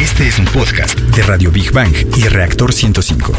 Este 0.00 0.26
es 0.26 0.38
un 0.40 0.46
podcast 0.46 0.98
de 0.98 1.22
Radio 1.22 1.52
Big 1.52 1.70
Bang 1.70 1.94
y 2.16 2.22
Reactor 2.24 2.72
105. 2.72 3.32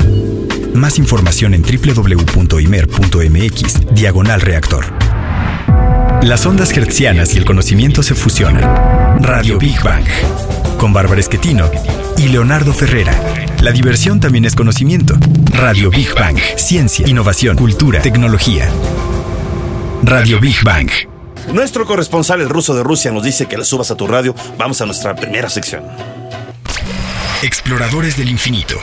Más 0.74 0.98
información 0.98 1.54
en 1.54 1.62
www.imer.mx, 1.64 2.66
diagonal 3.94 4.40
reactor. 4.40 4.86
Las 6.24 6.46
ondas 6.46 6.72
hertzianas 6.72 7.36
y 7.36 7.40
el 7.40 7.46
conocimiento 7.46 8.02
se 8.04 8.16
fusionan. 8.16 9.22
Radio 9.22 9.58
Big 9.60 9.84
Bang. 9.84 10.06
Con 10.78 10.94
Bárbara 10.94 11.20
Esquetino 11.20 11.70
y 12.18 12.30
Leonardo 12.30 12.74
Ferrera. 12.74 13.14
La 13.62 13.74
diversión 13.74 14.22
también 14.22 14.46
es 14.46 14.56
conocimiento. 14.56 15.18
Radio 15.52 15.90
Big 15.90 16.16
Bang. 16.16 16.38
Ciencia, 16.56 17.06
innovación, 17.06 17.58
cultura, 17.58 18.02
tecnología. 18.02 18.70
Radio 20.04 20.40
Big 20.40 20.64
Bang. 20.64 20.90
Nuestro 21.54 21.86
corresponsal, 21.86 22.40
el 22.40 22.48
ruso 22.50 22.74
de 22.74 22.84
Rusia, 22.84 23.12
nos 23.12 23.24
dice 23.24 23.46
que 23.46 23.58
le 23.58 23.66
subas 23.66 23.92
a 23.92 23.96
tu 23.96 24.08
radio. 24.08 24.34
Vamos 24.58 24.80
a 24.82 24.86
nuestra 24.86 25.16
primera 25.16 25.50
sección. 25.50 25.84
Exploradores 27.46 28.18
del 28.18 28.30
infinito. 28.30 28.76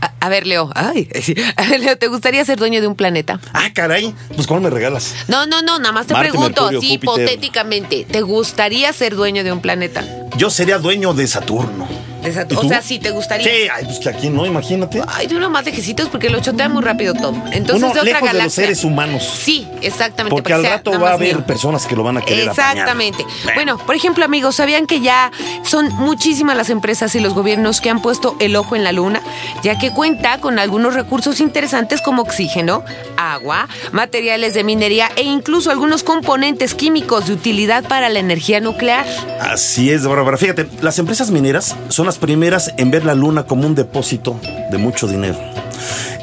A, 0.00 0.10
a 0.20 0.28
ver, 0.30 0.46
Leo, 0.46 0.70
ay, 0.74 1.06
sí. 1.22 1.34
A 1.56 1.64
ver, 1.68 1.80
Leo, 1.80 1.98
¿te 1.98 2.08
gustaría 2.08 2.42
ser 2.46 2.58
dueño 2.58 2.80
de 2.80 2.86
un 2.86 2.94
planeta? 2.96 3.38
Ah, 3.52 3.68
caray. 3.74 4.14
Pues, 4.34 4.46
¿cómo 4.46 4.60
me 4.60 4.70
regalas? 4.70 5.14
No, 5.28 5.44
no, 5.44 5.60
no, 5.60 5.78
nada 5.78 5.92
más 5.92 6.06
te 6.06 6.14
Marte, 6.14 6.30
pregunto, 6.30 6.62
Mercurio, 6.62 6.78
así 6.78 6.94
Júpiter. 6.94 7.24
hipotéticamente, 7.24 8.06
¿te 8.10 8.22
gustaría 8.22 8.90
ser 8.94 9.14
dueño 9.16 9.44
de 9.44 9.52
un 9.52 9.60
planeta? 9.60 10.02
Yo 10.38 10.48
sería 10.48 10.78
dueño 10.78 11.12
de 11.12 11.26
Saturno. 11.28 11.86
De 12.24 12.32
Sat- 12.32 12.50
¿Y 12.52 12.56
O 12.56 12.62
sea, 12.68 12.82
sí, 12.82 12.98
¿te 12.98 13.10
gustaría? 13.10 13.46
Sí, 13.46 13.68
ay, 13.74 13.84
pues 13.84 13.98
que 13.98 14.08
aquí 14.08 14.30
no, 14.30 14.46
imagínate. 14.46 15.02
Ay, 15.06 15.26
de 15.26 15.36
uno 15.36 15.50
más 15.50 15.64
de 15.64 15.72
quesitos 15.72 16.08
porque 16.08 16.30
lo 16.30 16.40
chotea 16.40 16.68
muy 16.68 16.82
rápido 16.82 17.14
todo. 17.14 17.34
Entonces, 17.52 17.84
Uno 17.84 17.92
de 17.94 18.00
otra 18.00 18.02
lejos 18.04 18.20
de 18.22 18.26
galaxia. 18.26 18.44
los 18.44 18.52
seres 18.54 18.84
humanos. 18.84 19.22
Sí, 19.42 19.68
exactamente. 19.82 20.30
Porque 20.34 20.52
al 20.54 20.64
rato 20.64 20.98
va 20.98 21.10
a 21.10 21.12
haber 21.14 21.36
mío. 21.36 21.46
personas 21.46 21.86
que 21.86 21.94
lo 21.96 22.02
van 22.02 22.16
a 22.16 22.20
querer 22.22 22.48
apañar. 22.48 22.72
Exactamente. 22.72 23.24
Bueno, 23.54 23.78
por 23.78 23.94
ejemplo, 23.94 24.24
amigos, 24.24 24.56
¿sabían 24.56 24.86
que 24.86 25.00
ya 25.00 25.30
son 25.64 25.88
muchísimas 25.94 26.56
las 26.56 26.70
empresas 26.70 27.14
y 27.14 27.20
los 27.20 27.34
gobiernos 27.34 27.80
que 27.80 27.90
han 27.90 28.00
puesto 28.00 28.36
el 28.40 28.56
ojo 28.56 28.74
en 28.76 28.84
la 28.84 28.92
luna, 28.92 29.20
ya 29.62 29.78
que 29.78 29.90
cuenta 29.90 30.38
con 30.38 30.58
algunos 30.58 30.94
recursos 30.94 31.40
interesantes 31.40 32.00
como 32.00 32.22
oxígeno, 32.22 32.84
agua, 33.16 33.68
materiales 33.92 34.54
de 34.54 34.64
minería 34.64 35.10
e 35.16 35.22
incluso 35.22 35.70
algunos 35.70 36.02
componentes 36.02 36.74
químicos 36.74 37.26
de 37.26 37.34
utilidad 37.34 37.84
para 37.84 38.08
la 38.08 38.18
energía 38.18 38.60
nuclear? 38.60 39.06
Así 39.40 39.90
es, 39.90 40.06
Bárbara. 40.06 40.36
Fíjate, 40.38 40.68
las 40.80 40.98
empresas 40.98 41.30
mineras 41.30 41.76
son 41.88 42.06
las 42.06 42.13
primeras 42.18 42.72
en 42.76 42.90
ver 42.90 43.04
la 43.04 43.14
luna 43.14 43.44
como 43.44 43.66
un 43.66 43.74
depósito 43.74 44.38
de 44.70 44.78
mucho 44.78 45.06
dinero. 45.06 45.38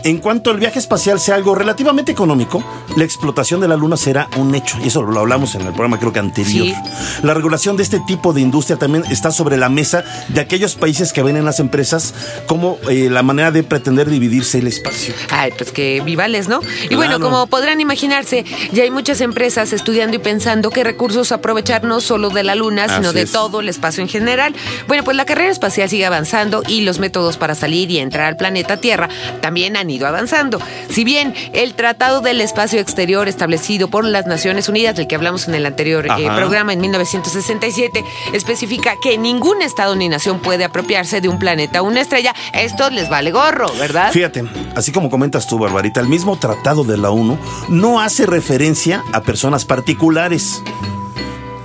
En 0.03 0.17
cuanto 0.17 0.51
el 0.51 0.57
viaje 0.57 0.79
espacial 0.79 1.19
sea 1.19 1.35
algo 1.35 1.53
relativamente 1.55 2.11
económico, 2.11 2.63
la 2.95 3.03
explotación 3.03 3.59
de 3.61 3.67
la 3.67 3.75
luna 3.77 3.97
será 3.97 4.27
un 4.37 4.53
hecho. 4.55 4.77
Y 4.83 4.87
eso 4.87 5.01
lo 5.03 5.19
hablamos 5.19 5.55
en 5.55 5.61
el 5.61 5.67
programa 5.67 5.99
creo 5.99 6.11
que 6.13 6.19
anterior. 6.19 6.65
Sí. 6.67 6.75
La 7.23 7.33
regulación 7.33 7.77
de 7.77 7.83
este 7.83 7.99
tipo 8.07 8.33
de 8.33 8.41
industria 8.41 8.77
también 8.77 9.03
está 9.11 9.31
sobre 9.31 9.57
la 9.57 9.69
mesa 9.69 10.03
de 10.29 10.41
aquellos 10.41 10.75
países 10.75 11.13
que 11.13 11.21
ven 11.23 11.37
en 11.37 11.45
las 11.45 11.59
empresas 11.59 12.13
como 12.47 12.77
eh, 12.89 13.09
la 13.09 13.23
manera 13.23 13.51
de 13.51 13.63
pretender 13.63 14.09
dividirse 14.09 14.57
el 14.59 14.67
espacio. 14.67 15.13
Ay, 15.29 15.51
pues 15.57 15.71
que 15.71 16.01
vivales, 16.03 16.47
¿no? 16.47 16.61
Y 16.83 16.87
Claro. 16.89 16.97
bueno, 16.97 17.19
como 17.19 17.47
podrán 17.47 17.79
imaginarse, 17.81 18.45
ya 18.71 18.83
hay 18.83 18.91
muchas 18.91 19.21
empresas 19.21 19.71
estudiando 19.73 20.15
y 20.15 20.19
pensando 20.19 20.69
qué 20.69 20.83
recursos 20.83 21.31
aprovechar 21.31 21.83
no 21.83 22.01
solo 22.01 22.29
de 22.29 22.43
la 22.43 22.55
Luna, 22.55 22.87
sino 22.87 23.09
Así 23.09 23.15
de 23.17 23.21
es. 23.23 23.31
todo 23.31 23.59
el 23.59 23.69
espacio 23.69 24.01
en 24.03 24.09
general. 24.09 24.55
Bueno, 24.87 25.03
pues 25.03 25.15
la 25.17 25.25
carrera 25.25 25.51
espacial 25.51 25.89
sigue 25.89 26.05
avanzando 26.05 26.63
y 26.67 26.81
los 26.81 26.99
métodos 26.99 27.37
para 27.37 27.55
salir 27.55 27.89
y 27.91 27.99
entrar 27.99 28.25
al 28.27 28.37
planeta 28.37 28.77
Tierra 28.77 29.09
también 29.41 29.75
han 29.75 29.89
ido 29.89 30.07
avanzando. 30.07 30.59
Si 30.89 31.03
bien 31.03 31.33
el 31.53 31.73
Tratado 31.73 32.21
del 32.21 32.41
Espacio 32.41 32.79
Exterior 32.79 33.27
establecido 33.27 33.89
por 33.89 34.05
las 34.05 34.25
Naciones 34.25 34.69
Unidas, 34.69 34.95
del 34.95 35.07
que 35.07 35.15
hablamos 35.15 35.47
en 35.47 35.55
el 35.55 35.65
anterior 35.65 36.05
eh, 36.05 36.29
programa 36.35 36.73
en 36.73 36.81
1967, 36.81 38.03
especifica 38.33 38.93
que 39.01 39.17
ningún 39.17 39.61
Estado 39.61 39.95
ni 39.95 40.09
nación 40.09 40.39
puede 40.39 40.63
apropiarse 40.63 41.21
de 41.21 41.29
un 41.29 41.39
planeta 41.39 41.81
o 41.81 41.85
una 41.85 42.01
estrella, 42.01 42.33
esto 42.53 42.89
les 42.89 43.09
vale 43.09 43.31
gorro, 43.31 43.71
¿verdad? 43.79 44.11
Fíjate, 44.11 44.43
así 44.75 44.91
como 44.91 45.09
comentas 45.09 45.47
tú, 45.47 45.59
Barbarita, 45.59 45.99
el 45.99 46.07
mismo 46.07 46.37
tratado 46.37 46.83
de 46.83 46.97
la 46.97 47.09
ONU 47.09 47.37
no 47.69 47.99
hace 47.99 48.25
referencia 48.25 49.03
a 49.13 49.21
personas 49.21 49.65
particulares. 49.65 50.61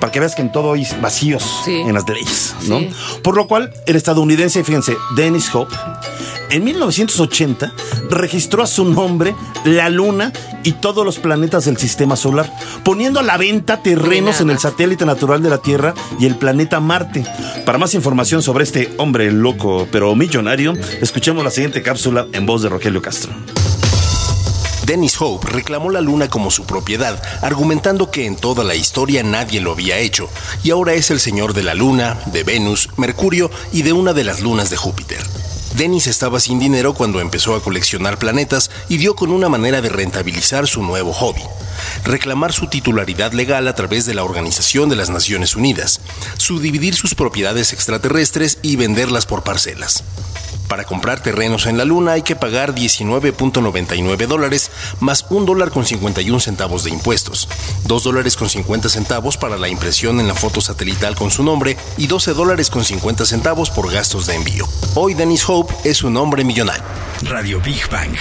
Para 0.06 0.12
que 0.12 0.20
veas 0.20 0.36
que 0.36 0.42
en 0.42 0.52
todo 0.52 0.74
hay 0.74 0.86
vacíos 1.02 1.42
Sí. 1.64 1.72
en 1.80 1.92
las 1.92 2.08
leyes, 2.08 2.54
¿no? 2.68 2.78
Sí. 2.78 2.90
Por 3.24 3.34
lo 3.34 3.48
cual, 3.48 3.72
el 3.86 3.96
estadounidense, 3.96 4.62
fíjense, 4.62 4.96
Dennis 5.16 5.52
Hope, 5.52 5.74
en 6.50 6.62
1980 6.62 7.72
registró 8.08 8.62
a 8.62 8.68
su 8.68 8.84
nombre 8.84 9.34
la 9.64 9.88
Luna 9.88 10.32
y 10.62 10.74
todos 10.74 11.04
los 11.04 11.18
planetas 11.18 11.64
del 11.64 11.76
sistema 11.76 12.14
solar, 12.14 12.48
poniendo 12.84 13.18
a 13.18 13.24
la 13.24 13.36
venta 13.36 13.82
terrenos 13.82 14.40
en 14.40 14.50
el 14.50 14.60
satélite 14.60 15.04
natural 15.04 15.42
de 15.42 15.50
la 15.50 15.58
Tierra 15.58 15.92
y 16.20 16.26
el 16.26 16.36
planeta 16.36 16.78
Marte. 16.78 17.24
Para 17.64 17.78
más 17.78 17.92
información 17.94 18.42
sobre 18.44 18.62
este 18.62 18.94
hombre 18.98 19.32
loco 19.32 19.88
pero 19.90 20.14
millonario, 20.14 20.74
escuchemos 21.00 21.42
la 21.42 21.50
siguiente 21.50 21.82
cápsula 21.82 22.28
en 22.32 22.46
voz 22.46 22.62
de 22.62 22.68
Rogelio 22.68 23.02
Castro. 23.02 23.32
Dennis 24.86 25.20
Hope 25.20 25.48
reclamó 25.50 25.90
la 25.90 26.00
luna 26.00 26.30
como 26.30 26.52
su 26.52 26.64
propiedad, 26.64 27.20
argumentando 27.42 28.12
que 28.12 28.24
en 28.24 28.36
toda 28.36 28.62
la 28.62 28.76
historia 28.76 29.24
nadie 29.24 29.60
lo 29.60 29.72
había 29.72 29.98
hecho, 29.98 30.30
y 30.62 30.70
ahora 30.70 30.94
es 30.94 31.10
el 31.10 31.18
señor 31.18 31.54
de 31.54 31.64
la 31.64 31.74
luna, 31.74 32.20
de 32.26 32.44
Venus, 32.44 32.90
Mercurio 32.96 33.50
y 33.72 33.82
de 33.82 33.92
una 33.92 34.12
de 34.12 34.22
las 34.22 34.40
lunas 34.40 34.70
de 34.70 34.76
Júpiter. 34.76 35.18
Dennis 35.74 36.06
estaba 36.06 36.38
sin 36.38 36.60
dinero 36.60 36.94
cuando 36.94 37.20
empezó 37.20 37.56
a 37.56 37.62
coleccionar 37.62 38.16
planetas 38.16 38.70
y 38.88 38.98
dio 38.98 39.16
con 39.16 39.32
una 39.32 39.48
manera 39.48 39.80
de 39.80 39.88
rentabilizar 39.88 40.68
su 40.68 40.82
nuevo 40.84 41.12
hobby. 41.12 41.42
Reclamar 42.04 42.52
su 42.52 42.68
titularidad 42.68 43.32
legal 43.32 43.66
a 43.66 43.74
través 43.74 44.06
de 44.06 44.14
la 44.14 44.22
Organización 44.22 44.88
de 44.88 44.94
las 44.94 45.10
Naciones 45.10 45.56
Unidas, 45.56 46.00
subdividir 46.38 46.94
sus 46.94 47.16
propiedades 47.16 47.72
extraterrestres 47.72 48.58
y 48.62 48.76
venderlas 48.76 49.26
por 49.26 49.42
parcelas. 49.42 50.04
Para 50.68 50.84
comprar 50.84 51.20
terrenos 51.20 51.66
en 51.66 51.78
la 51.78 51.84
Luna 51.84 52.12
hay 52.12 52.22
que 52.22 52.36
pagar 52.36 52.74
19.99 52.74 54.26
dólares 54.26 54.70
más 55.00 55.26
un 55.30 55.46
dólar 55.46 55.70
con 55.70 55.86
51 55.86 56.40
centavos 56.40 56.84
de 56.84 56.90
impuestos, 56.90 57.48
2 57.84 58.04
dólares 58.04 58.36
con 58.36 58.48
50 58.48 58.88
centavos 58.88 59.36
para 59.36 59.56
la 59.56 59.68
impresión 59.68 60.20
en 60.20 60.28
la 60.28 60.34
foto 60.34 60.60
satelital 60.60 61.14
con 61.14 61.30
su 61.30 61.42
nombre 61.42 61.76
y 61.96 62.06
12 62.06 62.34
dólares 62.34 62.70
con 62.70 62.84
50 62.84 63.26
centavos 63.26 63.70
por 63.70 63.92
gastos 63.92 64.26
de 64.26 64.34
envío. 64.34 64.66
Hoy 64.94 65.14
Dennis 65.14 65.48
Hope 65.48 65.74
es 65.84 66.02
un 66.02 66.16
hombre 66.16 66.44
millonario. 66.44 66.84
Radio 67.22 67.60
Big 67.60 67.88
Bang. 67.90 68.16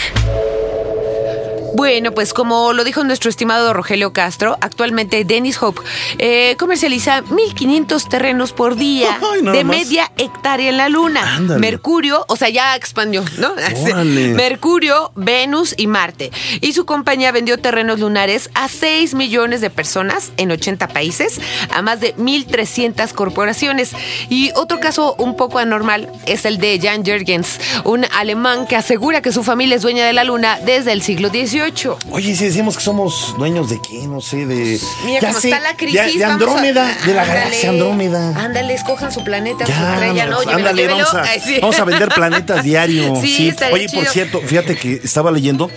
Bueno, 1.75 2.13
pues 2.13 2.34
como 2.34 2.72
lo 2.72 2.86
dijo 2.86 3.03
nuestro 3.03 3.30
estimado 3.30 3.74
Rogelio 3.74 4.13
Castro, 4.13 4.58
actualmente 4.62 5.25
Dennis 5.25 5.62
Hope 5.62 5.81
eh, 6.19 6.56
comercializa 6.58 7.22
1.500 7.24 8.08
terrenos 8.08 8.53
por 8.53 8.78
día 8.78 9.19
Ay, 9.34 9.41
de 9.41 9.66
más. 9.66 9.75
media 9.75 10.09
hectárea 10.18 10.69
en 10.69 10.78
la 10.78 10.88
Luna. 10.88 11.35
Ándale. 11.35 11.59
Mercurio, 11.59 12.24
o 12.30 12.38
sea, 12.38 12.47
ya 12.47 12.78
expandió, 12.78 13.25
¿no? 13.40 13.52
Órale. 13.84 14.30
Mercurio, 14.30 15.12
Venus 15.16 15.75
y 15.78 15.88
Marte. 15.88 16.31
Y 16.62 16.72
su 16.72 16.85
compañía 16.85 17.34
vendió 17.34 17.58
terrenos 17.59 18.00
lunares 18.00 18.50
a 18.53 18.69
6 18.69 19.14
millones 19.14 19.59
de 19.59 19.69
personas 19.69 20.31
en 20.38 20.52
80 20.52 20.88
países, 20.88 21.41
a 21.74 21.81
más 21.81 22.00
de 22.00 22.16
1.300 22.16 23.12
corporaciones. 23.12 23.91
Y 24.30 24.52
otro 24.56 24.80
caso 24.80 25.16
un 25.18 25.35
poco 25.35 25.59
anormal 25.59 26.09
es 26.25 26.46
el 26.46 26.58
de 26.58 26.80
Jan 26.81 27.03
Jürgens, 27.03 27.59
un 27.84 28.06
alemán 28.18 28.66
que 28.66 28.78
asegura 28.78 29.22
que 29.22 29.34
su 29.34 29.44
familia 29.44 29.75
es 29.75 29.81
dueña 29.81 30.06
de 30.06 30.14
la 30.14 30.24
Luna 30.24 30.58
desde 30.66 30.94
el 30.94 31.02
siglo 31.02 31.28
XVIII. 31.28 31.65
Oye, 32.12 32.36
si 32.36 32.46
decimos 32.46 32.78
que 32.78 32.84
somos 32.84 33.34
dueños 33.38 33.70
de 33.70 33.80
qué, 33.81 34.08
no 34.08 34.22
sé, 34.22 34.46
de. 34.46 34.80
Mira 35.06 35.22
ya 35.22 35.28
cómo 35.30 35.40
sé, 35.40 35.50
está 35.50 35.59
la 35.62 35.76
crisis. 35.76 36.00
De, 36.00 36.12
de 36.20 36.26
vamos 36.26 36.30
a- 36.30 36.34
Andrómeda, 36.34 36.98
de 37.06 37.14
la 37.14 37.22
Ándale. 37.22 37.40
galaxia 37.40 37.70
Andrómeda. 37.70 38.44
Ándale, 38.46 38.74
escojan 38.74 39.12
su 39.12 39.24
planeta, 39.24 39.66
su 39.66 39.72
Ya, 39.72 39.94
estrella, 39.94 40.26
¿no? 40.28 40.40
Llévelo, 40.40 40.58
ándale, 40.58 40.81
llévelo. 40.81 40.98
vamos 41.06 41.14
a, 41.16 41.22
Ay, 41.24 41.40
sí. 41.40 41.58
vamos 41.62 41.80
a 41.80 41.84
vender 41.86 42.09
planetas 42.16 42.64
diario. 42.64 43.16
Sí, 43.22 43.50
estaría 43.50 43.74
Oye, 43.76 43.90
por 43.94 44.06
cierto, 44.08 44.42
fíjate 44.42 44.76
que 44.76 45.02
estaba 45.03 45.31
leyendo 45.31 45.70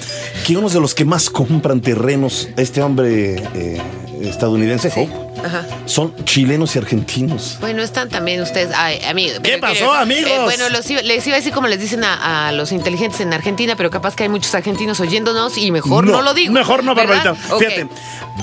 que 0.47 0.56
uno 0.56 0.69
de 0.69 0.81
los 0.81 0.94
que 0.94 1.04
más 1.04 1.31
compran 1.31 1.81
terrenos, 1.81 2.49
este 2.56 2.82
hombre 2.82 3.37
eh, 3.55 3.81
estadounidense, 4.22 4.88
Hope, 4.94 5.12
Ajá. 5.44 5.65
son 5.87 6.12
chilenos 6.25 6.75
y 6.76 6.78
argentinos. 6.78 7.56
Bueno, 7.60 7.82
están 7.82 8.09
también 8.09 8.41
ustedes, 8.43 8.71
ay, 8.76 8.99
amigos. 9.09 9.41
¿Qué 9.43 9.59
pasó, 9.59 9.93
amigos? 9.93 10.31
bueno, 10.44 10.69
los 10.70 10.88
iba- 10.90 11.02
les 11.02 11.26
iba 11.26 11.37
a 11.37 11.38
decir 11.38 11.52
como 11.52 11.67
les 11.69 11.81
dicen 11.81 12.05
a, 12.05 12.49
a 12.49 12.52
los 12.52 12.73
inteligentes 12.73 13.20
en 13.20 13.32
Argentina, 13.32 13.75
pero 13.76 13.90
capaz 13.90 14.14
que 14.17 14.25
hay 14.25 14.29
muchos 14.29 14.55
argentinos 14.55 15.00
oyéndonos 15.00 15.56
y 15.58 15.70
mejor 15.70 16.06
no, 16.06 16.23
lo 16.23 16.35
digo. 16.35 16.52
Mejor 16.52 16.85
no, 16.85 16.94
¿verdad? 16.94 17.25
Barbarita. 17.49 17.58
Fíjate, 17.58 17.88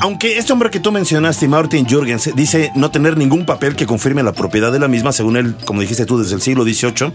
aunque 0.02 0.38
este 0.38 0.52
hombre 0.54 0.70
que 0.70 0.80
tú 0.80 0.92
mencionaste, 0.92 1.48
Martin 1.48 1.86
Jürgens, 1.88 2.30
dice 2.36 2.72
no 2.76 2.92
tener 2.92 3.18
ningún 3.18 3.46
papel 3.46 3.76
que 3.76 3.86
confirme 3.86 4.24
la 4.24 4.34
propiedad 4.34 4.72
de 4.72 4.80
la 4.80 4.88
misma, 4.88 5.12
según 5.12 5.38
él, 5.38 5.56
como 5.66 5.82
dijiste 5.82 6.06
tú, 6.06 6.18
desde 6.18 6.36
el 6.36 6.42
siglo 6.42 6.64
XVIII. 6.64 7.12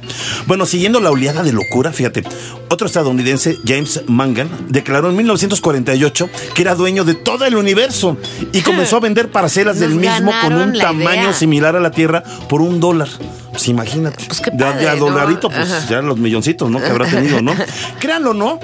Bueno, 0.47 0.67
siguiendo 0.67 1.01
la 1.01 1.11
oleada 1.11 1.43
de 1.43 1.53
locura, 1.53 1.93
fíjate, 1.93 2.23
otro 2.71 2.87
estadounidense, 2.87 3.57
James 3.67 4.03
Mangan, 4.07 4.49
declaró 4.69 5.11
en 5.11 5.17
1948 5.17 6.29
que 6.55 6.63
era 6.63 6.75
dueño 6.75 7.05
de 7.05 7.15
todo 7.15 7.45
el 7.45 7.57
universo 7.57 8.17
y 8.53 8.61
comenzó 8.63 8.97
a 8.97 9.01
vender 9.01 9.31
parcelas 9.31 9.70
del 9.79 9.91
Nos 9.91 10.01
mismo 10.01 10.33
con 10.43 10.53
un 10.55 10.79
tamaño 10.79 11.23
idea. 11.23 11.33
similar 11.33 11.77
a 11.77 11.81
la 11.81 11.91
Tierra 11.91 12.23
por 12.49 12.63
un 12.63 12.81
dólar. 12.81 13.09
Pues 13.53 13.69
imagínate. 13.69 14.25
Pues 14.27 14.41
qué 14.41 14.51
de, 14.53 14.65
a- 14.65 14.73
de 14.73 14.87
a 14.89 14.91
padre, 14.93 15.01
¿no? 15.01 15.07
dolarito, 15.07 15.49
pues 15.51 15.71
Ajá. 15.71 15.87
ya 15.89 16.03
los 16.03 16.19
milloncitos, 16.19 16.71
¿no? 16.71 16.79
Que 16.81 16.87
habrá 16.87 17.07
tenido, 17.07 17.43
¿no? 17.43 17.53
Créanlo, 17.99 18.33
¿no? 18.35 18.59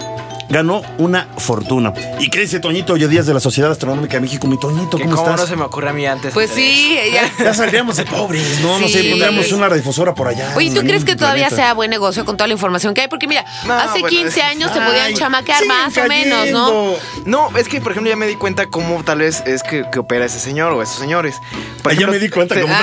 Ganó 0.49 0.83
una 0.99 1.29
fortuna. 1.39 1.93
¿Y 2.21 2.29
qué 2.31 2.41
dice 2.41 2.61
Toñito 2.61 2.93
hoy 2.95 3.07
días 3.07 3.27
de 3.27 3.35
la 3.35 3.41
Sociedad 3.41 3.71
Astronómica 3.71 4.15
de 4.15 4.21
México? 4.21 4.47
Mi 4.47 4.59
Toñito, 4.59 4.97
Que 4.97 5.05
¿cómo 5.05 5.17
cómo 5.17 5.29
estás? 5.31 5.41
no 5.41 5.47
se 5.47 5.57
me 5.57 5.65
ocurre 5.65 5.91
a 5.91 5.93
mí 5.93 6.07
antes. 6.07 6.33
Pues 6.35 6.51
sí, 6.51 6.97
ya. 7.13 7.31
Ya 7.45 7.55
saldríamos 7.55 7.97
de 7.97 8.05
pobres, 8.05 8.61
¿no? 8.61 8.79
No 8.79 8.87
Sí. 8.87 8.93
sé, 8.95 9.05
pondríamos 9.11 9.51
una 9.53 9.69
radiodifusora 9.69 10.15
por 10.15 10.29
allá. 10.29 10.53
Oye, 10.57 10.71
¿tú 10.75 10.81
crees 10.83 11.05
que 11.05 11.17
todavía 11.17 11.49
planeta. 11.49 11.63
sea 11.69 11.75
buen 11.75 11.91
negocio 11.91 12.25
con 12.25 12.37
toda 12.37 12.47
la 12.49 12.55
información 12.55 12.95
que 12.95 13.03
hay? 13.03 13.09
Porque 13.09 13.27
mira, 13.27 13.45
No, 13.67 13.75
hace 13.75 14.01
bueno, 14.01 14.09
15 14.09 14.43
años 14.43 14.73
te 14.73 14.79
Ay, 14.79 14.87
podían 14.87 15.15
chamaquear 15.15 15.65
más 15.67 15.97
o 15.97 16.05
menos, 16.07 16.51
¿no? 16.51 16.95
No, 17.25 17.57
es 17.57 17.69
que, 17.69 17.81
por 17.81 17.93
ejemplo, 17.93 18.11
ya 18.11 18.17
me 18.17 18.27
di 18.27 18.37
cuenta 18.37 18.67
cómo 18.67 19.03
tal 19.05 19.19
vez 19.19 19.43
es 19.47 19.63
que, 19.63 19.85
que 19.91 19.99
opera 19.99 20.25
ese 20.27 20.39
señor 20.39 20.73
o 20.73 20.83
esos 20.83 20.97
señores. 20.97 21.37
Por 21.83 21.93
Ah, 21.93 21.95
ya 21.95 22.07
me 22.07 22.19
di 22.19 22.29
cuenta 22.29 22.55
te- 22.55 22.63
cómo- 22.63 22.75
no, 22.75 22.81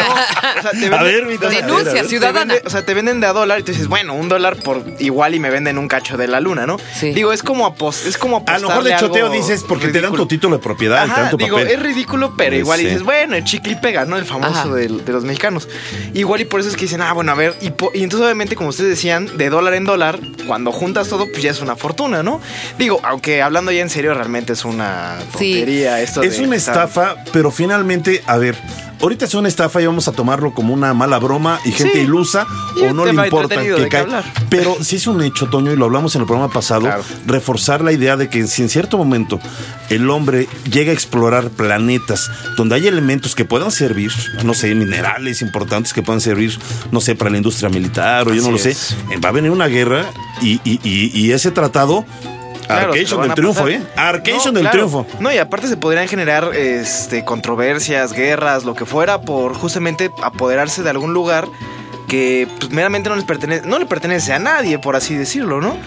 o 0.59 0.61
sea, 0.61 0.71
te 0.71 0.77
venden- 0.77 0.93
A 0.93 1.03
ver, 1.03 1.25
mi 1.25 1.37
Denuncia, 1.37 2.01
te 2.03 2.07
ciudadana. 2.09 2.53
vende- 2.53 2.67
o 2.67 2.69
sea, 2.69 2.85
te 2.85 2.93
venden 2.93 3.19
de 3.19 3.27
a 3.27 3.33
dólar 3.33 3.59
y 3.59 3.63
tú 3.63 3.71
dices, 3.71 3.87
bueno, 3.87 4.13
un 4.13 4.29
dólar 4.29 4.57
por 4.57 4.83
igual 4.99 5.35
y 5.35 5.39
me 5.39 5.49
venden 5.49 5.77
un 5.77 5.87
cacho 5.87 6.17
de 6.17 6.27
la 6.27 6.39
luna, 6.39 6.65
¿no? 6.65 6.77
Sí. 6.99 7.11
Digo, 7.11 7.31
es 7.33 7.43
como 7.43 7.52
apos, 7.65 8.05
es 8.05 8.17
como 8.17 8.43
A 8.47 8.57
lo 8.57 8.67
mejor 8.69 8.83
de 8.83 8.95
choteo 8.97 9.29
dices 9.29 9.63
porque 9.67 9.87
te 9.89 10.01
dan 10.01 10.13
tu 10.13 10.25
título 10.25 10.57
de 10.57 10.63
propiedad 10.63 11.03
Ajá, 11.03 11.31
digo, 11.37 11.57
papel. 11.57 11.71
es 11.71 11.79
ridículo, 11.81 12.33
pero 12.37 12.55
igual 12.55 12.79
Sí. 12.79 12.85
dices, 12.85 13.03
bueno, 13.03 13.35
el 13.35 13.43
chicle 13.43 13.73
y 13.73 13.75
pega, 13.75 14.05
¿no? 14.05 14.17
El 14.17 14.25
famoso 14.25 14.73
de, 14.73 14.89
los 14.89 15.23
mexicanos. 15.23 15.67
Igual 16.13 16.41
y 16.41 16.45
por 16.45 16.59
eso 16.59 16.69
es 16.69 16.75
que 16.75 16.81
dicen, 16.85 17.01
ah, 17.01 17.13
bueno, 17.13 17.31
a 17.31 17.35
ver, 17.35 17.55
y, 17.61 17.69
po- 17.71 17.91
y 17.93 18.03
entonces 18.03 18.25
obviamente, 18.25 18.55
como 18.55 18.69
ustedes 18.69 18.89
decían, 18.89 19.37
de 19.37 19.49
dólar 19.49 19.73
en 19.75 19.83
dólar, 19.85 20.19
cuando 20.47 20.71
juntas 20.71 21.07
todo, 21.07 21.25
pues 21.31 21.41
ya 21.43 21.51
es 21.51 21.61
una 21.61 21.75
fortuna, 21.75 22.23
¿no? 22.23 22.41
Digo, 22.77 22.99
aunque 23.03 23.41
hablando 23.41 23.71
ya 23.71 23.81
en 23.81 23.89
serio, 23.89 24.13
realmente 24.13 24.53
es 24.53 24.65
una 24.65 25.17
Sí. 25.37 25.53
tontería 25.53 26.01
esto 26.01 26.23
Es 26.23 26.37
de 26.37 26.43
una 26.43 26.55
estar- 26.55 26.73
estafa, 26.85 27.15
pero 27.31 27.51
finalmente, 27.51 28.23
a 28.27 28.37
ver, 28.37 28.55
ahorita 29.03 29.25
es 29.25 29.33
una 29.35 29.47
estafa 29.47 29.81
y 29.81 29.85
vamos 29.85 30.07
a 30.07 30.11
tomarlo 30.13 30.53
como 30.53 30.73
una 30.73 30.93
mala 30.93 31.19
broma 31.19 31.59
y 31.65 31.71
gente 31.71 31.93
Sí. 31.93 31.99
ilusa 31.99 32.47
Y 32.75 32.81
o 32.83 32.93
no 32.93 33.05
le 33.05 33.11
importa 33.13 33.61
que 33.61 33.87
cae. 33.89 34.07
Pero 34.49 34.75
sí 34.81 34.95
es 34.95 35.05
un 35.07 35.21
hecho, 35.21 35.47
Toño, 35.47 35.71
y 35.71 35.75
lo 35.75 35.85
hablamos 35.85 36.15
en 36.15 36.21
el 36.21 36.27
programa 36.27 36.51
pasado, 36.51 36.81
Claro. 36.81 37.03
reforzar 37.27 37.81
la 37.83 37.91
idea 37.91 38.17
de 38.17 38.29
que 38.29 38.47
si 38.47 38.61
en 38.63 38.69
cierto 38.69 38.97
momento 38.97 39.39
el 39.89 40.09
hombre 40.09 40.47
llega 40.71 40.91
a 40.91 40.93
explorar 40.93 41.49
planetas 41.49 42.31
donde 42.57 42.75
hay 42.75 42.87
elementos 42.87 43.35
que 43.35 43.45
puedan 43.45 43.71
servir, 43.71 44.11
no 44.43 44.53
sé, 44.53 44.73
minerales 44.73 45.41
importantes 45.41 45.93
que 45.93 46.01
puedan 46.01 46.21
servir, 46.21 46.57
no 46.91 46.99
sé, 47.01 47.15
para 47.15 47.29
la 47.29 47.37
industria 47.37 47.69
militar 47.69 48.27
o 48.27 48.33
yo 48.33 48.41
no 48.41 48.51
lo 48.51 48.57
sé, 48.57 48.71
es. 48.71 48.95
eh, 49.11 49.19
va 49.23 49.29
a 49.29 49.31
venir 49.33 49.51
una 49.51 49.67
guerra 49.67 50.05
y, 50.41 50.59
y- 50.63 50.79
y- 50.83 51.11
y 51.13 51.31
ese 51.31 51.51
tratado... 51.51 52.05
Claro, 52.67 52.91
Arcation 52.93 53.21
del 53.21 53.33
triunfo. 53.33 53.67
¿eh? 53.67 53.81
Arcation 53.95 54.53
No, 54.53 54.59
del 54.59 54.61
claro. 54.69 54.77
triunfo. 54.77 55.05
No, 55.19 55.31
y 55.31 55.37
aparte 55.37 55.67
se 55.67 55.77
podrían 55.77 56.07
generar 56.07 56.51
este, 56.55 57.23
controversias, 57.25 58.13
guerras, 58.13 58.63
lo 58.63 58.73
que 58.75 58.85
fuera, 58.85 59.21
por 59.21 59.53
justamente 59.53 60.11
apoderarse 60.21 60.83
de 60.83 60.89
algún 60.89 61.13
lugar 61.13 61.47
que 62.07 62.47
pues, 62.59 62.71
meramente 62.71 63.09
no 63.09 63.15
les 63.15 63.25
pertenece, 63.25 63.65
no 63.67 63.79
le 63.79 63.85
pertenece 63.85 64.33
a 64.33 64.39
nadie, 64.39 64.79
por 64.79 64.95
así 64.95 65.15
decirlo, 65.15 65.61
¿no? 65.61 65.77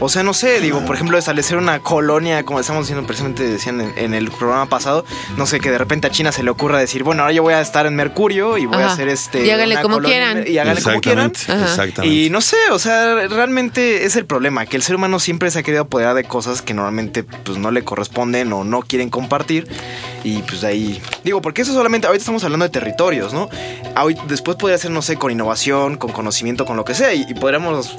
O 0.00 0.08
sea, 0.08 0.24
no 0.24 0.34
sé, 0.34 0.60
digo, 0.60 0.84
por 0.84 0.96
ejemplo, 0.96 1.16
establecer 1.16 1.56
una 1.56 1.78
colonia, 1.80 2.44
como 2.44 2.58
estamos 2.58 2.86
diciendo 2.86 3.06
precisamente, 3.06 3.44
decían 3.46 3.80
en, 3.80 3.92
en 3.96 4.14
el 4.14 4.30
programa 4.32 4.66
pasado, 4.66 5.04
no 5.36 5.46
sé, 5.46 5.60
que 5.60 5.70
de 5.70 5.78
repente 5.78 6.08
a 6.08 6.10
China 6.10 6.32
se 6.32 6.42
le 6.42 6.50
ocurra 6.50 6.78
decir, 6.78 7.04
bueno, 7.04 7.22
ahora 7.22 7.32
yo 7.32 7.42
voy 7.42 7.54
a 7.54 7.60
estar 7.60 7.86
en 7.86 7.94
Mercurio 7.94 8.58
y 8.58 8.66
voy 8.66 8.78
a 8.78 8.86
Ajá. 8.86 8.94
hacer 8.94 9.08
este. 9.08 9.46
Y 9.46 9.50
háganle 9.50 9.80
como 9.80 10.00
quieran. 10.00 10.44
Y 10.46 10.58
háganle 10.58 10.82
como 10.82 11.00
quieran. 11.00 11.26
Exactamente. 11.30 12.06
Y 12.08 12.30
no 12.30 12.40
sé, 12.40 12.56
o 12.72 12.78
sea, 12.80 13.14
realmente 13.28 14.04
es 14.04 14.16
el 14.16 14.26
problema, 14.26 14.66
que 14.66 14.76
el 14.76 14.82
ser 14.82 14.96
humano 14.96 15.20
siempre 15.20 15.50
se 15.52 15.60
ha 15.60 15.62
querido 15.62 15.82
apoderar 15.84 16.14
de 16.16 16.24
cosas 16.24 16.62
que 16.62 16.74
normalmente 16.74 17.22
pues 17.22 17.58
no 17.58 17.70
le 17.70 17.84
corresponden 17.84 18.52
o 18.52 18.64
no 18.64 18.82
quieren 18.82 19.08
compartir. 19.08 19.68
Y 20.24 20.38
pues 20.42 20.60
de 20.60 20.68
ahí, 20.68 21.02
digo, 21.24 21.42
porque 21.42 21.62
eso 21.62 21.72
solamente, 21.72 22.06
ahorita 22.06 22.22
estamos 22.22 22.44
hablando 22.44 22.64
de 22.64 22.70
territorios, 22.70 23.32
¿no? 23.34 23.48
Ahoy- 23.96 24.16
después 24.28 24.56
podría 24.56 24.78
ser, 24.78 24.92
no 24.92 25.02
sé, 25.02 25.16
con 25.16 25.32
innovación, 25.32 25.96
con 25.96 26.12
conocimiento, 26.12 26.64
con 26.64 26.76
lo 26.76 26.84
que 26.84 26.94
sea, 26.94 27.12
y, 27.12 27.24
y 27.28 27.34
podríamos... 27.34 27.96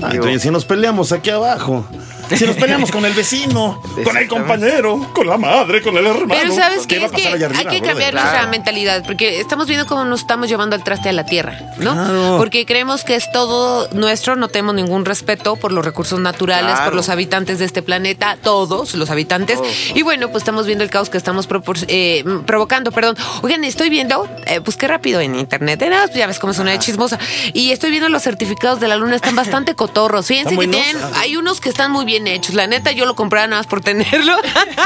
Ay, 0.00 0.12
digo, 0.12 0.24
Toño, 0.24 0.38
si 0.38 0.50
nos 0.50 0.64
peleamos 0.64 1.10
aquí 1.10 1.30
abajo, 1.34 1.84
si 2.36 2.46
nos 2.46 2.56
peleamos 2.56 2.90
con 2.90 3.04
el 3.04 3.12
vecino, 3.12 3.80
con 4.04 4.16
el 4.16 4.28
compañero, 4.28 5.10
con 5.12 5.26
la 5.26 5.36
madre, 5.36 5.82
con 5.82 5.96
el 5.96 6.06
hermano. 6.06 6.34
Pero 6.40 6.54
sabes 6.54 6.86
¿qué 6.86 7.04
es 7.04 7.12
que 7.12 7.28
hay 7.28 7.38
que 7.38 7.46
brother? 7.48 7.82
cambiar 7.82 8.10
Claro. 8.12 8.28
nuestra 8.28 8.46
mentalidad, 8.50 9.04
porque 9.04 9.40
estamos 9.40 9.66
viendo 9.66 9.86
cómo 9.86 10.04
nos 10.04 10.20
estamos 10.20 10.48
llevando 10.48 10.76
al 10.76 10.84
traste 10.84 11.08
a 11.08 11.12
la 11.12 11.24
tierra, 11.26 11.58
¿no? 11.78 11.92
Claro. 11.94 12.36
Porque 12.38 12.64
creemos 12.66 13.04
que 13.04 13.16
es 13.16 13.30
todo 13.32 13.88
nuestro, 13.92 14.36
no 14.36 14.48
tenemos 14.48 14.74
ningún 14.74 15.04
respeto 15.04 15.56
por 15.56 15.72
los 15.72 15.84
recursos 15.84 16.20
naturales, 16.20 16.72
Claro. 16.72 16.84
por 16.86 16.94
los 16.94 17.08
habitantes 17.08 17.58
de 17.58 17.64
este 17.64 17.82
planeta, 17.82 18.36
todos 18.42 18.94
los 18.94 19.10
habitantes. 19.10 19.58
Todos. 19.58 19.72
Y 19.94 20.02
bueno, 20.02 20.28
pues 20.30 20.42
estamos 20.42 20.66
viendo 20.66 20.84
el 20.84 20.90
caos 20.90 21.10
que 21.10 21.18
estamos 21.18 21.48
eh, 21.88 22.24
provocando, 22.46 22.92
perdón. 22.92 23.16
Oigan, 23.42 23.64
estoy 23.64 23.90
viendo, 23.90 24.28
eh, 24.46 24.60
pues 24.60 24.76
qué 24.76 24.86
rápido 24.88 25.20
en 25.20 25.34
internet, 25.34 25.82
¿eh? 25.82 25.90
Ya 26.14 26.26
ves 26.26 26.38
cómo 26.38 26.52
es 26.52 26.58
una 26.58 26.78
chismosa. 26.78 27.18
Y 27.52 27.72
estoy 27.72 27.90
viendo 27.90 28.08
los 28.08 28.22
certificados 28.22 28.80
de 28.80 28.88
la 28.88 28.96
luna, 28.96 29.16
están 29.16 29.34
bastante 29.36 29.74
cotorros. 29.76 30.26
Fíjense 30.26 30.54
¿Están 30.54 30.70
que 30.70 30.76
tienen, 30.76 31.02
hay 31.16 31.36
unos 31.36 31.60
que 31.60 31.68
están 31.68 31.90
muy 31.90 32.04
bien 32.04 32.13
hechos. 32.26 32.54
La 32.54 32.66
neta, 32.66 32.92
yo 32.92 33.04
lo 33.06 33.14
compré 33.14 33.40
nada 33.40 33.56
más 33.58 33.66
por 33.66 33.80
tenerlo. 33.80 34.36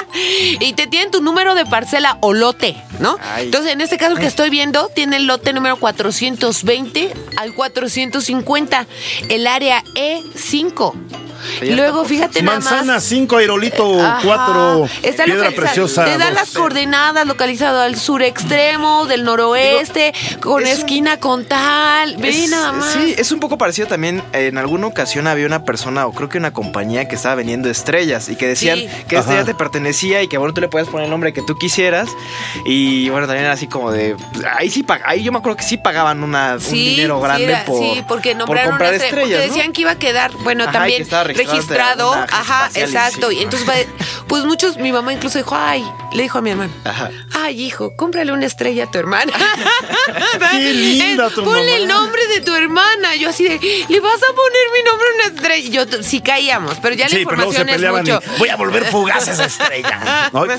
y 0.60 0.72
te 0.72 0.86
tienen 0.86 1.10
tu 1.10 1.20
número 1.20 1.54
de 1.54 1.64
parcela 1.66 2.18
o 2.20 2.32
lote, 2.32 2.76
¿no? 2.98 3.16
Ay. 3.34 3.46
Entonces, 3.46 3.72
en 3.72 3.80
este 3.80 3.98
caso 3.98 4.16
que 4.16 4.26
estoy 4.26 4.50
viendo, 4.50 4.88
tiene 4.94 5.16
el 5.16 5.26
lote 5.26 5.52
número 5.52 5.76
420 5.76 7.12
al 7.36 7.52
450, 7.54 8.86
el 9.28 9.46
área 9.46 9.82
E5. 9.94 10.94
Ya 11.62 11.76
Luego, 11.76 12.04
fíjate 12.04 12.42
nada 12.42 12.58
más. 12.58 12.64
Manzana 12.70 13.00
5, 13.00 13.36
aerolito 13.36 14.04
Ajá. 14.04 14.20
4, 14.24 14.88
Está 15.04 15.24
piedra 15.24 15.44
localizado- 15.50 15.54
preciosa. 15.56 16.04
Te 16.04 16.18
dan 16.18 16.34
las 16.34 16.50
coordenadas 16.50 17.26
localizado 17.28 17.80
al 17.80 17.94
sur 17.96 18.22
extremo, 18.22 19.06
del 19.06 19.22
noroeste, 19.24 20.12
con 20.40 20.64
es 20.64 20.74
un- 20.74 20.78
esquina 20.80 21.20
con 21.20 21.44
tal. 21.44 22.16
Ve 22.16 22.46
nada 22.48 22.72
más. 22.72 22.92
Sí, 22.92 23.14
es 23.16 23.30
un 23.30 23.38
poco 23.38 23.56
parecido 23.56 23.86
también. 23.86 24.20
En 24.32 24.58
alguna 24.58 24.88
ocasión 24.88 25.28
había 25.28 25.46
una 25.46 25.64
persona, 25.64 26.08
o 26.08 26.12
creo 26.12 26.28
que 26.28 26.38
una 26.38 26.52
compañía, 26.52 27.06
que 27.06 27.16
estaba 27.18 27.34
vendiendo 27.34 27.68
estrellas 27.70 28.28
y 28.28 28.36
que 28.36 28.46
decían 28.46 28.78
Sí. 28.78 28.88
que 29.08 29.16
esta 29.16 29.30
Ajá. 29.32 29.40
ya 29.40 29.44
te 29.44 29.54
pertenecía 29.54 30.22
y 30.22 30.28
que 30.28 30.38
bueno, 30.38 30.54
tú 30.54 30.60
le 30.60 30.68
podías 30.68 30.88
poner 30.88 31.04
el 31.04 31.10
nombre 31.10 31.32
que 31.32 31.42
tú 31.42 31.56
quisieras. 31.56 32.08
Y 32.64 33.08
bueno, 33.10 33.26
también 33.26 33.44
era 33.44 33.54
así 33.54 33.66
como 33.66 33.90
de. 33.92 34.16
Ahí 34.56 34.70
sí 34.70 34.84
ahí 35.04 35.22
yo 35.22 35.32
me 35.32 35.38
acuerdo 35.38 35.56
que 35.56 35.64
sí 35.64 35.76
pagaban 35.76 36.22
una, 36.22 36.54
un 36.54 36.72
dinero 36.72 37.16
sí 37.18 37.22
grande 37.24 37.44
era- 37.44 37.64
por, 37.64 37.82
sí, 37.82 38.02
porque 38.08 38.30
por 38.30 38.38
nombraron 38.38 38.70
comprar 38.70 38.94
una 38.94 38.96
estrella, 39.04 39.22
estrellas. 39.22 39.38
porque 39.40 39.48
¿no? 39.48 39.54
decían 39.54 39.72
que 39.72 39.80
iba 39.82 39.90
a 39.92 39.98
quedar, 39.98 40.32
bueno, 40.44 40.64
Ajá, 40.64 40.72
también 40.72 41.06
registrado 41.24 42.12
ajá, 42.12 42.70
exacto. 42.74 43.30
sí. 43.30 43.38
Y 43.38 43.42
entonces, 43.42 43.68
va- 43.68 43.74
pues 44.26 44.44
muchos, 44.44 44.76
mi 44.76 44.92
mamá 44.92 45.12
incluso 45.12 45.38
dijo, 45.38 45.56
ay, 45.56 45.84
le 46.12 46.22
dijo 46.22 46.38
a 46.38 46.42
mi 46.42 46.50
hermano, 46.50 46.72
Ajá. 46.84 47.10
ay, 47.34 47.60
hijo, 47.62 47.94
cómprale 47.96 48.32
una 48.32 48.46
estrella 48.46 48.84
a 48.84 48.90
tu 48.90 48.98
hermana. 48.98 49.32
Qué 50.50 50.72
linda 50.74 51.30
tu 51.30 51.44
Ponle 51.44 51.60
mamá. 51.62 51.76
el 51.76 51.88
nombre 51.88 52.26
de 52.28 52.40
tu 52.40 52.54
hermana. 52.54 53.14
Yo 53.16 53.30
así 53.30 53.44
de, 53.44 53.58
le 53.88 54.00
vas 54.00 54.16
a 54.16 54.34
poner 54.34 54.62
mi 54.74 54.90
nombre 54.90 55.06
a 55.08 55.14
una 55.28 55.36
estrella. 55.36 55.68
Yo 55.70 56.02
sí 56.02 56.20
caíamos, 56.20 56.76
pero 56.82 56.94
ya 56.94 57.07
la 57.08 57.18
Sí, 57.18 57.24
pero 57.24 57.36
luego 57.36 57.52
se 57.52 57.60
es 57.62 57.64
peleaban 57.66 58.02
mucho. 58.02 58.20
y 58.36 58.38
voy 58.38 58.48
a 58.48 58.56
volver 58.56 58.84
fugaz 58.84 59.28
a 59.28 59.32
esa 59.32 59.44
estrella. 59.46 60.30
¿No? 60.32 60.40
Oiga, 60.40 60.58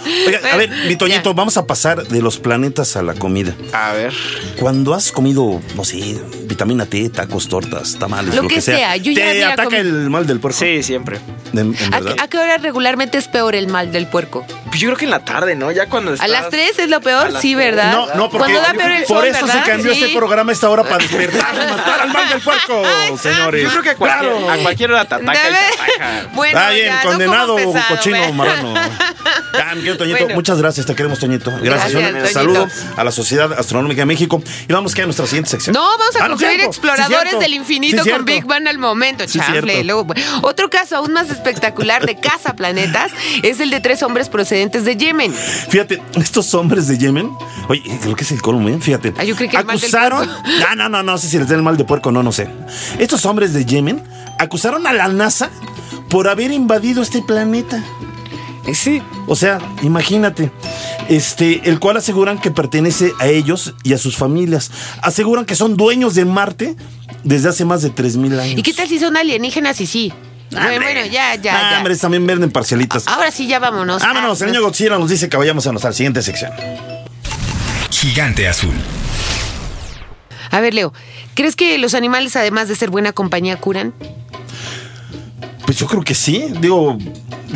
a 0.51 0.57
ver, 0.57 0.69
mi 0.87 0.95
Toñito, 0.95 1.29
Ya. 1.31 1.35
vamos 1.35 1.57
a 1.57 1.65
pasar 1.67 2.03
de 2.03 2.21
los 2.21 2.37
planetas 2.39 2.95
a 2.95 3.01
la 3.03 3.13
comida. 3.13 3.53
A 3.73 3.93
ver. 3.93 4.13
Cuando 4.59 4.93
has 4.93 5.11
comido, 5.11 5.61
no 5.75 5.83
sé, 5.83 6.17
vitamina 6.43 6.85
T, 6.85 7.09
tacos, 7.09 7.47
tortas, 7.47 7.97
tamales, 7.99 8.35
Lo 8.35 8.43
lo, 8.43 8.47
que 8.47 8.61
sea, 8.61 8.95
yo 8.97 9.11
ya 9.11 9.23
¿te 9.31 9.45
ataca 9.45 9.77
el 9.77 10.09
mal 10.09 10.25
del 10.27 10.39
puerco? 10.39 10.57
Sí, 10.59 10.83
siempre. 10.83 11.19
En 11.53 11.75
¿A, 11.94 12.01
qué- 12.01 12.15
a 12.21 12.27
qué 12.27 12.37
hora 12.37 12.57
regularmente 12.57 13.18
es 13.18 13.27
peor 13.27 13.56
el 13.56 13.68
mal 13.68 13.91
del 13.91 14.07
puerco? 14.07 14.45
Pues 14.68 14.79
yo 14.81 14.87
creo 14.89 14.97
que 14.97 15.06
en 15.06 15.11
la 15.11 15.25
tarde, 15.25 15.56
¿no? 15.56 15.71
Ya 15.71 15.87
cuando 15.87 16.11
¿A 16.11 16.13
estás- 16.15 16.29
las 16.29 16.49
3 16.49 16.77
es 16.79 16.89
lo 16.89 16.97
A 16.97 17.01
peor? 17.01 17.33
Sí. 17.41 17.56
¿verdad? 17.56 17.91
No, 17.91 18.06
no, 18.15 18.29
porque 18.29 18.53
Cuando 18.53 18.61
da 18.61 18.73
peor 18.73 18.91
el 18.91 19.03
por 19.06 19.18
sol, 19.18 19.27
eso 19.27 19.45
¿verdad? 19.45 19.63
se 19.65 19.69
cambió 19.71 19.94
Sí. 19.94 20.03
este 20.03 20.15
programa 20.18 20.51
a 20.51 20.53
esta 20.53 20.69
hora 20.69 20.83
para 20.83 20.97
despertar 20.99 21.53
y 21.56 21.69
matar 21.71 22.01
al 22.01 22.13
mal 22.13 22.29
del 22.29 22.41
puerco, 22.41 22.83
señores. 23.21 23.63
Yo 23.63 23.69
creo 23.71 23.83
que 23.83 23.89
a 23.89 23.95
cualquier, 23.95 24.31
Claro. 24.31 24.49
a 24.51 24.57
cualquier 24.57 24.91
hora 24.91 25.06
te 25.06 25.15
ataca 25.15 25.33
y 25.33 25.51
te 25.51 25.97
ataca. 26.03 26.29
Bueno, 26.39 26.57
Está 26.57 26.69
bien, 26.71 26.85
ya, 26.87 27.01
condenado, 27.03 27.55
pesado, 27.57 27.83
cochino 27.89 28.21
ve. 28.21 28.31
marrano. 28.33 28.73
Ya, 28.73 29.65
mi 29.75 29.81
querido 29.81 29.97
Toñito, 29.97 30.19
Bueno. 30.19 30.35
muchas 30.35 30.57
gracias, 30.57 30.85
te 30.85 30.95
queremos, 30.95 31.19
Toñito. 31.19 31.51
Gracias, 31.61 31.91
Gracias, 31.93 32.23
un 32.23 32.33
saludo 32.33 32.67
a 32.95 33.03
la 33.03 33.11
Sociedad 33.11 33.51
Astronómica 33.53 34.01
de 34.01 34.05
México. 34.05 34.41
Y 34.67 34.71
vamos 34.73 34.93
que 34.95 35.01
a 35.01 35.05
nuestra 35.05 35.25
siguiente 35.27 35.49
sección. 35.49 35.73
No, 35.73 35.81
vamos 35.81 36.15
a 36.15 36.25
Ah, 36.25 36.27
construir 36.29 36.61
exploradores 36.61 37.33
Sí, 37.33 37.39
del 37.39 37.53
infinito 37.53 38.03
Sí, 38.03 38.09
con. 38.09 38.23
Big 38.25 38.45
Bang 38.45 38.67
al 38.67 38.77
momento, 38.77 39.27
cierto. 39.27 39.67
Luego, 39.83 40.07
otro 40.43 40.69
caso 40.69 40.95
aún 40.97 41.11
más 41.13 41.29
espectacular 41.29 42.05
de 42.05 42.15
cazaplanetas 42.19 43.11
es 43.43 43.59
el 43.59 43.69
de 43.69 43.79
tres 43.81 44.01
hombres 44.03 44.29
procedentes 44.29 44.85
de 44.85 44.95
Yemen. 44.95 45.33
Fíjate, 45.33 46.01
estos 46.15 46.53
hombres 46.53 46.87
de 46.87 46.97
Yemen, 46.97 47.29
oye, 47.67 47.81
creo 48.01 48.15
que 48.15 48.23
es 48.23 48.31
el 48.31 48.41
colmo, 48.41 48.69
¿eh? 48.69 48.77
Fíjate. 48.81 49.13
Ah, 49.17 49.23
yo 49.23 49.35
creí 49.35 49.49
que 49.49 49.57
el 49.57 49.65
mal 49.65 49.77
acusaron. 49.77 50.25
puerco. 50.25 50.43
No, 50.69 50.75
no, 50.75 50.89
no, 50.89 51.03
no 51.03 51.17
sé 51.17 51.27
si 51.29 51.37
les 51.37 51.47
da 51.49 51.55
el 51.55 51.61
mal 51.63 51.75
de 51.77 51.83
puerco, 51.83 52.11
no, 52.11 52.23
no 52.23 52.31
sé. 52.31 52.47
Estos 52.97 53.25
hombres 53.25 53.53
de 53.53 53.65
Yemen 53.65 54.01
acusaron 54.37 54.85
a 54.87 54.93
la 54.93 55.07
NASA 55.07 55.49
por 56.09 56.28
haber 56.28 56.51
invadido 56.51 57.01
este 57.01 57.21
planeta. 57.21 57.83
Sí. 58.73 59.01
O 59.25 59.35
sea, 59.35 59.57
imagínate, 59.81 60.51
este, 61.07 61.68
el 61.69 61.80
cual 61.80 61.97
aseguran 61.97 62.39
que 62.39 62.51
pertenece 62.51 63.13
a 63.19 63.28
ellos 63.28 63.73
y 63.83 63.94
a 63.94 63.97
sus 63.97 64.16
familias. 64.16 64.69
Aseguran 65.01 65.45
que 65.45 65.56
son 65.56 65.75
dueños 65.75 66.13
de 66.13 66.25
Marte 66.25 66.75
desde 67.23 67.49
hace 67.49 67.66
más 67.66 67.81
de 67.81 67.89
3000 67.89 68.39
años. 68.39 68.59
¿Y 68.59 68.63
qué 68.63 68.73
tal 68.73 68.87
si 68.87 68.99
son 68.99 69.18
alienígenas 69.18 69.81
y 69.81 69.87
sí? 69.87 70.13
Bueno, 70.51 70.68
Hombre. 70.68 70.94
bueno, 70.94 71.06
ya, 71.11 71.35
ya, 71.35 71.56
Ah, 71.56 71.71
ya. 71.71 71.78
Hombre, 71.78 71.95
también 71.95 72.25
venden 72.28 72.51
parcialitas. 72.51 73.07
Ahora 73.07 73.31
sí, 73.31 73.47
ya 73.47 73.59
vámonos. 73.59 74.01
Vámonos, 74.01 74.42
Ah, 74.42 74.45
el 74.45 74.51
niño 74.51 74.63
Godzilla 74.63 74.97
nos 74.99 75.09
dice 75.09 75.30
que 75.30 75.37
vayamos 75.37 75.66
a 75.68 75.71
nuestra 75.71 75.94
siguiente 75.94 76.21
sección. 76.21 76.51
Gigante 77.92 78.47
azul. 78.47 78.73
A 80.51 80.59
ver, 80.59 80.73
Leo, 80.73 80.94
¿crees 81.35 81.56
que 81.56 81.78
los 81.78 81.94
animales, 81.94 82.35
además 82.35 82.68
de 82.68 82.75
ser 82.75 82.89
buena 82.89 83.13
compañía, 83.13 83.57
curan? 83.57 83.94
Pues 85.69 85.78
yo 85.78 85.85
creo 85.85 86.02
que 86.02 86.16
sí. 86.16 86.45
Digo, 86.61 86.97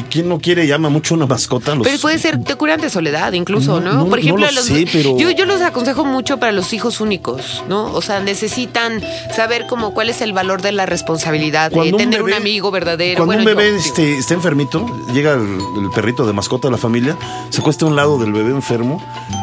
¿Quién 0.09 0.27
no 0.27 0.39
quiere, 0.39 0.65
llama 0.67 0.89
mucho 0.89 1.13
una 1.13 1.27
mascota? 1.27 1.75
Los- 1.75 1.85
Pero 1.87 1.99
puede 1.99 2.17
ser, 2.17 2.43
te 2.43 2.55
curan 2.55 2.81
de 2.81 2.89
soledad 2.89 3.31
incluso, 3.33 3.79
No, 3.79 3.91
¿no? 3.93 3.93
no, 4.03 4.05
Por 4.07 4.17
ejemplo, 4.19 4.45
no 4.45 4.51
lo 4.51 4.55
los- 4.57 4.65
sé, 4.65 4.87
pero- 4.91 5.17
yo, 5.19 5.29
yo 5.29 5.45
los 5.45 5.61
aconsejo 5.61 6.03
mucho 6.03 6.37
para 6.39 6.51
los 6.51 6.73
hijos 6.73 6.99
únicos, 6.99 7.63
¿no? 7.69 7.91
O 7.93 8.01
sea, 8.01 8.19
necesitan 8.19 9.01
saber 9.35 9.67
como 9.67 9.93
cuál 9.93 10.09
es 10.09 10.21
el 10.21 10.33
valor 10.33 10.63
de 10.63 10.71
la 10.71 10.87
responsabilidad, 10.87 11.69
de 11.71 11.91
tener 11.93 12.23
un, 12.23 12.29
bebé- 12.29 12.37
amigo 12.37 12.71
verdadero. 12.71 13.17
Cuando 13.23 13.43
Bueno, 13.43 13.51
un 13.51 13.55
bebé 13.57 13.71
yo- 13.71 13.77
este, 13.77 14.17
está 14.17 14.33
enfermito, 14.33 14.83
llega 15.13 15.33
el, 15.33 15.41
el 15.83 15.89
perrito 15.93 16.25
de 16.25 16.33
mascota 16.33 16.67
de 16.69 16.71
la 16.71 16.77
familia, 16.79 17.15
se 17.51 17.61
acuesta 17.61 17.85
a 17.85 17.89
un 17.89 17.95
lado 17.95 18.17
del 18.17 18.33
bebé 18.33 18.49
enfermo 18.49 18.99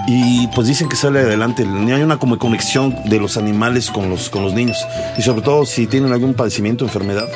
y 0.09 0.49
pues 0.49 0.67
dicen 0.67 0.89
que 0.89 0.97
sale 0.97 1.21
adelante. 1.21 1.62
Hay 1.62 2.03
una 2.03 2.19
como 2.19 2.39
conexión 2.39 2.97
de 3.05 3.21
los 3.21 3.37
animales 3.37 3.89
con 3.91 4.11
los, 4.11 4.29
con 4.31 4.43
los 4.43 4.53
niños. 4.53 4.79
Y 5.17 5.23
sobre 5.23 5.43
todo 5.43 5.65
si 5.65 5.87
tienen 5.87 6.12
algún 6.12 6.35
padecimiento, 6.35 6.85
enfermedad. 6.85 7.29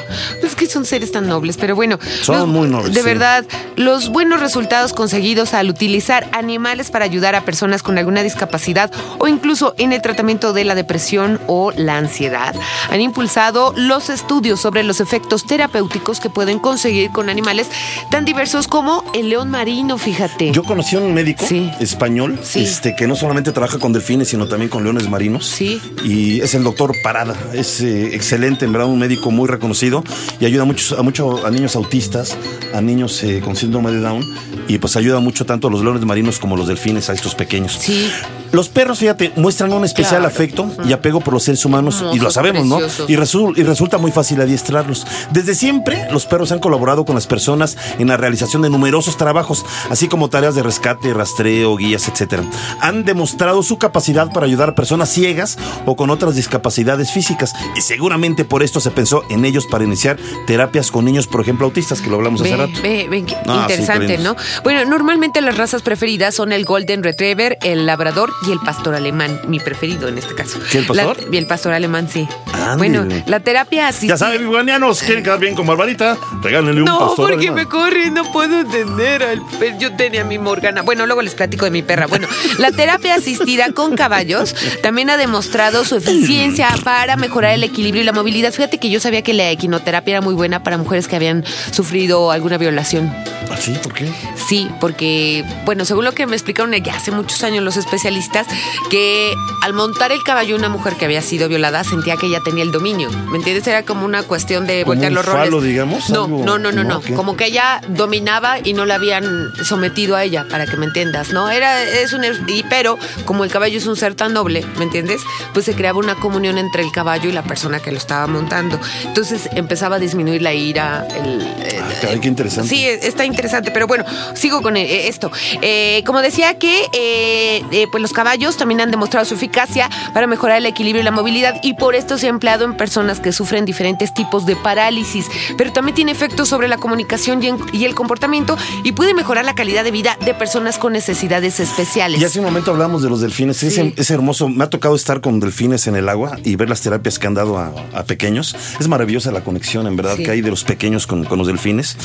Es 0.54 0.60
que 0.60 0.66
son 0.68 0.84
seres 0.84 1.10
tan 1.10 1.26
nobles, 1.26 1.56
pero 1.56 1.74
bueno. 1.74 1.98
Son 2.22 2.48
muy 2.48 2.68
nobles, 2.68 2.94
De 2.94 3.00
sí. 3.00 3.04
verdad, 3.06 3.44
los 3.74 4.08
buenos 4.10 4.38
resultados 4.40 4.92
conseguidos 4.92 5.52
al 5.52 5.68
utilizar 5.68 6.28
animales 6.32 6.92
para 6.92 7.04
ayudar 7.04 7.34
a 7.34 7.44
personas 7.44 7.82
con 7.82 7.98
alguna 7.98 8.22
discapacidad 8.22 8.92
o 9.18 9.26
incluso 9.26 9.74
en 9.78 9.92
el 9.92 10.00
tratamiento 10.00 10.52
de 10.52 10.64
la 10.64 10.76
depresión 10.76 11.40
o 11.48 11.72
la 11.72 11.96
ansiedad 11.98 12.54
han 12.88 13.00
impulsado 13.00 13.74
los 13.76 14.10
estudios 14.10 14.60
sobre 14.60 14.84
los 14.84 15.00
efectos 15.00 15.44
terapéuticos 15.44 16.20
que 16.20 16.30
pueden 16.30 16.60
conseguir 16.60 17.10
con 17.10 17.28
animales 17.28 17.66
tan 18.12 18.24
diversos 18.24 18.68
como 18.68 19.02
el 19.12 19.30
león 19.30 19.50
marino, 19.50 19.98
fíjate. 19.98 20.52
Yo 20.52 20.62
conocí 20.62 20.94
a 20.94 21.00
un 21.00 21.14
médico 21.14 21.44
Sí. 21.48 21.68
español 21.80 22.38
Sí. 22.44 22.62
este, 22.62 22.94
que 22.94 23.08
no 23.08 23.16
solamente 23.16 23.50
trabaja 23.50 23.78
con 23.80 23.92
delfines, 23.92 24.28
sino 24.28 24.46
también 24.46 24.68
con 24.70 24.84
leones 24.84 25.08
marinos. 25.10 25.46
Sí. 25.46 25.80
Y 26.04 26.40
es 26.42 26.54
el 26.54 26.62
doctor 26.62 26.92
Parada. 27.02 27.34
Es 27.52 27.80
eh, 27.80 28.14
excelente, 28.14 28.64
en 28.66 28.72
verdad, 28.72 28.86
un 28.86 29.00
médico 29.00 29.32
muy 29.32 29.48
reconocido 29.48 30.04
y 30.38 30.43
ayuda 30.46 30.62
a 30.62 30.66
muchos, 30.66 30.98
a, 30.98 31.02
mucho, 31.02 31.44
a 31.46 31.50
niños 31.50 31.76
autistas, 31.76 32.36
a 32.74 32.80
niños 32.80 33.22
eh, 33.22 33.40
con 33.44 33.56
síndrome 33.56 33.90
de 33.92 34.00
Down. 34.00 34.22
Y 34.66 34.78
pues 34.78 34.96
ayuda 34.96 35.20
mucho 35.20 35.44
tanto 35.44 35.68
a 35.68 35.70
los 35.70 35.82
leones 35.82 36.02
marinos 36.06 36.38
como 36.38 36.54
a 36.54 36.58
los 36.58 36.66
delfines, 36.68 37.10
a 37.10 37.12
estos 37.12 37.34
pequeños. 37.34 37.76
Sí. 37.78 38.10
Los 38.50 38.68
perros, 38.68 39.00
fíjate, 39.00 39.32
muestran 39.36 39.72
un 39.72 39.84
especial 39.84 40.20
Claro. 40.20 40.26
afecto 40.34 40.70
y 40.88 40.92
apego 40.92 41.20
por 41.20 41.34
los 41.34 41.42
seres 41.42 41.64
humanos, 41.64 42.02
y 42.14 42.18
lo 42.20 42.30
sabemos, 42.30 42.64
¿no? 42.66 42.78
Y, 42.80 43.16
resu- 43.16 43.52
y 43.56 43.62
resulta 43.64 43.98
muy 43.98 44.12
fácil 44.12 44.40
adiestrarlos. 44.40 45.06
Desde 45.32 45.54
siempre, 45.56 46.06
los 46.12 46.24
perros 46.26 46.52
han 46.52 46.60
colaborado 46.60 47.04
con 47.04 47.14
las 47.16 47.26
personas 47.26 47.76
en 47.98 48.06
la 48.08 48.16
realización 48.16 48.62
de 48.62 48.70
numerosos 48.70 49.16
trabajos, 49.16 49.66
así 49.90 50.06
como 50.08 50.28
tareas 50.30 50.54
de 50.54 50.62
rescate, 50.62 51.12
rastreo, 51.12 51.76
guías, 51.76 52.06
etc. 52.08 52.42
Han 52.80 53.04
demostrado 53.04 53.62
su 53.64 53.76
capacidad 53.78 54.32
para 54.32 54.46
ayudar 54.46 54.68
a 54.70 54.74
personas 54.76 55.08
ciegas 55.10 55.58
o 55.84 55.96
con 55.96 56.10
otras 56.10 56.36
discapacidades 56.36 57.10
físicas, 57.10 57.52
y 57.76 57.80
seguramente 57.80 58.44
por 58.44 58.62
esto 58.62 58.78
se 58.80 58.92
pensó 58.92 59.24
en 59.30 59.44
ellos 59.44 59.66
para 59.66 59.84
iniciar 59.84 60.16
terapias 60.46 60.90
con 60.90 61.04
niños, 61.04 61.26
por 61.26 61.40
ejemplo, 61.40 61.66
autistas, 61.66 62.00
que 62.00 62.10
lo 62.10 62.16
hablamos 62.16 62.40
hace 62.40 62.50
Ve, 62.52 62.56
rato. 62.56 62.80
ve, 62.82 63.06
ve, 63.10 63.24
Ah, 63.46 63.66
sí, 63.68 63.72
interesante, 63.74 64.18
¿no? 64.18 64.36
Bueno, 64.62 64.84
normalmente 64.84 65.40
las 65.40 65.56
razas 65.56 65.82
preferidas 65.82 66.34
son 66.34 66.52
el 66.52 66.64
Golden 66.64 67.02
Retriever, 67.02 67.58
el 67.62 67.86
Labrador 67.86 68.30
y 68.46 68.52
el 68.52 68.58
Pastor 68.60 68.94
Alemán, 68.94 69.40
mi 69.48 69.60
preferido 69.60 70.08
en 70.08 70.18
este 70.18 70.34
caso. 70.34 70.58
¿Qué, 70.70 70.78
el 70.78 70.86
pastor? 70.86 71.16
La- 71.22 71.34
y 71.34 71.38
el 71.38 71.46
Pastor 71.46 71.72
Alemán, 71.72 72.08
sí. 72.10 72.26
Ándele. 72.52 72.76
Bueno, 72.98 73.22
la 73.26 73.40
terapia 73.40 73.88
asistida... 73.88 74.14
Ya 74.14 74.18
saben, 74.18 74.40
biguanianos, 74.40 75.02
quieren 75.02 75.22
quedar 75.24 75.38
bien 75.38 75.54
con 75.54 75.66
Barbarita, 75.66 76.16
regálenle 76.42 76.80
un 76.82 76.86
No, 76.86 76.98
pastor. 76.98 77.16
porque 77.30 77.48
alemán. 77.48 77.54
me 77.54 77.66
corre, 77.66 78.10
no 78.10 78.30
puedo 78.32 78.60
entender 78.60 79.22
al 79.22 79.42
per- 79.58 79.78
Yo 79.78 79.94
tenía 79.96 80.24
mi 80.24 80.38
Morgana. 80.38 80.82
Bueno, 80.82 81.06
luego 81.06 81.22
les 81.22 81.34
platico 81.34 81.64
de 81.64 81.70
mi 81.70 81.82
perra. 81.82 82.06
Bueno, 82.06 82.26
la 82.58 82.70
terapia 82.70 83.14
asistida 83.14 83.70
con 83.72 83.96
caballos 83.96 84.54
también 84.82 85.10
ha 85.10 85.16
demostrado 85.16 85.84
su 85.84 85.96
eficiencia 85.96 86.68
para 86.84 87.16
mejorar 87.16 87.52
el 87.52 87.64
equilibrio 87.64 88.02
y 88.02 88.04
la 88.04 88.12
movilidad. 88.12 88.52
Fíjate 88.52 88.78
que 88.78 88.90
yo 88.90 89.00
sabía 89.00 89.22
que 89.22 89.32
la 89.34 89.50
equinoterapia 89.50 90.12
era 90.12 90.20
muy 90.24 90.34
buena 90.34 90.62
para 90.64 90.76
mujeres 90.78 91.06
que 91.06 91.14
habían 91.16 91.44
sufrido 91.70 92.32
alguna 92.32 92.58
violación. 92.58 93.12
¿Ah, 93.50 93.56
sí? 93.60 93.76
¿Por 93.82 93.92
qué? 93.92 94.10
Sí, 94.48 94.68
porque, 94.80 95.44
bueno, 95.64 95.84
según 95.84 96.04
lo 96.04 96.12
que 96.12 96.26
me 96.26 96.34
explicaron 96.34 96.72
ya 96.72 96.96
hace 96.96 97.10
muchos 97.12 97.42
años 97.44 97.62
los 97.62 97.76
especialistas, 97.76 98.46
que 98.90 99.32
al 99.62 99.74
montar 99.74 100.10
el 100.12 100.22
caballo 100.24 100.56
una 100.56 100.68
mujer 100.68 100.94
que 100.94 101.04
había 101.04 101.22
sido 101.22 101.48
violada 101.48 101.84
sentía 101.84 102.16
que 102.16 102.26
ella 102.26 102.40
tenía 102.44 102.64
el 102.64 102.72
dominio. 102.72 103.10
¿Me 103.30 103.36
entiendes? 103.38 103.66
Era 103.68 103.84
como 103.84 104.04
una 104.04 104.22
cuestión 104.22 104.66
de 104.66 104.82
¿Como 104.82 104.94
voltear 104.94 105.12
los 105.12 105.24
roles. 105.24 105.44
falo, 105.44 105.60
digamos? 105.60 106.10
No, 106.10 106.24
¿Algo? 106.24 106.44
no, 106.44 106.58
no, 106.58 106.72
no, 106.72 106.82
¿No? 106.84 107.00
Como 107.14 107.36
que 107.36 107.46
ella 107.46 107.80
dominaba 107.88 108.58
y 108.62 108.72
no 108.72 108.86
la 108.86 108.94
habían 108.96 109.24
sometido 109.62 110.16
a 110.16 110.24
ella, 110.24 110.46
para 110.50 110.66
que 110.66 110.76
me 110.76 110.86
entiendas, 110.86 111.30
¿no? 111.32 111.50
Era, 111.50 111.82
es 111.82 112.12
un, 112.14 112.24
y, 112.48 112.62
pero 112.70 112.98
como 113.26 113.44
el 113.44 113.50
caballo 113.50 113.76
es 113.78 113.86
un 113.86 113.96
ser 113.96 114.14
tan 114.14 114.32
noble, 114.32 114.64
¿me 114.78 114.84
entiendes? 114.84 115.20
Pues 115.52 115.66
se 115.66 115.74
creaba 115.74 115.98
una 115.98 116.14
comunión 116.14 116.56
entre 116.58 116.82
el 116.82 116.90
caballo 116.92 117.28
y 117.28 117.32
la 117.32 117.42
persona 117.42 117.78
que 117.80 117.90
lo 117.92 117.98
estaba 117.98 118.26
montando. 118.26 118.80
Entonces 119.04 119.48
empezaba 119.54 119.96
a 119.96 119.98
disminuir 120.14 120.42
la 120.42 120.54
ira. 120.54 121.06
El, 121.16 121.42
Ah, 121.84 121.92
caray, 122.00 122.20
qué 122.20 122.28
interesante. 122.28 122.68
Sí, 122.68 122.84
está 122.86 123.24
interesante, 123.24 123.70
pero 123.70 123.86
bueno, 123.86 124.04
sigo 124.34 124.62
con 124.62 124.76
eh, 124.76 125.08
esto. 125.08 125.30
Eh, 125.60 126.02
como 126.06 126.20
decía 126.22 126.58
que 126.58 126.86
eh, 126.92 127.86
pues 127.90 128.00
los 128.00 128.12
caballos 128.12 128.56
también 128.56 128.80
han 128.80 128.90
demostrado 128.90 129.24
su 129.26 129.34
eficacia 129.34 129.90
para 130.12 130.26
mejorar 130.26 130.58
el 130.58 130.66
equilibrio 130.66 131.00
y 131.02 131.04
la 131.04 131.10
movilidad 131.10 131.54
y 131.62 131.74
por 131.74 131.94
esto 131.94 132.16
se 132.18 132.26
ha 132.26 132.30
empleado 132.30 132.64
en 132.64 132.76
personas 132.76 133.20
que 133.20 133.32
sufren 133.32 133.64
diferentes 133.64 134.14
tipos 134.14 134.46
de 134.46 134.56
parálisis, 134.56 135.26
pero 135.58 135.72
también 135.72 135.94
tiene 135.94 136.12
efectos 136.12 136.48
sobre 136.48 136.68
la 136.68 136.76
comunicación 136.78 137.42
y, 137.42 137.48
en- 137.48 137.58
y 137.72 137.84
el 137.84 137.94
comportamiento 137.94 138.56
y 138.84 138.92
puede 138.92 139.14
mejorar 139.14 139.44
la 139.44 139.54
calidad 139.54 139.84
de 139.84 139.90
vida 139.90 140.16
de 140.24 140.34
personas 140.34 140.78
con 140.78 140.92
necesidades 140.92 141.60
especiales. 141.60 142.20
Y 142.20 142.24
hace 142.24 142.38
un 142.40 142.44
momento 142.46 142.70
hablamos 142.70 143.02
de 143.02 143.10
los 143.10 143.20
delfines. 143.20 143.62
Es, 143.62 143.74
Sí. 143.74 143.92
es 143.96 144.10
hermoso. 144.10 144.48
Me 144.48 144.64
ha 144.64 144.70
tocado 144.70 144.94
estar 144.94 145.20
con 145.20 145.40
delfines 145.40 145.86
en 145.86 145.96
el 145.96 146.08
agua 146.08 146.38
y 146.44 146.56
ver 146.56 146.68
las 146.68 146.80
terapias 146.82 147.18
que 147.18 147.26
han 147.26 147.34
dado 147.34 147.58
a, 147.58 147.72
a 147.92 148.04
pequeños. 148.04 148.54
Es 148.78 148.86
maravillosa 148.88 149.32
la 149.32 149.42
conexión, 149.42 149.86
en 149.86 149.96
verdad, 150.04 150.16
Sí. 150.18 150.22
que 150.24 150.30
hay 150.30 150.40
de 150.40 150.50
los 150.50 150.64
pequeños 150.64 151.06
con, 151.06 151.24
con 151.24 151.38
los 151.38 151.46
delfines. 151.46 151.96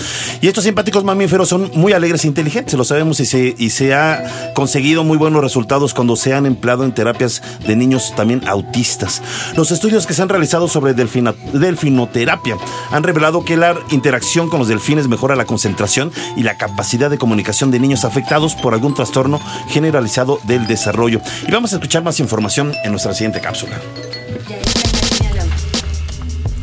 Y 0.41 0.47
estos 0.47 0.63
simpáticos 0.63 1.03
mamíferos 1.03 1.49
son 1.49 1.69
muy 1.75 1.93
alegres 1.93 2.23
e 2.23 2.27
inteligentes, 2.27 2.73
lo 2.73 2.83
sabemos, 2.83 3.19
y 3.19 3.25
se, 3.25 3.55
y 3.57 3.69
se 3.69 3.93
ha 3.93 4.51
conseguido 4.55 5.03
muy 5.03 5.17
buenos 5.17 5.41
resultados 5.43 5.93
cuando 5.93 6.15
se 6.15 6.33
han 6.33 6.45
empleado 6.45 6.83
en 6.83 6.93
terapias 6.93 7.41
de 7.67 7.75
niños 7.75 8.13
también 8.15 8.41
autistas. 8.47 9.21
Los 9.55 9.71
estudios 9.71 10.05
que 10.07 10.13
se 10.13 10.21
han 10.21 10.29
realizado 10.29 10.67
sobre 10.67 10.95
delfina- 10.95 11.35
delfinoterapia 11.53 12.57
han 12.91 13.03
revelado 13.03 13.43
que 13.45 13.57
la 13.57 13.75
interacción 13.91 14.49
con 14.49 14.59
los 14.59 14.67
delfines 14.67 15.07
mejora 15.07 15.35
la 15.35 15.45
concentración 15.45 16.11
y 16.35 16.43
la 16.43 16.57
capacidad 16.57 17.09
de 17.09 17.17
comunicación 17.17 17.71
de 17.71 17.79
niños 17.79 18.05
afectados 18.05 18.55
por 18.55 18.73
algún 18.73 18.93
trastorno 18.93 19.39
generalizado 19.69 20.39
del 20.43 20.67
desarrollo. 20.67 21.21
Y 21.47 21.51
vamos 21.51 21.73
a 21.73 21.75
escuchar 21.77 22.03
más 22.03 22.19
información 22.19 22.73
en 22.83 22.91
nuestra 22.91 23.13
siguiente 23.13 23.41
cápsula. 23.41 23.77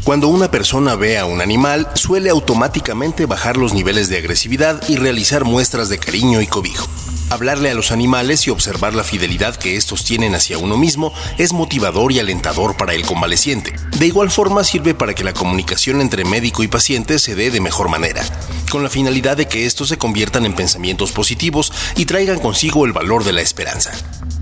Cuando 0.06 0.28
una 0.28 0.52
persona 0.52 0.94
ve 0.94 1.18
a 1.18 1.24
un 1.24 1.40
animal, 1.40 1.88
suele 1.94 2.30
automáticamente 2.30 3.26
bajar 3.26 3.56
los 3.56 3.74
niveles 3.74 4.08
de 4.08 4.18
agresividad 4.18 4.80
y 4.88 4.94
realizar 4.94 5.44
muestras 5.44 5.88
de 5.88 5.98
cariño 5.98 6.40
y 6.40 6.46
cobijo. 6.46 6.86
Hablarle 7.28 7.70
a 7.70 7.74
los 7.74 7.90
animales 7.90 8.46
y 8.46 8.50
observar 8.50 8.94
la 8.94 9.02
fidelidad 9.02 9.56
que 9.56 9.74
estos 9.74 10.04
tienen 10.04 10.36
hacia 10.36 10.58
uno 10.58 10.78
mismo 10.78 11.12
es 11.38 11.52
motivador 11.52 12.12
y 12.12 12.20
alentador 12.20 12.76
para 12.76 12.94
el 12.94 13.04
convaleciente. 13.04 13.74
De 13.98 14.06
igual 14.06 14.30
forma 14.30 14.62
sirve 14.62 14.94
para 14.94 15.12
que 15.12 15.24
la 15.24 15.34
comunicación 15.34 16.00
entre 16.00 16.24
médico 16.24 16.62
y 16.62 16.68
paciente 16.68 17.18
se 17.18 17.34
dé 17.34 17.50
de 17.50 17.60
mejor 17.60 17.88
manera, 17.88 18.22
con 18.70 18.84
la 18.84 18.90
finalidad 18.90 19.36
de 19.36 19.48
que 19.48 19.66
estos 19.66 19.88
se 19.88 19.98
conviertan 19.98 20.46
en 20.46 20.54
pensamientos 20.54 21.10
positivos 21.10 21.72
y 21.96 22.04
traigan 22.04 22.38
consigo 22.38 22.86
el 22.86 22.92
valor 22.92 23.24
de 23.24 23.32
la 23.32 23.40
esperanza. 23.40 23.90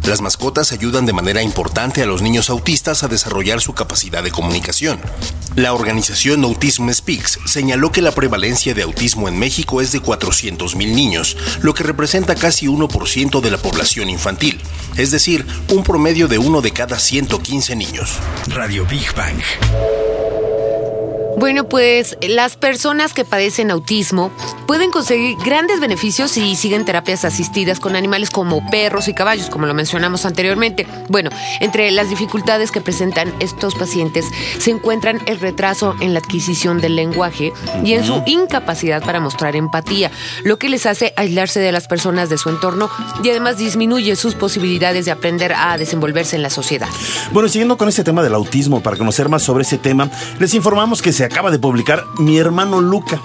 Las 0.06 0.20
mascotas 0.20 0.72
ayudan 0.72 1.06
de 1.06 1.14
manera 1.14 1.42
importante 1.42 2.02
a 2.02 2.06
los 2.06 2.20
niños 2.20 2.50
autistas 2.50 3.02
a 3.02 3.08
desarrollar 3.08 3.62
su 3.62 3.72
capacidad 3.72 4.22
de 4.22 4.30
comunicación. 4.30 5.00
La 5.56 5.72
organización 5.72 6.44
Autism 6.44 6.90
Speaks 6.90 7.38
señaló 7.46 7.90
que 7.90 8.02
la 8.02 8.12
prevalencia 8.12 8.74
de 8.74 8.82
autismo 8.82 9.28
en 9.28 9.38
México 9.38 9.80
es 9.80 9.92
de 9.92 10.02
400.000 10.02 10.76
niños, 10.94 11.38
lo 11.62 11.72
que 11.72 11.84
representa 11.84 12.34
casi 12.34 12.66
1% 12.66 13.40
de 13.40 13.50
la 13.50 13.58
población 13.58 14.10
infantil, 14.10 14.60
es 14.96 15.10
decir, 15.10 15.46
un 15.70 15.82
promedio 15.82 16.28
de 16.28 16.36
uno 16.36 16.60
de 16.60 16.72
cada 16.72 16.98
115 16.98 17.74
niños. 17.74 18.18
Radio 18.48 18.84
Big 18.86 19.14
Bang. 19.14 19.40
Bueno, 21.36 21.64
pues 21.64 22.16
las 22.28 22.56
personas 22.56 23.12
que 23.12 23.24
padecen 23.24 23.70
autismo 23.70 24.30
pueden 24.66 24.90
conseguir 24.90 25.36
grandes 25.44 25.80
beneficios 25.80 26.30
si 26.30 26.54
siguen 26.54 26.84
terapias 26.84 27.24
asistidas 27.24 27.80
con 27.80 27.96
animales 27.96 28.30
como 28.30 28.68
perros 28.70 29.08
y 29.08 29.14
caballos, 29.14 29.50
como 29.50 29.66
lo 29.66 29.74
mencionamos 29.74 30.24
anteriormente. 30.26 30.86
Bueno, 31.08 31.30
entre 31.60 31.90
las 31.90 32.08
dificultades 32.08 32.70
que 32.70 32.80
presentan 32.80 33.32
estos 33.40 33.74
pacientes 33.74 34.26
se 34.58 34.70
encuentran 34.70 35.20
el 35.26 35.40
retraso 35.40 35.96
en 36.00 36.14
la 36.14 36.20
adquisición 36.20 36.80
del 36.80 36.96
lenguaje 36.96 37.52
y 37.84 37.94
en 37.94 38.04
su 38.04 38.22
incapacidad 38.26 39.02
para 39.02 39.20
mostrar 39.20 39.56
empatía, 39.56 40.10
lo 40.44 40.58
que 40.58 40.68
les 40.68 40.86
hace 40.86 41.12
aislarse 41.16 41.60
de 41.60 41.72
las 41.72 41.88
personas 41.88 42.28
de 42.28 42.38
su 42.38 42.48
entorno 42.48 42.88
y 43.22 43.30
además 43.30 43.58
disminuye 43.58 44.14
sus 44.16 44.34
posibilidades 44.34 45.04
de 45.04 45.10
aprender 45.10 45.52
a 45.52 45.76
desenvolverse 45.78 46.36
en 46.36 46.42
la 46.42 46.50
sociedad. 46.50 46.88
Bueno, 47.32 47.48
siguiendo 47.48 47.76
con 47.76 47.88
este 47.88 48.04
tema 48.04 48.22
del 48.22 48.34
autismo, 48.34 48.82
para 48.82 48.96
conocer 48.96 49.28
más 49.28 49.42
sobre 49.42 49.62
ese 49.62 49.78
tema, 49.78 50.08
les 50.38 50.54
informamos 50.54 51.02
que 51.02 51.12
se 51.12 51.23
se 51.24 51.28
acaba 51.28 51.50
de 51.50 51.58
publicar 51.58 52.04
Mi 52.18 52.36
hermano 52.36 52.82
Luca, 52.82 53.18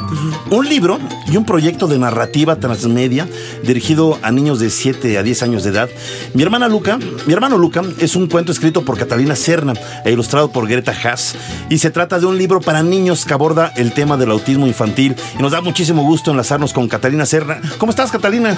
un 0.51 0.69
libro 0.69 0.99
y 1.27 1.35
un 1.35 1.43
proyecto 1.43 1.85
de 1.85 1.99
narrativa 1.99 2.55
transmedia 2.55 3.27
dirigido 3.61 4.17
a 4.21 4.31
niños 4.31 4.61
de 4.61 4.69
7 4.69 5.17
a 5.17 5.23
10 5.23 5.43
años 5.43 5.63
de 5.65 5.71
edad. 5.71 5.89
Mi 6.33 6.41
hermana 6.41 6.69
Luca, 6.69 6.97
mi 7.25 7.33
hermano 7.33 7.57
Luca 7.57 7.81
es 7.99 8.15
un 8.15 8.27
cuento 8.27 8.53
escrito 8.53 8.85
por 8.85 8.97
Catalina 8.97 9.35
Serna 9.35 9.73
e 10.05 10.13
ilustrado 10.13 10.49
por 10.49 10.65
Greta 10.65 10.93
Haas 10.93 11.35
y 11.69 11.79
se 11.79 11.89
trata 11.89 12.19
de 12.19 12.25
un 12.25 12.37
libro 12.37 12.61
para 12.61 12.83
niños 12.83 13.25
que 13.25 13.33
aborda 13.33 13.73
el 13.75 13.91
tema 13.91 14.15
del 14.15 14.31
autismo 14.31 14.65
infantil 14.65 15.17
y 15.37 15.41
nos 15.41 15.51
da 15.51 15.59
muchísimo 15.59 16.03
gusto 16.03 16.31
enlazarnos 16.31 16.71
con 16.71 16.87
Catalina 16.87 17.25
Serna. 17.25 17.59
¿Cómo 17.79 17.89
estás, 17.89 18.11
Catalina? 18.13 18.55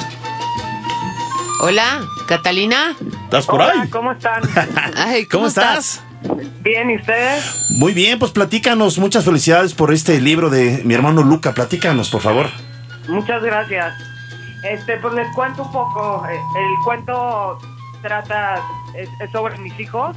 Hola, 1.61 2.01
Catalina. 2.27 2.95
¿Estás 3.23 3.47
por 3.47 3.55
Hola, 3.55 3.73
ahí? 3.81 3.89
¿cómo 3.89 4.11
están? 4.11 4.43
Ay, 4.95 5.25
¿Cómo 5.25 5.47
estás? 5.47 6.03
Bien, 6.61 6.89
¿y 6.91 6.97
ustedes? 6.97 7.71
Muy 7.71 7.93
bien, 7.93 8.19
pues 8.19 8.31
platícanos. 8.31 8.99
Muchas 8.99 9.25
felicidades 9.25 9.73
por 9.73 9.91
este 9.91 10.19
libro 10.21 10.49
de 10.49 10.81
mi 10.85 10.93
hermano 10.93 11.23
Luca. 11.23 11.53
Platícanos, 11.53 12.09
por 12.09 12.21
favor. 12.21 12.47
Muchas 13.07 13.41
gracias. 13.41 13.93
Este, 14.69 14.97
pues 14.97 15.13
les 15.15 15.27
cuento 15.35 15.63
un 15.63 15.71
poco. 15.71 16.23
Eh, 16.29 16.35
El 16.35 16.83
cuento 16.83 17.57
trata 18.03 18.61
es, 18.95 19.09
es 19.19 19.31
sobre 19.31 19.57
mis 19.57 19.77
hijos. 19.79 20.15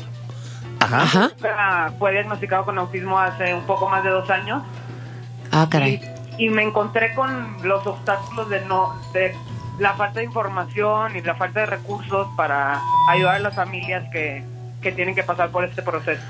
Ajá. 0.80 1.30
Ajá. 1.42 1.92
Fue 1.99 2.12
diagnosticado 2.12 2.66
con 2.66 2.78
autismo 2.78 3.18
hace 3.18 3.54
un 3.54 3.62
poco 3.62 3.88
más 3.88 4.04
de 4.04 4.11
dos 4.11 4.28
años 4.28 4.62
Ah, 5.50 5.66
caray. 5.70 6.00
y, 6.37 6.46
y 6.46 6.50
me 6.50 6.62
encontré 6.62 7.14
con 7.14 7.56
los 7.62 7.87
obstáculos 7.87 8.50
de 8.50 8.61
no 8.66 8.92
de 9.14 9.34
la 9.78 9.94
falta 9.94 10.18
de 10.20 10.26
información 10.26 11.16
y 11.16 11.23
la 11.23 11.34
falta 11.37 11.61
de 11.61 11.66
recursos 11.66 12.26
para 12.37 12.80
ayudar 13.08 13.37
a 13.37 13.38
las 13.38 13.54
familias 13.54 14.04
que, 14.12 14.44
que 14.85 14.93
tienen 14.93 15.17
que 15.17 15.25
pasar 15.25 15.50
por 15.50 15.64
este 15.64 15.83
proceso. 15.83 16.23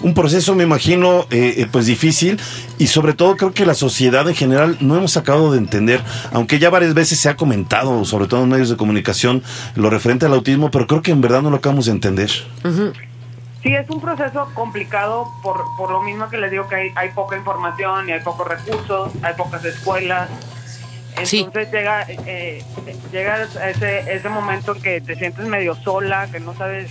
Un 0.00 0.14
proceso, 0.14 0.56
me 0.56 0.64
imagino, 0.64 1.26
eh, 1.30 1.54
eh, 1.58 1.68
pues 1.70 1.86
difícil 1.86 2.40
y 2.76 2.88
sobre 2.88 3.12
todo 3.12 3.36
creo 3.36 3.52
que 3.52 3.64
la 3.64 3.74
sociedad 3.74 4.28
en 4.28 4.34
general 4.34 4.76
no 4.80 4.96
hemos 4.96 5.16
acabado 5.16 5.52
de 5.52 5.58
entender, 5.58 6.00
aunque 6.32 6.58
ya 6.58 6.70
varias 6.70 6.92
veces 6.92 7.20
se 7.20 7.28
ha 7.28 7.36
comentado, 7.36 8.04
sobre 8.04 8.26
todo 8.26 8.42
en 8.42 8.48
medios 8.48 8.68
de 8.68 8.76
comunicación, 8.76 9.44
lo 9.76 9.90
referente 9.90 10.26
al 10.26 10.32
autismo, 10.32 10.72
pero 10.72 10.88
creo 10.88 11.02
que 11.02 11.12
en 11.12 11.20
verdad 11.20 11.42
no 11.42 11.50
lo 11.50 11.58
acabamos 11.58 11.86
de 11.86 11.92
entender. 11.92 12.30
Sí, 13.62 13.76
es 13.76 13.88
un 13.90 14.00
proceso 14.00 14.48
complicado 14.54 15.28
por, 15.40 15.62
por 15.78 15.92
lo 15.92 16.02
mismo 16.02 16.28
que 16.28 16.36
les 16.36 16.50
digo 16.50 16.66
que 16.68 16.74
hay, 16.74 16.90
hay 16.96 17.10
poca 17.10 17.36
información 17.36 18.08
y 18.08 18.12
hay 18.12 18.20
pocos 18.22 18.48
recursos, 18.48 19.12
hay 19.22 19.34
pocas 19.34 19.64
escuelas. 19.64 20.28
Sí. 21.22 21.40
Entonces 21.40 21.70
llega 21.70 22.06
eh, 22.08 22.64
llega 23.12 23.42
ese, 23.68 24.12
ese 24.12 24.28
momento 24.28 24.74
en 24.74 24.82
que 24.82 25.00
te 25.00 25.14
sientes 25.14 25.46
medio 25.46 25.76
sola, 25.76 26.26
que 26.32 26.40
no 26.40 26.54
sabes 26.54 26.90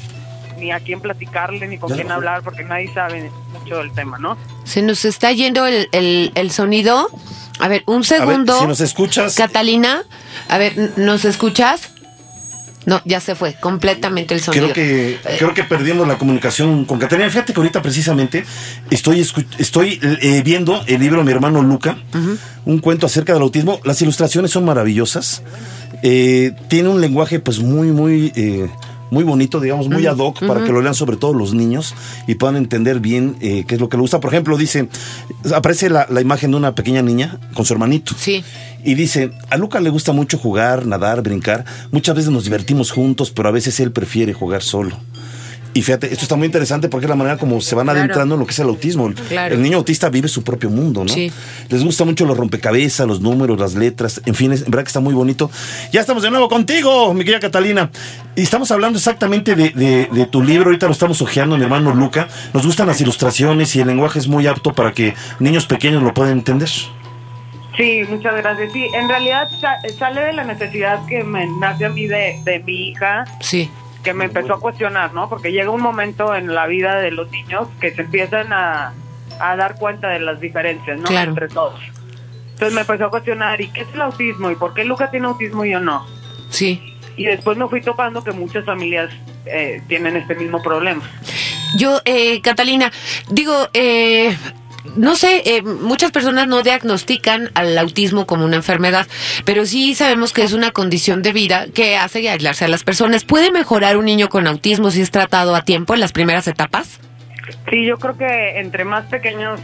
ni 0.58 0.72
a 0.72 0.80
quién 0.80 1.02
platicarle 1.02 1.68
ni 1.68 1.78
con 1.78 1.90
Ya 1.90 1.96
quién 1.98 2.12
hablar 2.12 2.42
porque 2.44 2.64
nadie 2.64 2.92
sabe 2.94 3.32
mucho 3.54 3.78
del 3.78 3.92
tema, 3.94 4.18
¿no? 4.20 4.38
Se 4.64 4.82
nos 4.82 5.06
está 5.06 5.32
yendo 5.32 5.66
el, 5.66 5.88
el, 5.92 6.32
el 6.36 6.52
sonido. 6.52 7.08
A 7.60 7.68
ver, 7.68 7.84
un 7.86 7.96
A 7.96 7.98
ver, 8.00 8.06
segundo. 8.06 8.60
si 8.60 8.68
nos 8.68 8.82
escuchas, 8.82 9.36
Catalina, 9.36 10.04
a 10.50 10.58
ver, 10.58 10.94
¿nos 10.98 11.26
escuchas? 11.26 11.90
No, 12.88 13.00
ya 13.06 13.20
se 13.20 13.36
fue 13.36 13.54
completamente 13.54 14.34
el 14.34 14.42
sonido. 14.42 14.70
creo 14.72 14.74
que 14.74 15.20
creo 15.38 15.54
que 15.54 15.64
perdimos 15.64 16.08
la 16.08 16.18
comunicación 16.18 16.86
con 16.86 16.98
Catalina. 16.98 17.30
Fíjate 17.30 17.54
que 17.54 17.60
ahorita 17.60 17.82
precisamente 17.84 18.44
estoy 18.90 19.20
estoy 19.60 20.00
eh, 20.02 20.42
viendo 20.44 20.84
el 20.88 21.00
libro 21.00 21.20
de 21.20 21.26
mi 21.26 21.32
hermano 21.32 21.62
Luca, 21.62 21.98
un 22.66 22.80
cuento 22.80 23.06
acerca 23.06 23.34
del 23.34 23.44
autismo. 23.44 23.80
Las 23.84 24.02
ilustraciones 24.02 24.50
son 24.50 24.66
maravillosas. 24.66 25.44
Eh, 26.02 26.54
tiene 26.70 26.90
un 26.90 27.00
lenguaje 27.02 27.40
pues 27.40 27.60
muy 27.60 27.90
muy 27.92 28.32
eh, 28.36 28.68
muy 29.12 29.24
bonito, 29.24 29.60
digamos, 29.60 29.90
muy 29.90 30.08
ad 30.08 30.18
hoc 30.18 30.40
para 30.48 30.64
que 30.64 30.72
lo 30.72 30.82
lean 30.82 30.96
sobre 30.96 31.18
todo 31.18 31.34
los 31.34 31.54
niños 31.54 31.94
y 32.28 32.36
puedan 32.36 32.56
entender 32.56 33.02
bien 33.02 33.36
eh, 33.42 33.66
qué 33.68 33.76
es 33.76 33.82
lo 33.82 33.90
que 33.90 33.98
le 33.98 34.02
gusta. 34.02 34.20
Por 34.20 34.34
ejemplo, 34.34 34.58
dice, 34.58 34.88
aparece 35.54 35.90
la, 35.90 36.08
la 36.10 36.22
imagen 36.22 36.52
de 36.52 36.58
una 36.58 36.74
pequeña 36.74 37.02
niña 37.02 37.38
con 37.54 37.66
su 37.66 37.74
hermanito. 37.74 38.16
Sí. 38.18 38.44
Y 38.84 38.96
dice, 38.96 39.32
a 39.50 39.58
Luca 39.58 39.80
le 39.80 39.90
gusta 39.90 40.14
mucho 40.14 40.38
jugar, 40.38 40.88
nadar, 40.88 41.22
brincar. 41.22 41.66
Muchas 41.92 42.16
veces 42.16 42.32
nos 42.32 42.46
divertimos 42.46 42.90
juntos, 42.92 43.32
pero 43.32 43.50
a 43.50 43.52
veces 43.52 43.80
él 43.80 43.92
prefiere 43.92 44.34
jugar 44.34 44.64
solo. 44.64 44.98
Y 45.74 45.82
fíjate, 45.84 46.08
esto 46.12 46.24
está 46.24 46.36
muy 46.36 46.48
interesante 46.48 46.90
porque 46.90 47.06
es 47.06 47.10
la 47.10 47.16
manera 47.16 47.38
como 47.38 47.62
se 47.62 47.76
van 47.76 47.86
Claro. 47.86 48.00
adentrando 48.00 48.36
en 48.36 48.40
lo 48.42 48.46
que 48.46 48.52
es 48.52 48.60
el 48.60 48.68
autismo. 48.68 49.08
El- 49.08 49.14
Claro. 49.16 49.56
El 49.56 49.62
niño 49.62 49.78
autista 49.78 50.10
vive 50.10 50.28
su 50.28 50.44
propio 50.44 50.70
mundo, 50.70 51.06
¿no? 51.06 51.14
Sí. 51.14 51.32
Les 51.70 51.82
gusta 51.84 52.04
mucho 52.04 52.26
los 52.26 52.36
rompecabezas, 52.38 53.08
los 53.08 53.22
números, 53.22 53.58
las 53.58 53.74
letras, 53.76 54.22
en 54.26 54.36
fin, 54.36 54.52
es 54.52 54.64
en 54.64 54.72
verdad 54.72 54.84
que 54.84 54.90
está 54.90 55.00
muy 55.00 55.14
bonito. 55.14 55.50
Ya 55.94 56.02
estamos 56.02 56.24
de 56.24 56.30
nuevo 56.30 56.50
contigo, 56.50 57.14
mi 57.14 57.24
querida 57.24 57.40
Catalina. 57.40 57.90
Y 58.36 58.42
estamos 58.42 58.70
hablando 58.72 58.98
exactamente 58.98 59.56
de, 59.56 59.70
de- 59.70 60.10
de 60.12 60.26
tu 60.26 60.44
libro, 60.44 60.66
ahorita 60.66 60.88
lo 60.88 60.92
estamos 60.92 61.22
hojeando, 61.22 61.56
mi 61.58 61.64
hermano 61.64 61.94
Luca. 61.96 62.28
Nos 62.54 62.66
gustan 62.66 62.88
las 62.88 63.00
ilustraciones 63.00 63.74
y 63.76 63.80
el 63.80 63.88
lenguaje 63.88 64.20
es 64.20 64.28
muy 64.28 64.48
apto 64.48 64.74
para 64.74 64.92
que 64.92 65.14
niños 65.40 65.66
pequeños 65.68 66.04
lo 66.04 66.14
puedan 66.14 66.34
entender. 66.34 66.70
Sí, 67.78 68.02
muchas 68.10 68.36
gracias. 68.36 68.74
Sí, 68.74 68.86
en 68.94 69.08
realidad 69.08 69.50
sa- 69.62 69.78
sale 69.98 70.22
de 70.22 70.34
la 70.34 70.44
necesidad 70.44 71.06
que 71.08 71.24
me 71.24 71.48
nace 71.60 71.86
a 71.86 71.90
mí 71.90 72.06
de, 72.06 72.40
de 72.44 72.60
mi 72.60 72.90
hija 72.90 73.24
Sí. 73.40 73.70
Que 74.04 74.14
me 74.14 74.26
empezó 74.26 74.54
a 74.54 74.60
cuestionar, 74.60 75.14
¿no? 75.14 75.30
Porque 75.30 75.52
llega 75.52 75.70
un 75.70 75.82
momento 75.82 76.36
en 76.36 76.54
la 76.54 76.68
vida 76.68 76.96
de 76.96 77.12
los 77.12 77.30
niños 77.32 77.68
que 77.80 77.92
se 77.94 78.02
empiezan 78.02 78.52
a, 78.54 78.94
a 79.40 79.56
dar 79.56 79.76
cuenta 79.76 80.10
de 80.10 80.20
las 80.20 80.40
diferencias, 80.40 81.00
¿no? 81.00 81.06
Claro. 81.06 81.32
Entre 81.32 81.48
todos. 81.48 81.80
Entonces 82.52 82.74
me 82.74 82.82
empezó 82.82 83.06
a 83.06 83.10
cuestionar, 83.10 83.60
¿y 83.60 83.70
qué 83.70 83.82
es 83.82 83.88
el 83.94 84.02
autismo? 84.02 84.52
¿Y 84.52 84.56
por 84.56 84.74
qué 84.74 84.86
Luca 84.86 85.10
tiene 85.10 85.28
autismo 85.28 85.66
y 85.66 85.72
yo 85.72 85.80
no? 85.80 86.06
Sí. 86.50 86.96
Y 87.18 87.26
después 87.26 87.58
me 87.58 87.68
fui 87.68 87.82
topando 87.82 88.24
que 88.24 88.32
muchas 88.32 88.66
familias 88.66 89.12
eh, 89.46 89.82
tienen 89.88 90.16
este 90.16 90.36
mismo 90.36 90.62
problema. 90.62 91.02
Yo, 91.78 92.02
eh, 92.06 92.42
Catalina, 92.42 92.92
digo, 93.30 93.70
eh, 93.74 94.36
no 94.96 95.16
sé, 95.16 95.42
eh, 95.46 95.62
muchas 95.62 96.12
personas 96.12 96.48
no 96.48 96.64
diagnostican 96.64 97.50
al 97.54 97.78
autismo 97.78 98.26
como 98.26 98.46
una 98.46 98.58
enfermedad, 98.58 99.08
pero 99.46 99.66
sí 99.66 99.96
sabemos 99.96 100.34
que 100.34 100.44
es 100.44 100.54
una 100.54 100.72
condición 100.72 101.22
de 101.22 101.32
vida 101.32 101.68
que 101.74 101.98
hace 101.98 102.28
aislarse 102.30 102.66
a 102.66 102.68
las 102.68 102.84
personas. 102.84 103.24
¿Puede 103.24 103.52
mejorar 103.52 103.98
un 103.98 104.06
niño 104.06 104.30
con 104.30 104.48
autismo 104.48 104.92
si 104.92 105.02
es 105.02 105.12
tratado 105.12 105.56
a 105.56 105.64
tiempo 105.64 105.94
en 105.94 106.00
las 106.00 106.12
primeras 106.12 106.48
etapas? 106.48 107.00
Sí, 107.70 107.86
yo 107.86 107.98
creo 107.98 108.18
que 108.18 108.60
entre 108.60 108.84
más 108.84 109.06
pequeños 109.06 109.60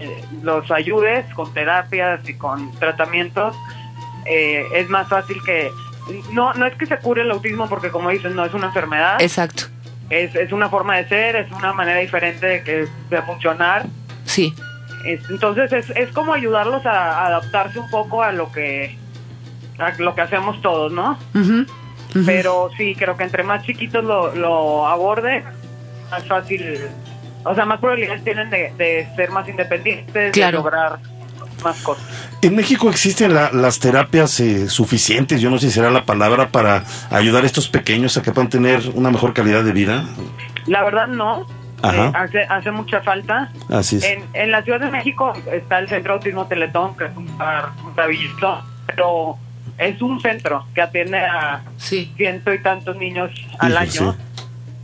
eh, 0.00 0.22
los 0.42 0.70
ayudes 0.70 1.26
con 1.34 1.52
terapias 1.52 2.26
y 2.28 2.34
con 2.34 2.72
tratamientos, 2.78 3.54
eh, 4.26 4.64
es 4.74 4.88
más 4.88 5.08
fácil 5.08 5.36
que... 5.44 5.70
No, 6.32 6.54
no 6.54 6.66
es 6.66 6.74
que 6.76 6.86
se 6.86 6.98
cure 6.98 7.22
el 7.22 7.30
autismo 7.30 7.68
porque 7.68 7.90
como 7.90 8.10
dicen, 8.10 8.36
no 8.36 8.44
es 8.44 8.54
una 8.54 8.66
enfermedad. 8.66 9.20
Exacto. 9.20 9.64
es, 10.08 10.34
es 10.34 10.52
una 10.52 10.68
forma 10.68 10.96
de 10.96 11.08
ser, 11.08 11.36
es 11.36 11.50
una 11.50 11.72
manera 11.72 11.98
diferente 11.98 12.46
de, 12.46 12.62
que, 12.62 12.86
de 13.10 13.22
funcionar. 13.22 13.86
Sí. 14.26 14.54
Es- 15.04 15.28
entonces 15.30 15.72
es, 15.72 15.90
es 15.90 16.10
como 16.12 16.32
ayudarlos 16.34 16.84
a, 16.86 17.22
a 17.22 17.26
adaptarse 17.28 17.78
un 17.78 17.88
poco 17.90 18.22
a 18.22 18.32
lo 18.32 18.50
que 18.52 18.96
a 19.78 19.90
lo 19.98 20.14
que 20.14 20.20
hacemos 20.22 20.60
todos, 20.62 20.90
¿no? 20.92 21.18
Ujú. 21.34 21.66
Pero 22.24 22.70
sí, 22.78 22.94
creo 22.98 23.16
que 23.16 23.24
entre 23.24 23.42
más 23.42 23.62
chiquitos 23.64 24.02
lo, 24.02 24.34
lo 24.34 24.86
aborde, 24.86 25.44
más 26.10 26.24
fácil, 26.26 26.78
o 27.44 27.54
sea, 27.54 27.66
más 27.66 27.78
probabilidades 27.78 28.24
tienen 28.24 28.48
de, 28.48 28.72
de 28.78 29.06
ser 29.16 29.30
más 29.30 29.46
independientes, 29.48 30.32
Claro. 30.32 30.58
de 30.58 30.64
lograr 30.64 30.98
más 31.62 31.76
cosas. 31.82 32.04
En 32.40 32.56
México 32.56 32.88
existen 32.88 33.34
la- 33.34 33.50
las 33.52 33.80
terapias 33.80 34.40
eh, 34.40 34.70
suficientes, 34.70 35.42
yo 35.42 35.50
no 35.50 35.58
sé 35.58 35.66
si 35.68 35.74
será 35.74 35.90
la 35.90 36.04
palabra, 36.06 36.48
para 36.48 36.84
ayudar 37.10 37.42
a 37.42 37.46
estos 37.46 37.68
pequeños 37.68 38.16
a 38.16 38.22
que 38.22 38.32
puedan 38.32 38.48
tener 38.48 38.80
una 38.94 39.10
mejor 39.10 39.34
calidad 39.34 39.62
de 39.62 39.72
vida. 39.72 40.04
La 40.66 40.82
verdad 40.84 41.06
no. 41.08 41.46
Eh, 41.94 42.12
hace, 42.14 42.42
hace 42.48 42.70
mucha 42.70 43.00
falta. 43.02 43.50
Así 43.70 43.96
es. 43.96 44.04
En, 44.04 44.24
en 44.34 44.50
la 44.50 44.62
Ciudad 44.62 44.80
de 44.80 44.90
México 44.90 45.32
está 45.52 45.78
el 45.78 45.88
Centro 45.88 46.14
Autismo 46.14 46.46
Teletón, 46.46 46.96
que 46.96 47.04
es 47.06 47.16
un 47.16 47.26
lugar 47.26 47.70
maravilloso, 47.96 48.62
pero 48.86 49.36
es 49.78 50.00
un 50.02 50.20
centro 50.20 50.66
que 50.74 50.82
atiende 50.82 51.18
a 51.18 51.62
Sí. 51.76 52.12
ciento 52.16 52.52
y 52.52 52.60
tantos 52.62 52.96
niños 52.96 53.30
al 53.58 53.76
año. 53.76 53.90
sí. 53.90 54.06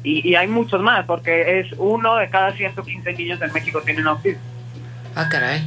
Y, 0.05 0.31
y 0.31 0.35
hay 0.35 0.49
muchos 0.49 0.81
más, 0.83 1.07
porque 1.07 1.61
es 1.61 1.69
uno 1.79 2.17
de 2.17 2.29
cada 2.29 2.53
115 2.53 3.13
niños 3.13 3.41
en 3.41 3.53
México 3.53 3.81
tienen 3.85 4.07
autismo. 4.09 4.41
Ah, 5.15 5.29
caray. 5.29 5.63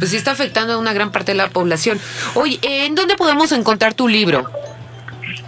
Pues 0.00 0.10
sí 0.10 0.16
está 0.16 0.32
afectando 0.32 0.72
a 0.74 0.78
una 0.78 0.92
gran 0.92 1.12
parte 1.12 1.32
de 1.32 1.38
la 1.38 1.48
población. 1.48 2.00
Oye, 2.34 2.58
¿en 2.62 2.94
dónde 2.96 3.14
podemos 3.14 3.52
encontrar 3.52 3.94
tu 3.94 4.08
libro? 4.08 4.50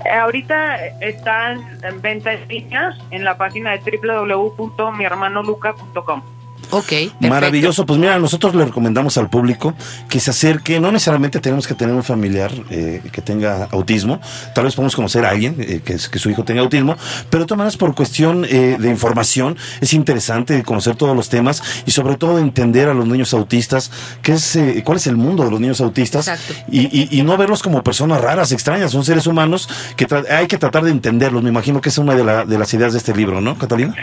Eh, 0.05 0.11
ahorita 0.11 0.77
están 1.01 1.79
en 1.83 2.01
venta 2.01 2.33
en 2.33 2.47
línea 2.49 2.97
en 3.11 3.25
la 3.25 3.37
página 3.37 3.77
de 3.77 3.99
www.mihermanoluca.com. 3.99 6.23
Ok. 6.71 6.87
perfecto. 6.89 7.29
Maravilloso, 7.29 7.87
pues 7.87 7.99
mira, 7.99 8.19
nosotros 8.19 8.55
le 8.55 8.65
recomendamos 8.65 9.17
al 9.19 9.29
público 9.29 9.75
que 10.09 10.21
se 10.21 10.31
acerque, 10.31 10.81
no 10.81 10.93
necesariamente 10.93 11.41
tenemos 11.41 11.67
que 11.67 11.75
tener 11.75 11.95
un 11.95 12.03
familiar 12.05 12.51
eh, 12.71 13.03
que 13.13 13.23
tenga 13.23 13.69
autismo, 13.71 14.21
tal 14.55 14.65
vez 14.65 14.75
podemos 14.75 14.95
conocer 14.97 15.25
a 15.25 15.31
alguien 15.31 15.57
eh, 15.59 15.81
que, 15.85 15.99
su 15.99 16.31
hijo 16.31 16.45
tenga 16.45 16.61
autismo, 16.63 16.97
pero 17.31 17.45
de 17.45 17.47
todas 17.47 17.59
maneras 17.59 17.77
por 17.77 17.95
cuestión 17.95 18.45
eh, 18.49 18.77
de 18.79 18.89
información 18.89 19.57
es 19.81 19.93
interesante 19.93 20.63
conocer 20.63 20.97
todos 20.97 21.15
los 21.17 21.29
temas 21.29 21.63
y 21.87 21.91
sobre 21.93 22.17
todo 22.17 22.39
entender 22.39 22.89
a 22.89 22.95
los 22.95 23.07
niños 23.07 23.33
autistas, 23.35 23.91
qué 24.23 24.33
es, 24.33 24.57
eh, 24.57 24.83
cuál 24.85 24.97
es 24.99 25.07
el 25.07 25.17
mundo 25.17 25.45
de 25.45 25.51
los 25.51 25.61
niños 25.61 25.81
autistas 25.81 26.27
y, 26.71 26.81
y- 26.97 27.09
y 27.19 27.23
no 27.23 27.37
verlos 27.37 27.63
como 27.63 27.83
personas 27.83 28.21
raras, 28.21 28.53
extrañas, 28.53 28.91
son 28.93 29.05
seres 29.05 29.27
humanos 29.27 29.69
que 29.97 30.07
hay 30.31 30.47
que 30.47 30.59
tratar 30.59 30.85
de 30.85 30.91
entenderlos, 30.91 31.43
me 31.43 31.49
imagino 31.51 31.81
que 31.81 31.89
es 31.89 31.99
una 31.99 32.15
de, 32.15 32.25
la- 32.25 32.45
de 32.45 32.59
las 32.59 32.73
ideas 32.75 32.93
de 32.93 32.99
este 32.99 33.15
libro, 33.15 33.41
¿no, 33.41 33.57
Catalina? 33.59 33.95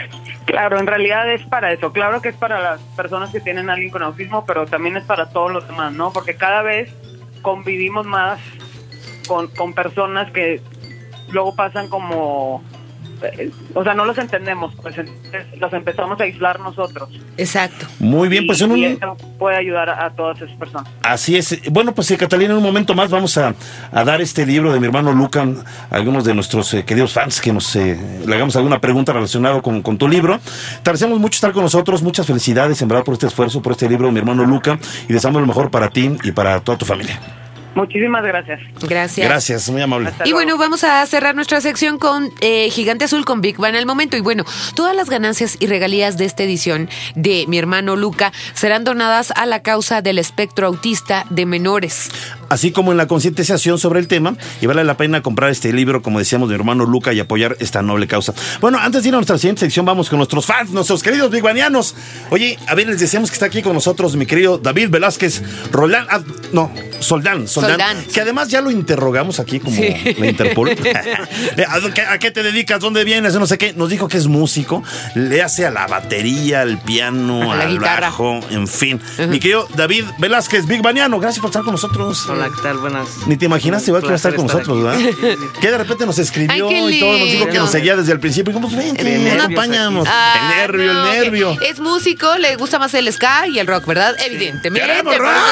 Claro, 0.46 0.78
en 0.78 0.86
realidad 0.86 1.28
es 1.32 1.42
para 1.42 1.72
eso. 1.72 1.90
Claro 1.92 2.22
que 2.22 2.28
es 2.28 2.36
para 2.36 2.55
las 2.60 2.80
personas 2.96 3.30
que 3.30 3.40
tienen 3.40 3.70
a 3.70 3.74
alguien 3.74 3.90
con 3.90 4.02
autismo, 4.02 4.44
pero 4.46 4.66
también 4.66 4.96
es 4.96 5.04
para 5.04 5.30
todos 5.30 5.50
los 5.52 5.66
demás, 5.66 5.92
¿no? 5.92 6.12
Porque 6.12 6.36
cada 6.36 6.62
vez 6.62 6.92
convivimos 7.42 8.06
más 8.06 8.40
con 9.26 9.72
personas 9.74 10.30
que 10.32 10.60
luego 11.30 11.54
pasan 11.54 11.88
como... 11.88 12.62
o 13.74 13.82
sea, 13.84 13.94
no 13.94 14.04
los 14.04 14.16
entendemos, 14.18 14.74
pues 14.82 14.96
entonces 14.98 15.46
los 15.58 15.72
empezamos 15.72 16.20
a 16.20 16.24
aislar 16.24 16.60
nosotros. 16.60 17.08
Exacto. 17.36 17.86
Muy 17.98 18.28
bien, 18.28 18.46
pues 18.46 18.60
Y- 18.60 18.64
en 18.64 18.70
un... 18.72 18.78
y 18.78 18.84
eso 18.84 19.16
puede 19.38 19.56
ayudar 19.56 19.88
a, 19.90 20.06
a 20.06 20.10
todas 20.10 20.40
esas 20.40 20.56
personas. 20.56 20.90
Así 21.02 21.36
es. 21.36 21.60
Bueno, 21.70 21.94
pues 21.94 22.10
eh, 22.10 22.16
Catalina, 22.16 22.52
en 22.52 22.58
un 22.58 22.62
momento 22.64 22.94
más 22.94 23.10
vamos 23.10 23.36
a, 23.38 23.54
a 23.92 24.04
dar 24.04 24.20
este 24.20 24.44
libro 24.46 24.72
de 24.72 24.80
mi 24.80 24.86
hermano 24.86 25.12
Luca 25.12 25.46
a 25.90 25.94
algunos 25.94 26.24
de 26.24 26.34
nuestros 26.34 26.72
eh, 26.74 26.84
queridos 26.84 27.12
fans 27.12 27.40
que 27.40 27.52
nos 27.52 27.74
eh, 27.76 27.98
le 28.26 28.34
hagamos 28.34 28.56
alguna 28.56 28.80
pregunta 28.80 29.12
relacionada 29.12 29.60
con, 29.62 29.82
con 29.82 29.98
tu 29.98 30.08
libro. 30.08 30.38
Te 30.38 30.90
agradecemos 30.90 31.18
mucho 31.18 31.36
estar 31.36 31.52
con 31.52 31.62
nosotros, 31.62 32.02
muchas 32.02 32.26
felicidades 32.26 32.80
en 32.82 32.88
verdad 32.88 33.04
por 33.04 33.14
este 33.14 33.26
esfuerzo, 33.26 33.62
por 33.62 33.72
este 33.72 33.88
libro, 33.88 34.10
mi 34.12 34.18
hermano 34.18 34.44
Luca, 34.44 34.78
y 35.08 35.12
deseamos 35.12 35.40
lo 35.40 35.46
mejor 35.46 35.70
para 35.70 35.90
ti 35.90 36.16
y 36.22 36.32
para 36.32 36.60
toda 36.60 36.78
tu 36.78 36.84
familia. 36.84 37.18
Muchísimas 37.76 38.24
gracias. 38.24 38.58
Gracias. 38.80 39.28
Gracias, 39.28 39.68
muy 39.70 39.82
amable. 39.82 40.08
Hasta 40.08 40.24
Y 40.26 40.30
luego. 40.30 40.38
bueno, 40.46 40.58
vamos 40.58 40.82
a 40.82 41.04
cerrar 41.04 41.34
nuestra 41.34 41.60
sección 41.60 41.98
con 41.98 42.32
eh, 42.40 42.70
Gigante 42.70 43.04
Azul 43.04 43.26
con 43.26 43.42
Big 43.42 43.58
Bang 43.58 43.76
al 43.76 43.84
momento. 43.84 44.16
Y 44.16 44.20
bueno, 44.22 44.44
todas 44.74 44.96
las 44.96 45.10
ganancias 45.10 45.58
y 45.60 45.66
regalías 45.66 46.16
de 46.16 46.24
esta 46.24 46.42
edición 46.42 46.88
de 47.14 47.44
mi 47.48 47.58
hermano 47.58 47.94
Luca 47.94 48.32
serán 48.54 48.84
donadas 48.84 49.30
a 49.36 49.44
la 49.44 49.60
causa 49.62 50.00
del 50.00 50.18
espectro 50.18 50.66
autista 50.68 51.26
de 51.28 51.44
menores. 51.44 52.10
Así 52.48 52.72
como 52.72 52.92
en 52.92 52.98
la 52.98 53.06
concientización 53.06 53.78
sobre 53.78 54.00
el 54.00 54.08
tema. 54.08 54.36
Y 54.60 54.66
vale 54.66 54.84
la 54.84 54.96
pena 54.96 55.22
comprar 55.22 55.50
este 55.50 55.72
libro, 55.72 56.02
como 56.02 56.18
decíamos, 56.18 56.48
de 56.48 56.54
mi 56.54 56.60
hermano 56.60 56.84
Luca 56.86 57.12
y 57.12 57.20
apoyar 57.20 57.56
esta 57.60 57.82
noble 57.82 58.06
causa. 58.06 58.32
Bueno, 58.60 58.78
antes 58.80 59.02
de 59.02 59.08
ir 59.08 59.14
a 59.14 59.18
nuestra 59.18 59.38
siguiente 59.38 59.60
sección, 59.60 59.84
vamos 59.86 60.08
con 60.10 60.18
nuestros 60.18 60.46
fans, 60.46 60.70
nuestros 60.70 61.02
queridos 61.02 61.30
bigbanianos. 61.30 61.94
Oye, 62.30 62.58
a 62.66 62.74
ver, 62.74 62.86
les 62.88 63.00
decíamos 63.00 63.30
que 63.30 63.34
está 63.34 63.46
aquí 63.46 63.62
con 63.62 63.74
nosotros 63.74 64.16
mi 64.16 64.26
querido 64.26 64.58
David 64.58 64.90
Velázquez 64.90 65.42
Roldán. 65.72 66.06
ah, 66.10 66.20
no, 66.52 66.70
Soldán, 67.00 67.46
Soldán, 67.48 67.78
Soldán. 67.78 68.04
Que 68.12 68.20
además 68.20 68.48
ya 68.48 68.60
lo 68.60 68.70
interrogamos 68.70 69.40
aquí 69.40 69.60
como 69.60 69.76
Sí. 69.76 69.94
la 70.18 70.26
Interpol. 70.26 70.70
¿A, 72.08 72.18
qué, 72.18 72.30
te 72.30 72.42
dedicas? 72.42 72.80
¿Dónde 72.80 73.04
vienes? 73.04 73.34
No 73.34 73.46
sé 73.46 73.58
qué. 73.58 73.72
Nos 73.74 73.90
dijo 73.90 74.08
que 74.08 74.16
es 74.16 74.26
músico. 74.26 74.82
Le 75.14 75.42
hace 75.42 75.66
a 75.66 75.70
la 75.70 75.86
batería, 75.86 76.60
al 76.62 76.78
piano, 76.82 77.52
A 77.52 77.56
la 77.56 77.64
al 77.64 77.72
guitarra. 77.72 78.08
bajo, 78.08 78.40
en 78.50 78.66
fin. 78.68 79.00
Mi 79.28 79.38
querido 79.40 79.68
David 79.74 80.04
Velázquez, 80.18 80.66
Big 80.66 80.82
Baniano, 80.82 81.18
gracias 81.18 81.40
por 81.40 81.50
estar 81.50 81.62
con 81.62 81.72
nosotros. 81.72 82.26
Hola, 82.36 82.50
¿qué 82.54 82.62
tal? 82.62 82.78
Buenas. 82.78 83.08
Ni 83.26 83.36
te 83.36 83.46
imaginaste 83.46 83.90
igual 83.90 84.02
que 84.02 84.06
iba 84.08 84.14
a 84.14 84.16
estar 84.16 84.34
con 84.34 84.46
nosotros, 84.46 84.86
aquí. 84.94 85.04
¿verdad? 85.04 85.36
Que 85.60 85.70
de 85.70 85.78
repente 85.78 86.04
nos 86.06 86.18
escribió 86.18 86.68
Ay, 86.68 86.96
y 86.96 87.00
todo, 87.00 87.12
nos 87.18 87.30
dijo 87.30 87.46
que 87.48 87.58
nos 87.58 87.70
seguía 87.70 87.96
desde 87.96 88.12
el 88.12 88.20
principio. 88.20 88.50
Y 88.50 88.54
como, 88.54 88.68
pues 88.68 88.84
vente, 88.84 89.02
El 89.02 89.14
nos 89.14 89.24
nervio, 89.24 89.42
acompañamos. 89.44 90.08
Ah, 90.10 90.34
el 90.52 90.56
nervio, 90.62 90.92
no, 90.92 91.12
el 91.12 91.20
nervio. 91.22 91.58
que 91.58 91.68
Es 91.68 91.80
músico, 91.80 92.36
le 92.36 92.56
gusta 92.56 92.78
más 92.78 92.92
el 92.94 93.10
ska 93.12 93.46
y 93.48 93.58
el 93.58 93.66
rock, 93.66 93.86
¿verdad? 93.86 94.14
Evidentemente. 94.24 94.86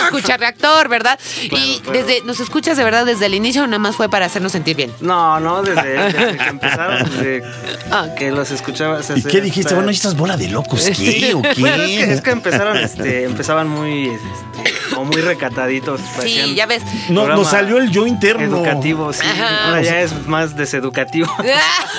Escucha 0.04 0.36
reactor, 0.36 0.88
¿verdad? 0.88 1.18
y 1.42 1.80
claro. 1.80 1.98
desde, 1.98 2.22
nos 2.24 2.40
escuchas 2.40 2.76
de 2.76 2.84
verdad 2.84 3.06
desde 3.06 3.26
el 3.26 3.34
inicio, 3.34 3.62
o 3.62 3.66
nada 3.66 3.78
más 3.78 3.96
fue 3.96 4.08
para 4.08 4.26
hacernos 4.26 4.52
sentir 4.52 4.76
bien. 4.76 4.92
No, 5.00 5.40
no, 5.40 5.62
desde, 5.62 5.82
desde 6.12 6.36
que 6.36 6.44
empezaron, 6.48 7.10
desde 7.10 7.42
Ah. 7.90 8.08
que 8.18 8.30
los 8.30 8.50
escuchaba. 8.50 9.02
se- 9.02 9.18
¿Y 9.18 9.22
qué 9.22 9.40
dijiste? 9.40 9.74
Bueno, 9.74 9.90
¿y 9.90 9.94
estas 9.94 10.16
bolas 10.16 10.38
de 10.38 10.48
locos 10.48 10.82
qué 10.96 11.34
o 11.34 11.42
qué? 11.42 11.54
Bueno, 11.60 11.82
es 11.84 11.88
que, 12.04 12.12
es 12.14 12.20
que 12.20 12.30
empezaron, 12.30 12.76
este, 12.76 13.24
empezaban 13.24 13.68
muy, 13.68 14.08
este, 14.08 14.94
como 14.94 15.06
muy 15.06 15.20
recataditos. 15.20 16.00
Sí, 16.22 16.54
ya 16.54 16.66
ves. 16.66 16.73
No, 17.10 17.28
nos 17.28 17.48
salió 17.50 17.78
el 17.78 17.90
yo 17.90 18.06
interno. 18.06 18.56
Educativo, 18.58 19.12
sí. 19.12 19.20
Ajá. 19.24 19.66
Ahora 19.68 19.82
ya 19.82 20.00
es 20.00 20.26
más 20.26 20.56
deseducativo. 20.56 21.28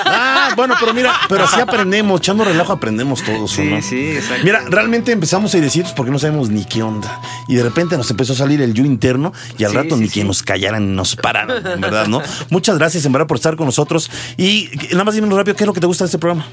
Ah, 0.08 0.50
bueno, 0.56 0.76
pero 0.80 0.94
mira, 0.94 1.14
pero 1.30 1.46
así 1.46 1.60
aprendemos, 1.60 2.20
echando 2.20 2.44
relajo 2.44 2.74
aprendemos 2.74 3.24
todos, 3.24 3.52
¿o 3.54 3.56
Sí, 3.56 3.64
no? 3.64 3.82
sí, 3.82 4.12
exacto. 4.12 4.44
Mira, 4.44 4.62
realmente 4.68 5.12
empezamos 5.12 5.54
a 5.56 5.60
decir 5.60 5.86
porque 5.96 6.12
no 6.12 6.20
sabemos 6.20 6.50
ni 6.50 6.64
qué 6.66 6.84
onda. 6.84 7.20
Y 7.48 7.56
de 7.56 7.64
repente 7.64 7.98
nos 7.98 8.10
empezó 8.12 8.34
a 8.34 8.36
salir 8.36 8.62
el 8.62 8.74
yo 8.74 8.84
interno 8.84 9.34
y 9.58 9.64
al 9.64 9.72
Sí, 9.72 9.78
rato 9.78 9.96
sí, 9.96 10.02
ni 10.02 10.08
sí. 10.10 10.20
que 10.20 10.24
nos 10.26 10.44
callaran 10.44 10.88
ni 10.90 10.96
nos 10.96 11.16
pararan, 11.16 11.66
en 11.66 11.82
¿verdad? 11.82 12.08
¿No? 12.08 12.22
Muchas 12.50 12.78
gracias, 12.78 13.06
en 13.06 13.14
verdad, 13.14 13.26
por 13.28 13.38
estar 13.38 13.56
con 13.56 13.66
nosotros. 13.66 14.12
Y 14.38 14.70
nada 14.92 15.06
más 15.06 15.16
dime 15.16 15.28
rápido, 15.34 15.56
¿qué 15.56 15.64
es 15.64 15.68
lo 15.68 15.74
que 15.74 15.80
te 15.82 15.88
gusta 15.88 16.04
de 16.04 16.08
este 16.08 16.20
programa? 16.20 16.46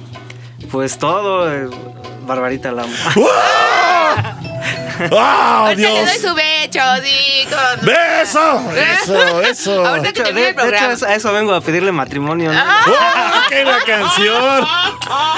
Pues 0.71 0.99
todo, 0.99 1.53
eh, 1.53 1.69
Barbarita 2.27 2.73
la 2.73 2.83
amo. 2.85 2.93
¡Oh, 3.17 4.42
Ahorita 5.11 5.89
le 5.89 5.95
Dios! 5.95 6.07
doy 6.07 6.19
su 6.31 6.35
becho, 6.35 6.81
sí, 7.03 7.47
con... 7.49 7.87
¡Beso! 7.87 8.63
Eso, 9.03 9.43
eso. 9.51 9.87
Ahorita 9.87 10.13
que 10.13 10.23
termine 10.23 10.49
el 10.49 10.55
de 10.57 10.63
hecho, 10.63 10.69
programa. 10.71 11.07
a 11.09 11.15
eso 11.15 11.33
vengo 11.33 11.55
a 11.55 11.61
pedirle 11.61 11.93
matrimonio. 11.93 12.53
¿no? 12.53 12.61
¡Oh, 12.63 13.49
qué 13.49 13.65
la 13.65 13.79
canción! 13.85 14.67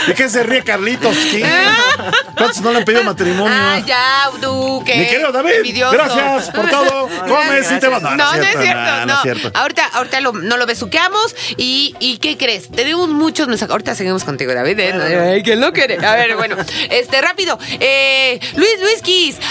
¿De 0.07 0.15
qué 0.15 0.29
se 0.29 0.43
ríe 0.43 0.63
Carlitos? 0.63 1.17
¿Qué? 1.31 1.45
¿Cuántos 2.37 2.61
no 2.61 2.73
le 2.73 2.79
han 2.79 2.85
pedido 2.85 3.05
matrimonio? 3.05 3.57
Ah, 3.59 3.79
ya, 3.87 4.31
Duque. 4.41 4.97
Mi 4.97 5.07
querido 5.07 5.33
David, 5.33 5.53
envidioso. 5.57 5.93
gracias 5.93 6.51
por 6.51 6.69
todo. 6.69 7.09
Comes 7.29 7.71
y 7.73 7.79
te 7.81 7.89
vas. 7.89 8.03
No, 8.03 8.15
no 8.17 8.33
es 8.35 8.51
cierto, 8.51 8.75
no, 8.81 8.99
no. 9.01 9.07
no 9.07 9.15
es 9.15 9.23
cierto. 9.23 9.51
Ahorita, 9.59 9.87
ahorita 9.95 10.21
lo- 10.21 10.33
no 10.33 10.57
lo 10.57 10.67
besuqueamos. 10.67 11.35
¿Y, 11.57 11.95
¿Y 12.01 12.19
qué 12.19 12.37
crees? 12.37 12.71
Tenemos 12.71 13.09
muchos 13.09 13.49
mensajes. 13.49 13.71
Ahorita 13.73 13.95
seguimos 13.95 14.25
contigo, 14.25 14.53
David. 14.53 14.79
¿eh? 14.81 15.31
Ay, 15.35 15.43
¿quién 15.43 15.61
lo 15.61 15.73
quiere? 15.73 16.05
A 16.05 16.15
ver, 16.15 16.37
bueno. 16.37 16.57
Este, 16.91 17.21
rápido. 17.21 17.59
Eh, 17.81 18.39
Luis, 18.57 18.81
Luis 18.81 19.01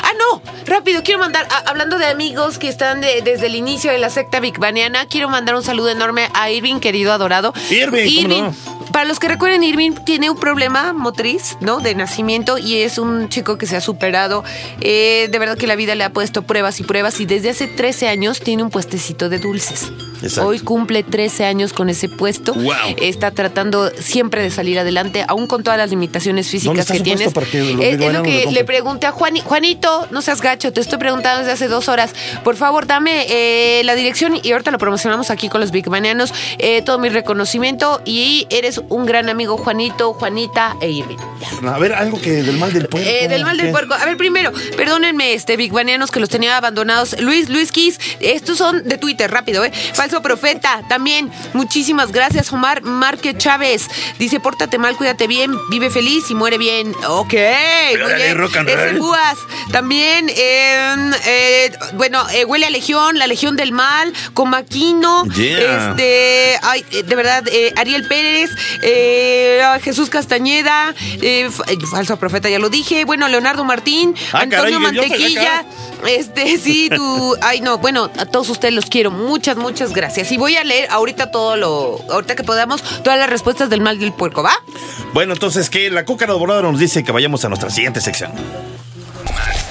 Ah, 0.03 0.11
no. 0.19 0.41
Rápido, 0.65 1.03
quiero 1.03 1.19
mandar, 1.19 1.47
a- 1.49 1.69
hablando 1.69 1.97
de 1.97 2.05
amigos 2.05 2.57
que 2.57 2.67
están 2.69 3.01
de- 3.01 3.21
desde 3.21 3.47
el 3.47 3.55
inicio 3.55 3.91
de 3.91 3.97
la 3.97 4.09
secta 4.09 4.39
Baniana, 4.57 5.05
quiero 5.07 5.29
mandar 5.29 5.55
un 5.55 5.63
saludo 5.63 5.89
enorme 5.89 6.29
a 6.33 6.49
Irving, 6.51 6.79
querido 6.79 7.13
adorado. 7.13 7.53
Irving, 7.69 8.23
¿cómo 8.23 8.27
no? 8.41 8.55
Para 8.93 9.05
los 9.05 9.17
que 9.17 9.27
recuerden, 9.27 9.63
Irving 9.63 9.93
tiene 10.05 10.29
un 10.29 10.39
problema 10.39 10.93
motriz, 10.93 11.57
¿no? 11.61 11.79
De 11.79 11.95
nacimiento 11.95 12.59
y 12.59 12.77
es 12.77 12.99
un 12.99 13.27
chico 13.27 13.57
que 13.57 13.65
se 13.65 13.75
ha 13.75 13.81
superado. 13.81 14.43
Eh, 14.81 15.29
de 15.31 15.39
verdad 15.39 15.57
que 15.57 15.65
la 15.65 15.75
vida 15.75 15.95
le 15.95 16.03
ha 16.03 16.11
puesto 16.11 16.43
pruebas 16.43 16.79
y 16.79 16.83
pruebas 16.83 17.19
y 17.19 17.25
desde 17.25 17.49
hace 17.49 17.65
13 17.65 18.07
años 18.07 18.39
tiene 18.39 18.61
un 18.61 18.69
puestecito 18.69 19.29
de 19.29 19.39
dulces. 19.39 19.91
Exacto. 20.21 20.47
Hoy 20.47 20.59
cumple 20.59 21.03
13 21.03 21.43
años 21.45 21.73
con 21.73 21.89
ese 21.89 22.07
puesto. 22.07 22.53
Wow. 22.53 22.73
Está 22.97 23.31
tratando 23.31 23.89
siempre 23.99 24.43
de 24.43 24.51
salir 24.51 24.77
adelante, 24.77 25.25
aún 25.27 25.47
con 25.47 25.63
todas 25.63 25.77
las 25.77 25.89
limitaciones 25.89 26.45
¿Dónde 26.45 26.83
físicas 26.83 26.91
que 26.91 26.99
tienes. 26.99 27.33
que 27.33 27.39
los 27.73 27.83
es, 27.83 27.99
es 27.99 28.13
lo 28.13 28.23
que 28.23 28.45
le 28.51 28.63
pregunté 28.63 29.07
a 29.07 29.11
Juani, 29.11 29.41
Juanito, 29.41 30.07
no 30.11 30.21
seas 30.21 30.39
gacho, 30.39 30.71
te 30.71 30.81
estoy 30.81 30.99
preguntando 30.99 31.39
desde 31.39 31.51
hace 31.51 31.67
dos 31.67 31.89
horas. 31.89 32.13
Por 32.43 32.55
favor, 32.55 32.85
dame 32.85 33.25
eh, 33.27 33.83
la 33.83 33.95
dirección 33.95 34.39
y 34.41 34.51
ahorita 34.51 34.69
lo 34.71 34.77
promocionamos 34.77 35.31
aquí 35.31 35.49
con 35.49 35.59
los 35.61 35.71
Big 35.71 35.89
Banianos. 35.89 36.31
Eh, 36.59 36.83
todo 36.83 36.99
mi 36.99 37.09
reconocimiento 37.09 38.01
y 38.05 38.47
eres 38.49 38.82
un 38.89 39.05
gran 39.05 39.29
amigo, 39.29 39.57
Juanito, 39.57 40.13
Juanita 40.13 40.75
e 40.81 40.89
Irving. 40.89 41.17
A 41.67 41.77
ver, 41.79 41.93
algo 41.93 42.19
que 42.19 42.43
del 42.43 42.57
mal 42.57 42.71
del 42.73 42.87
puerco. 42.87 43.07
Eh, 43.09 43.27
del 43.27 43.43
mal 43.43 43.57
del 43.57 43.71
puerco. 43.71 43.93
A 43.93 44.05
ver, 44.05 44.17
primero, 44.17 44.51
perdónenme, 44.77 45.33
este, 45.33 45.57
Big 45.57 45.71
Banianos 45.71 46.11
que 46.11 46.19
los 46.19 46.29
tenía 46.29 46.57
abandonados. 46.57 47.19
Luis, 47.19 47.49
Luis 47.49 47.71
Kiss, 47.71 47.99
estos 48.19 48.57
son 48.57 48.83
de 48.83 48.97
Twitter, 48.97 49.29
rápido, 49.29 49.63
¿eh? 49.63 49.71
Falso 49.93 50.21
profeta, 50.21 50.81
también. 50.89 51.31
Muchísimas 51.53 52.11
gracias, 52.11 52.51
Omar 52.51 52.81
Márquez 52.83 53.37
Chávez. 53.37 53.87
Dice, 54.19 54.39
pórtate 54.39 54.77
mal, 54.77 54.95
cuídate 54.95 55.27
bien, 55.27 55.51
vive 55.69 55.89
feliz 55.89 56.29
y 56.29 56.35
muere 56.35 56.57
bien. 56.57 56.93
Ok, 57.07 57.33
muy 57.33 58.13
bien. 58.15 58.37
rock 58.37 58.57
and 58.57 58.69
Ese 58.69 58.91
roll. 58.91 58.99
Búas. 58.99 59.37
También, 59.71 60.29
eh, 60.29 61.11
eh, 61.25 61.71
bueno, 61.93 62.25
eh, 62.33 62.45
huele 62.45 62.65
a 62.65 62.69
Legión, 62.69 63.17
la 63.17 63.27
Legión 63.27 63.55
del 63.55 63.71
Mal, 63.71 64.13
Comaquino. 64.33 65.25
Yeah. 65.25 65.89
Este, 65.89 66.57
ay, 66.61 66.85
de 66.91 67.15
verdad, 67.15 67.43
eh, 67.51 67.73
Ariel 67.75 68.07
Pérez, 68.07 68.49
eh, 68.81 69.61
Jesús 69.81 70.09
Castañeda, 70.09 70.93
eh, 71.21 71.49
eh, 71.67 71.77
falso 71.89 72.17
profeta, 72.17 72.49
ya 72.49 72.59
lo 72.59 72.69
dije. 72.69 73.05
Bueno, 73.05 73.27
Leonardo 73.27 73.63
Martín, 73.63 74.15
Ah, 74.31 74.41
Antonio 74.41 74.79
caray, 74.79 74.79
Mantequilla. 74.79 75.65
Este, 76.07 76.57
sí, 76.63 76.89
tú. 76.93 77.35
Ay, 77.41 77.61
no, 77.61 77.77
bueno, 77.77 78.09
a 78.17 78.25
todos 78.25 78.49
ustedes 78.49 78.73
los 78.73 78.85
quiero. 78.85 79.11
Muchas, 79.11 79.57
muchas 79.57 79.93
gracias. 79.93 80.31
Y 80.31 80.37
voy 80.37 80.55
a 80.57 80.63
leer 80.63 80.87
ahorita 80.89 81.31
todo 81.31 81.55
lo. 81.55 81.99
Ahorita 82.11 82.35
que 82.35 82.43
podamos, 82.43 82.81
todas 83.03 83.19
las 83.19 83.29
respuestas 83.29 83.69
del 83.69 83.81
mal 83.81 83.99
del 83.99 84.13
puerco, 84.13 84.43
¿va? 84.43 84.53
Bueno, 85.13 85.33
entonces 85.33 85.69
que 85.69 85.89
la 85.89 86.05
cúcara 86.05 86.33
dorada 86.33 86.61
nos 86.61 86.79
dice 86.79 87.03
que 87.03 87.11
vayamos 87.11 87.43
a 87.45 87.49
nuestra 87.49 87.69
siguiente 87.69 88.01
sección. 88.01 88.31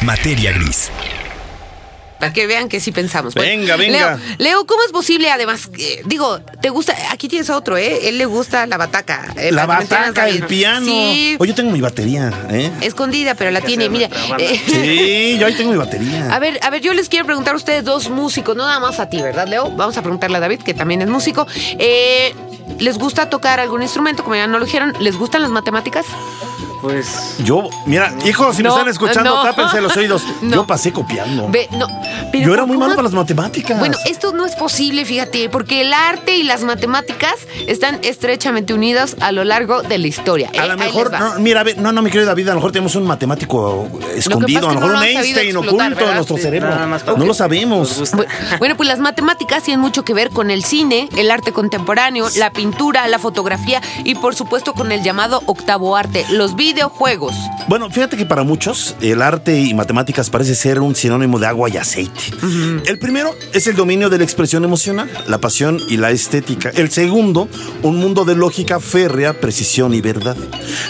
Materia 0.02 0.52
gris. 0.52 0.90
Para 2.22 2.32
que 2.32 2.46
vean 2.46 2.68
que 2.68 2.78
sí 2.78 2.92
pensamos. 2.92 3.34
Venga, 3.34 3.74
venga. 3.74 4.14
Leo, 4.14 4.36
Leo, 4.38 4.64
¿cómo 4.64 4.80
es 4.84 4.92
posible? 4.92 5.28
Además, 5.32 5.68
eh, 5.76 6.02
digo, 6.04 6.38
te 6.60 6.70
gusta. 6.70 6.94
Aquí 7.10 7.26
tienes 7.26 7.50
otro, 7.50 7.76
¿eh? 7.76 8.08
Él 8.08 8.16
le 8.16 8.26
gusta 8.26 8.64
la 8.68 8.76
bataca. 8.76 9.34
eh, 9.36 9.50
La 9.50 9.66
bataca, 9.66 10.28
el 10.28 10.44
piano. 10.46 10.86
Sí, 10.86 11.34
Oye, 11.40 11.48
yo 11.50 11.54
tengo 11.56 11.72
mi 11.72 11.80
batería, 11.80 12.32
¿eh? 12.48 12.70
escondida, 12.80 13.34
pero 13.34 13.50
la 13.50 13.60
tiene. 13.60 13.88
Mira. 13.88 14.08
eh, 14.38 14.60
Sí, 14.68 15.36
yo 15.36 15.48
ahí 15.48 15.54
tengo 15.54 15.72
mi 15.72 15.76
batería. 15.78 16.32
A 16.32 16.38
ver, 16.38 16.60
a 16.62 16.70
ver, 16.70 16.80
yo 16.80 16.94
les 16.94 17.08
quiero 17.08 17.26
preguntar 17.26 17.54
a 17.54 17.56
ustedes 17.56 17.82
dos 17.82 18.08
músicos, 18.08 18.54
no 18.56 18.66
nada 18.66 18.78
más 18.78 19.00
a 19.00 19.10
ti, 19.10 19.20
¿verdad, 19.20 19.48
Leo? 19.48 19.72
Vamos 19.72 19.96
a 19.96 20.02
preguntarle 20.02 20.36
a 20.36 20.40
David, 20.40 20.60
que 20.62 20.74
también 20.74 21.02
es 21.02 21.08
músico. 21.08 21.48
Eh, 21.80 22.32
¿Les 22.78 22.98
gusta 22.98 23.28
tocar 23.30 23.58
algún 23.58 23.82
instrumento? 23.82 24.22
Como 24.22 24.36
ya 24.36 24.46
no 24.46 24.60
lo 24.60 24.64
dijeron, 24.64 24.94
¿les 25.00 25.16
gustan 25.16 25.42
las 25.42 25.50
matemáticas? 25.50 26.06
Pues. 26.82 27.36
Yo, 27.44 27.70
mira, 27.86 28.12
hijos, 28.26 28.56
si 28.56 28.62
me 28.62 28.68
No, 28.68 28.74
están 28.74 28.88
escuchando, 28.88 29.36
no. 29.36 29.42
tápense 29.42 29.80
los 29.80 29.96
oídos. 29.96 30.22
No. 30.42 30.56
Yo 30.56 30.66
pasé 30.66 30.92
copiando. 30.92 31.48
Ve, 31.48 31.68
no, 31.70 31.86
pero 32.32 32.46
Yo 32.48 32.54
era 32.54 32.66
muy 32.66 32.76
malo 32.76 32.92
para 32.96 33.04
las 33.04 33.12
matemáticas. 33.12 33.78
Bueno, 33.78 33.96
esto 34.06 34.32
no 34.32 34.44
es 34.44 34.56
posible, 34.56 35.04
fíjate, 35.04 35.48
porque 35.48 35.82
el 35.82 35.92
arte 35.92 36.36
y 36.36 36.42
las 36.42 36.64
matemáticas 36.64 37.34
están 37.68 38.00
estrechamente 38.02 38.74
unidas 38.74 39.16
a 39.20 39.30
lo 39.30 39.44
largo 39.44 39.82
de 39.82 39.98
la 39.98 40.08
historia. 40.08 40.48
a 40.48 40.64
Eh, 40.64 40.66
lo 40.66 40.72
ahí 40.72 40.78
mejor, 40.80 41.12
mira, 41.38 41.60
a 41.60 41.64
no, 41.76 41.92
no, 41.92 42.02
mi 42.02 42.10
querido 42.10 42.26
David, 42.26 42.48
a 42.48 42.50
lo 42.50 42.56
mejor 42.56 42.72
tenemos 42.72 42.96
un 42.96 43.04
matemático 43.06 43.86
escondido, 44.16 44.68
a 44.68 44.72
lo 44.74 44.80
mejor 44.80 44.92
no 44.92 44.98
un 44.98 45.04
lo 45.04 45.06
Einstein 45.20 45.56
oculto 45.56 46.08
en 46.08 46.14
nuestro 46.14 46.36
Sí, 46.36 46.42
cerebro. 46.42 46.74
No 47.16 47.24
lo 47.24 47.34
sabemos. 47.34 48.12
Bueno, 48.58 48.76
pues 48.76 48.88
las 48.88 48.98
matemáticas 48.98 49.62
tienen 49.62 49.80
mucho 49.80 50.04
que 50.04 50.12
ver 50.14 50.30
con 50.30 50.50
el 50.50 50.64
cine, 50.64 51.08
el 51.16 51.30
arte 51.30 51.52
contemporáneo, 51.52 52.26
la 52.36 52.50
pintura, 52.50 53.06
la 53.06 53.20
fotografía 53.20 53.80
y 54.02 54.16
por 54.16 54.34
supuesto 54.34 54.74
con 54.74 54.90
el 54.90 55.02
llamado 55.04 55.42
octavo 55.46 55.96
arte, 55.96 56.26
los 56.30 56.56
videojuegos. 56.72 57.34
Bueno, 57.68 57.90
fíjate 57.90 58.16
que 58.16 58.24
para 58.24 58.42
muchos 58.42 58.96
el 59.00 59.20
arte 59.20 59.60
y 59.60 59.74
matemáticas 59.74 60.30
parece 60.30 60.54
ser 60.54 60.80
un 60.80 60.94
sinónimo 60.94 61.38
de 61.38 61.46
agua 61.46 61.68
y 61.68 61.76
aceite. 61.76 62.20
El 62.86 62.98
primero 62.98 63.30
es 63.52 63.66
el 63.66 63.76
dominio 63.76 64.08
de 64.08 64.18
la 64.18 64.24
expresión 64.24 64.64
emocional, 64.64 65.10
la 65.26 65.38
pasión 65.38 65.78
y 65.88 65.98
la 65.98 66.10
estética. 66.10 66.70
El 66.70 66.90
segundo, 66.90 67.48
un 67.82 67.98
mundo 67.98 68.24
de 68.24 68.34
lógica 68.34 68.80
férrea, 68.80 69.34
precisión 69.34 69.92
y 69.92 70.00
verdad. 70.00 70.36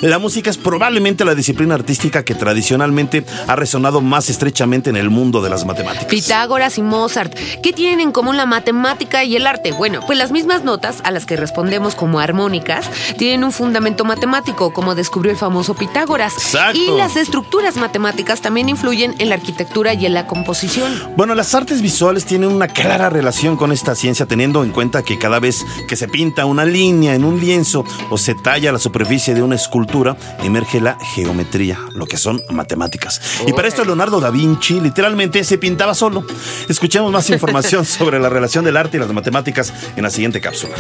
La 0.01 0.19
música 0.19 0.51
es 0.51 0.57
probablemente 0.57 1.25
la 1.25 1.35
disciplina 1.35 1.75
artística 1.75 2.25
que 2.25 2.35
tradicionalmente 2.35 3.25
ha 3.49 3.57
resonado 3.57 4.01
más 4.01 4.31
estrechamente 4.31 4.91
en 4.91 4.97
el 4.97 5.11
mundo 5.11 5.43
de 5.43 5.51
las 5.51 5.65
matemáticas. 5.65 6.07
Pitágoras 6.07 6.79
y 6.79 6.83
Mozart. 6.83 7.35
¿Qué 7.63 7.73
tienen 7.73 8.01
en 8.01 8.13
común 8.13 8.37
la 8.37 8.47
matemática 8.47 9.25
y 9.25 9.37
el 9.37 9.47
arte? 9.47 9.73
Bueno, 9.73 10.01
pues 10.07 10.19
las 10.19 10.31
mismas 10.31 10.65
notas 10.65 11.01
a 11.05 11.11
las 11.11 11.27
que 11.27 11.37
respondemos 11.37 11.95
como 11.95 12.21
armónicas 12.21 12.89
tienen 13.19 13.45
un 13.45 13.53
fundamento 13.53 14.05
matemático, 14.05 14.73
como 14.73 14.95
descubrió 14.95 15.33
el 15.33 15.39
famoso 15.39 15.72
Pitágoras. 15.75 16.35
Exacto. 16.35 16.79
Y 16.79 16.97
las 16.97 17.17
estructuras 17.17 17.77
matemáticas 17.77 18.41
también 18.41 18.69
influyen 18.69 19.15
en 19.19 19.29
la 19.29 19.37
arquitectura 19.37 19.95
y 19.95 20.07
en 20.07 20.15
la 20.15 20.27
composición. 20.27 20.93
Bueno, 21.17 21.35
las 21.35 21.55
artes 21.55 21.83
visuales 21.83 22.25
tienen 22.25 22.51
una 22.51 22.69
clara 22.69 23.11
relación 23.11 23.57
con 23.57 23.73
esta 23.73 23.95
ciencia, 23.95 24.27
teniendo 24.27 24.65
en 24.65 24.71
cuenta 24.71 25.03
que 25.03 25.19
cada 25.19 25.41
vez 25.41 25.65
que 25.89 25.97
se 25.97 26.09
pinta 26.09 26.47
una 26.47 26.65
línea 26.65 27.15
en 27.15 27.25
un 27.25 27.41
lienzo 27.41 27.85
o 28.11 28.19
se 28.19 28.35
talla 28.35 28.73
la 28.73 28.79
superficie 28.79 29.35
de 29.35 29.43
una 29.43 29.57
escultura, 29.57 30.17
emerge 30.43 30.81
la 30.81 30.99
geometría, 31.15 31.79
lo 31.95 32.07
que 32.07 32.17
son 32.17 32.43
matemáticas. 32.51 33.21
Y 33.47 33.53
para 33.53 33.69
esto 33.69 33.85
Leonardo 33.85 34.21
da 34.21 34.31
Vinci 34.31 34.81
literalmente 34.81 35.45
se 35.45 35.59
pintaba 35.59 35.95
solo. 35.95 36.25
Escuchemos 36.69 37.11
más 37.13 37.29
información 37.31 37.85
sobre 37.85 38.19
la 38.19 38.29
relación 38.29 38.65
del 38.65 38.77
arte 38.77 38.97
y 38.97 39.01
las 39.01 39.13
matemáticas 39.13 39.73
en 39.97 40.03
la 40.03 40.11
siguiente 40.11 40.41
cápsula. 40.41 40.75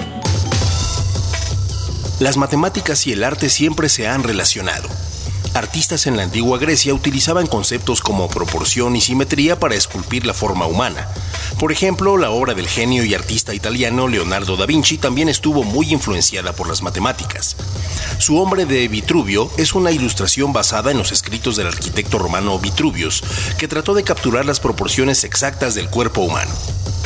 Las 2.22 2.37
matemáticas 2.37 3.08
y 3.08 3.12
el 3.12 3.24
arte 3.24 3.50
siempre 3.50 3.88
se 3.88 4.06
han 4.06 4.22
relacionado. 4.22 4.88
Artistas 5.54 6.06
en 6.06 6.16
la 6.16 6.22
antigua 6.22 6.56
Grecia 6.56 6.94
utilizaban 6.94 7.48
conceptos 7.48 8.00
como 8.00 8.28
proporción 8.28 8.94
y 8.94 9.00
simetría 9.00 9.58
para 9.58 9.74
esculpir 9.74 10.24
la 10.24 10.32
forma 10.32 10.66
humana. 10.66 11.08
Por 11.59 11.73
ejemplo, 11.73 12.17
la 12.17 12.31
obra 12.31 12.55
del 12.55 12.69
genio 12.69 13.05
y 13.05 13.15
artista 13.15 13.55
italiano 13.55 14.09
Leonardo 14.09 14.57
da 14.57 14.67
Vinci 14.67 14.99
también 14.99 15.29
estuvo 15.29 15.62
muy 15.62 15.93
influenciada 15.93 16.53
por 16.53 16.69
las 16.69 16.83
matemáticas. 16.83 17.57
Su 18.19 18.38
hombre 18.38 18.67
de 18.67 18.88
Vitruvio 18.88 19.51
es 19.57 19.75
una 19.75 19.91
ilustración 19.91 20.53
basada 20.53 20.91
en 20.91 20.99
los 20.99 21.12
escritos 21.12 21.57
del 21.57 21.69
arquitecto 21.69 22.19
romano 22.19 22.59
Vitruvius, 22.59 23.23
que 23.59 23.69
trató 23.69 23.95
de 23.95 24.05
capturar 24.05 24.45
las 24.45 24.61
proporciones 24.61 25.25
exactas 25.25 25.75
del 25.75 25.88
cuerpo 25.88 26.23
humano. 26.23 26.53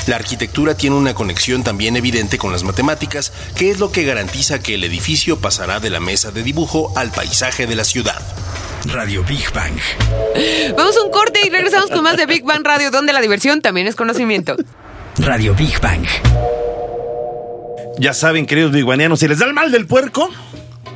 La 0.07 0.17
arquitectura 0.17 0.77
tiene 0.77 0.97
una 0.97 1.15
conexión 1.15 1.65
también 1.65 1.97
evidente 1.97 2.39
con 2.39 2.53
las 2.53 2.63
matemáticas, 2.63 3.33
que 3.57 3.71
es 3.71 3.81
lo 3.81 3.91
que 3.91 4.05
garantiza 4.05 4.61
que 4.61 4.75
el 4.75 4.85
edificio 4.85 5.41
pasará 5.41 5.81
de 5.81 5.91
la 5.91 6.01
mesa 6.01 6.31
de 6.31 6.45
dibujo 6.45 6.93
al 6.97 7.11
paisaje 7.11 7.67
de 7.67 7.75
la 7.75 7.85
ciudad. 7.85 8.23
Radio 8.85 9.25
Big 9.25 9.53
Bang. 9.53 9.77
Vamos 10.77 10.97
a 10.97 11.03
un 11.03 11.11
corte 11.11 11.41
y 11.45 11.51
regresamos 11.51 11.91
con 11.91 12.03
más 12.03 12.17
de 12.17 12.27
Big 12.27 12.45
Bang 12.45 12.65
Radio, 12.65 12.91
donde 12.91 13.13
la 13.13 13.21
diversión 13.21 13.61
también 13.61 13.87
es 13.87 13.97
conocimiento. 13.97 14.57
Radio 15.19 15.55
Big 15.55 15.81
Bang. 15.81 16.07
Ya 17.99 18.13
saben, 18.13 18.47
queridos 18.47 18.73
biguanianos, 18.73 19.21
si 19.21 19.29
les 19.29 19.39
da 19.39 19.47
el 19.47 19.55
mal 19.55 19.73
del 19.73 19.87
puerco, 19.87 20.31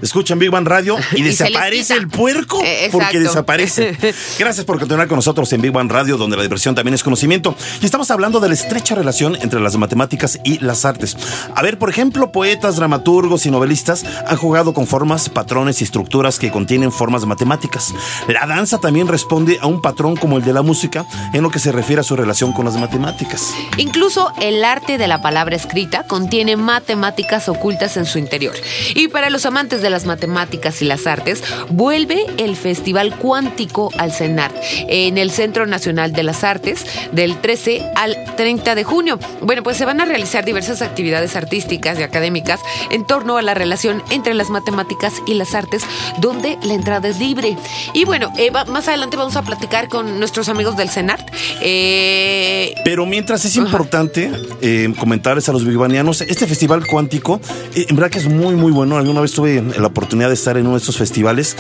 escuchan 0.03 0.39
Big 0.39 0.51
Bang 0.51 0.67
Radio 0.67 0.97
y, 1.15 1.23
desaparece 1.23 1.95
el 1.95 2.09
puerco 2.09 2.61
Eh, 2.65 2.89
porque 2.93 3.21
desaparece. 3.21 3.97
Gracias 4.39 4.65
por 4.65 4.79
continuar 4.79 5.09
con 5.09 5.17
nosotros 5.17 5.53
en 5.53 5.61
Big 5.61 5.73
Bang 5.73 5.91
Radio, 5.91 6.17
donde 6.17 6.37
la 6.37 6.43
diversión 6.43 6.75
también 6.75 6.95
es 6.95 7.03
conocimiento. 7.03 7.55
Y 7.81 7.85
estamos 7.85 8.11
hablando 8.11 8.41
de 8.41 8.49
la 8.49 8.55
estrecha 8.55 8.95
relación 8.95 9.37
entre 9.41 9.61
las 9.61 9.77
matemáticas 9.77 10.39
y 10.45 10.59
las 10.59 10.85
artes. 10.85 11.17
A 11.55 11.63
ver, 11.63 11.79
por 11.79 11.91
ejemplo, 11.91 12.33
poetas, 12.33 12.77
dramaturgos 12.77 13.47
y 13.47 13.51
novelistas 13.51 14.05
han 14.27 14.37
jugado 14.37 14.75
con 14.75 14.87
formas, 14.87 15.29
patrones 15.29 15.81
y 15.81 15.85
estructuras 15.85 16.39
que 16.39 16.51
contienen 16.51 16.93
formas 16.93 17.27
matemáticas. 17.27 17.95
La 18.29 18.47
danza 18.47 18.79
también 18.79 19.09
responde 19.09 19.59
a 19.61 19.67
un 19.67 19.83
patrón 19.83 20.17
como 20.17 20.39
el 20.39 20.45
de 20.45 20.53
la 20.53 20.63
música 20.63 21.07
en 21.33 21.43
lo 21.43 21.51
que 21.51 21.59
se 21.59 21.73
refiere 21.73 22.01
a 22.01 22.05
su 22.05 22.17
relación 22.17 22.53
con 22.53 22.65
las 22.65 22.77
matemáticas. 22.77 23.53
Incluso 23.77 24.33
el 24.41 24.65
arte 24.65 24.99
de 24.99 25.09
la 25.09 25.23
palabra 25.23 25.57
escrita 25.57 26.05
contiene 26.05 26.57
matemáticas 26.57 27.49
ocultas 27.49 27.97
en 27.97 28.07
su 28.07 28.19
interior. 28.19 28.55
Y 28.95 29.09
para 29.09 29.31
los 29.31 29.47
amantes 29.47 29.83
de 29.83 29.90
las 29.91 30.07
matemáticas 30.07 30.81
y 30.83 30.85
las 30.85 31.07
artes, 31.07 31.43
vuelve 31.69 32.25
el 32.39 32.57
Festival 32.57 33.17
Cuántico 33.17 33.91
al 33.99 34.13
CENART 34.13 34.55
en 34.89 35.19
el 35.19 35.31
Centro 35.31 35.67
Nacional 35.67 36.13
de 36.13 36.23
las 36.23 36.45
Artes 36.45 36.85
del 37.13 37.41
13 37.41 37.83
al 37.97 38.17
30 38.37 38.75
de 38.75 38.85
junio. 38.85 39.19
Bueno, 39.43 39.63
pues 39.63 39.77
se 39.77 39.85
van 39.85 40.01
a 40.01 40.05
realizar 40.05 40.45
diversas 40.45 40.83
actividades 40.83 41.37
artísticas 41.37 41.99
y 41.99 42.03
académicas 42.03 42.61
en 42.91 43.07
torno 43.07 43.37
a 43.37 43.43
la 43.43 43.55
relación 43.55 44.03
entre 44.11 44.35
las 44.35 44.51
matemáticas 44.51 45.15
y 45.27 45.35
las 45.35 45.55
artes, 45.55 45.83
donde 46.19 46.59
la 46.63 46.75
entrada 46.75 47.09
es 47.09 47.19
libre. 47.19 47.57
Y 47.95 48.05
bueno, 48.05 48.33
eh, 48.39 48.51
más 48.51 48.89
adelante 48.89 49.17
vamos 49.17 49.37
a 49.37 49.43
platicar 49.43 49.89
con 49.89 50.19
nuestros 50.19 50.49
amigos 50.49 50.77
del 50.77 50.91
CENART. 50.91 51.29
Eh, 51.61 52.75
Pero 52.85 53.07
mientras 53.07 53.45
es 53.45 53.57
importante 53.57 54.31
eh, 54.61 54.93
comentarles 54.99 55.49
a 55.49 55.53
los 55.53 55.65
bigbanianos, 55.65 56.21
este 56.21 56.47
festival 56.47 56.87
cuántico, 56.87 57.41
eh, 57.75 57.87
en 57.89 57.97
verdad 57.97 58.11
que 58.11 58.19
es 58.19 58.29
muy, 58.29 58.55
muy 58.55 58.73
bueno. 58.73 58.97
Alguna 58.97 59.21
vez 59.21 59.33
tuve 59.33 59.63
la 59.81 59.89
oportunidad 59.89 60.29
de 60.29 60.35
estar 60.35 60.57
en 60.57 60.67
uno 60.67 60.77
de 60.77 60.81
estos 60.81 60.97
festivales 60.97 61.57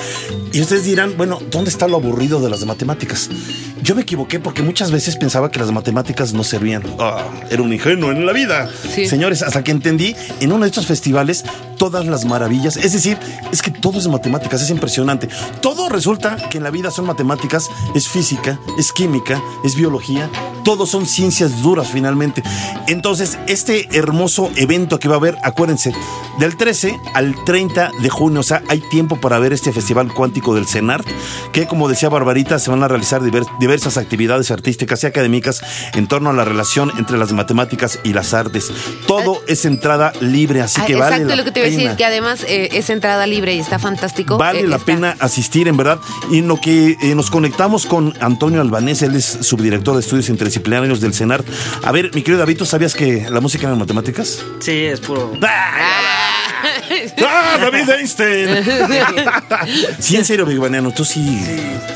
y 0.52 0.61
ustedes 0.61 0.85
dirán, 0.85 1.14
bueno, 1.16 1.40
¿dónde 1.50 1.70
está 1.70 1.88
lo 1.88 1.96
aburrido 1.96 2.40
de 2.40 2.50
las 2.50 2.64
matemáticas? 2.64 3.30
Yo 3.82 3.94
me 3.94 4.02
equivoqué 4.02 4.38
porque 4.40 4.62
muchas 4.62 4.90
veces 4.90 5.16
pensaba 5.16 5.50
que 5.50 5.58
las 5.58 5.72
matemáticas 5.72 6.32
no 6.32 6.44
servían. 6.44 6.82
Ah, 6.98 7.24
era 7.50 7.62
un 7.62 7.72
ingenuo 7.72 8.10
en 8.12 8.26
la 8.26 8.32
vida. 8.32 8.68
Sí. 8.94 9.06
Señores, 9.08 9.42
hasta 9.42 9.64
que 9.64 9.70
entendí 9.70 10.14
en 10.40 10.52
uno 10.52 10.62
de 10.64 10.68
estos 10.68 10.86
festivales 10.86 11.44
todas 11.78 12.04
las 12.06 12.24
maravillas. 12.26 12.76
Es 12.76 12.92
decir, 12.92 13.16
es 13.52 13.62
que 13.62 13.70
todo 13.70 13.98
es 13.98 14.06
matemáticas, 14.06 14.60
es 14.62 14.70
impresionante. 14.70 15.28
Todo 15.62 15.88
resulta 15.88 16.36
que 16.50 16.58
en 16.58 16.64
la 16.64 16.70
vida 16.70 16.90
son 16.90 17.06
matemáticas, 17.06 17.68
es 17.94 18.06
física, 18.06 18.58
es 18.78 18.92
química, 18.92 19.40
es 19.64 19.74
biología. 19.76 20.28
Todos 20.62 20.90
son 20.90 21.06
ciencias 21.06 21.62
duras 21.62 21.88
finalmente. 21.90 22.42
Entonces, 22.86 23.38
este 23.46 23.88
hermoso 23.96 24.50
evento 24.56 24.98
que 24.98 25.08
va 25.08 25.14
a 25.14 25.18
haber, 25.18 25.38
acuérdense, 25.42 25.92
del 26.38 26.56
13 26.56 27.00
al 27.14 27.34
30 27.44 27.92
de 28.02 28.10
junio, 28.10 28.40
o 28.40 28.42
sea, 28.44 28.62
hay 28.68 28.80
tiempo 28.80 29.16
para 29.16 29.38
ver 29.38 29.52
este 29.54 29.72
festival 29.72 30.12
cuántico 30.12 30.54
del 30.54 30.66
CENART, 30.66 31.06
que 31.52 31.66
como 31.66 31.88
decía 31.88 32.08
Barbarita, 32.10 32.58
se 32.58 32.70
van 32.70 32.82
a 32.82 32.88
realizar 32.88 33.22
diver- 33.22 33.46
diversas 33.70 33.96
actividades 33.98 34.50
artísticas 34.50 35.04
y 35.04 35.06
académicas 35.06 35.62
en 35.94 36.09
torno 36.09 36.30
a 36.30 36.33
la 36.33 36.44
relación 36.44 36.90
entre 36.98 37.16
las 37.18 37.33
matemáticas 37.33 38.00
y 38.02 38.12
las 38.12 38.35
artes. 38.35 38.72
Todo 39.06 39.40
es 39.46 39.64
entrada 39.64 40.12
libre, 40.20 40.61
así 40.61 40.80
Ah, 40.83 40.87
que 40.87 40.96
vale 40.96 41.14
Exacto, 41.16 41.28
la 41.28 41.37
lo 41.37 41.44
que 41.44 41.52
te 41.52 41.61
iba 41.61 41.68
a 41.68 41.70
decir, 41.70 41.96
que 41.96 42.04
además 42.04 42.44
eh, 42.48 42.68
es 42.72 42.90
entrada 42.90 43.28
libre 43.28 43.54
y 43.54 43.61
está 43.61 43.78
fantástico. 43.78 44.38
Vale 44.38 44.61
Eh, 44.61 44.66
la 44.66 44.76
está- 44.76 44.87
pena 44.87 45.16
asistir, 45.20 45.68
en 45.68 45.76
verdad. 45.76 46.00
Y 46.33 46.38
en 46.38 46.48
lo 46.48 46.61
que 46.61 46.96
eh, 47.00 47.14
nos 47.14 47.30
conectamos 47.30 47.87
con 47.87 48.12
Antonio 48.20 48.61
Albanés, 48.61 49.02
él 49.02 49.14
es 49.14 49.24
subdirector 49.42 49.94
de 49.94 50.00
estudios 50.00 50.28
interdisciplinarios 50.30 51.00
del 51.00 51.14
CENART. 51.14 51.46
A 51.85 51.92
ver, 51.92 52.11
mi 52.12 52.22
querido 52.22 52.40
David, 52.40 52.56
¿tú 52.59 52.66
sabías 52.66 52.94
que 52.94 53.28
la 53.30 53.40
música 53.40 53.68
era 53.68 53.76
matemáticas? 53.76 54.44
Sí, 54.59 54.72
es 54.87 54.98
puro. 54.98 55.33
¡Ah, 55.42 56.49
David 57.60 57.88
Einstein! 57.90 58.48
sí, 59.98 60.16
en 60.16 60.24
serio, 60.24 60.46
Big 60.46 60.58
Banano, 60.58 60.90
¿tú 60.92 61.04
sí, 61.04 61.40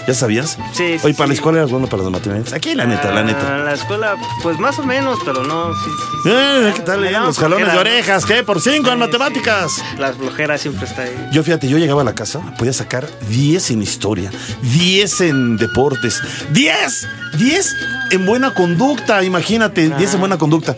ya 0.06 0.14
sabías? 0.14 0.58
Sí, 0.72 0.98
sí, 0.98 1.00
Oye, 1.04 1.14
para 1.14 1.28
la 1.28 1.34
escuela 1.34 1.58
eras 1.58 1.70
bueno 1.70 1.86
para 1.86 2.02
las 2.02 2.12
matemáticas. 2.12 2.52
Aquí, 2.52 2.74
la 2.74 2.86
neta, 2.86 3.10
la 3.12 3.20
Ah, 3.20 3.24
neta. 3.24 3.58
La 3.58 3.72
escuela, 3.74 4.16
pues 4.42 4.58
más 4.58 4.78
o 4.78 4.84
menos, 4.84 5.18
pero 5.24 5.42
no. 5.44 5.72
Sí, 5.74 5.90
sí, 5.90 6.18
sí. 6.24 6.28
Eh, 6.30 6.72
¿Qué 6.76 6.82
tal, 6.82 7.04
eh? 7.04 7.12
Los 7.12 7.38
jalones 7.38 7.72
de 7.72 7.78
orejas, 7.78 8.24
¿qué? 8.26 8.42
Por 8.42 8.60
cinco 8.60 8.90
en 8.90 8.98
matemáticas. 8.98 9.72
sí. 9.72 9.82
La 9.98 10.12
flojera 10.12 10.58
siempre 10.58 10.86
está 10.86 11.02
ahí. 11.02 11.28
Yo 11.32 11.42
fíjate, 11.42 11.68
yo 11.68 11.78
llegaba 11.78 12.02
a 12.02 12.04
la 12.04 12.14
casa, 12.14 12.40
podía 12.58 12.72
sacar 12.72 13.06
10 13.28 13.70
en 13.72 13.82
historia, 13.82 14.30
10 14.62 15.20
en 15.22 15.56
deportes, 15.56 16.20
10, 16.50 17.08
10 17.38 17.76
en 18.10 18.26
buena 18.26 18.52
conducta, 18.54 19.22
imagínate, 19.24 19.88
10 19.88 20.14
en 20.14 20.20
buena 20.20 20.38
conducta. 20.38 20.76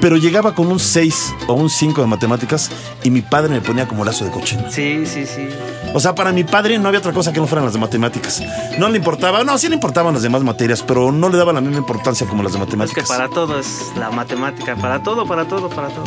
Pero 0.00 0.16
llegaba 0.18 0.54
con 0.54 0.66
un 0.66 0.78
6 0.78 1.34
o 1.46 1.54
un 1.54 1.70
5 1.70 2.02
de 2.02 2.06
matemáticas 2.06 2.70
y 3.02 3.10
mi 3.10 3.22
padre 3.30 3.50
me 3.54 3.60
ponía 3.60 3.86
como 3.86 4.04
lazo 4.04 4.24
de 4.24 4.30
coche. 4.30 4.58
Sí, 4.70 5.04
sí, 5.06 5.26
sí. 5.26 5.48
O 5.94 6.00
sea, 6.00 6.14
para 6.14 6.32
mi 6.32 6.44
padre 6.44 6.78
no 6.78 6.88
había 6.88 7.00
otra 7.00 7.12
cosa 7.12 7.32
que 7.32 7.40
no 7.40 7.46
fueran 7.46 7.64
las 7.64 7.74
de 7.74 7.80
matemáticas. 7.80 8.42
No 8.78 8.88
le 8.88 8.98
importaba, 8.98 9.44
no, 9.44 9.56
sí 9.58 9.68
le 9.68 9.74
importaban 9.74 10.14
las 10.14 10.22
demás 10.22 10.42
materias, 10.42 10.82
pero 10.82 11.12
no 11.12 11.28
le 11.28 11.36
daba 11.38 11.52
la 11.52 11.60
misma 11.60 11.78
importancia 11.78 12.26
como 12.26 12.42
las 12.42 12.52
de 12.52 12.58
Es 12.58 12.64
que 12.64 12.66
matemáticas. 12.76 13.08
para 13.08 13.28
todo 13.28 13.58
es 13.58 13.92
la 13.98 14.10
matemática. 14.10 14.76
Para 14.76 15.02
todo, 15.02 15.26
para 15.26 15.46
todo, 15.46 15.68
para 15.68 15.88
todo. 15.88 16.04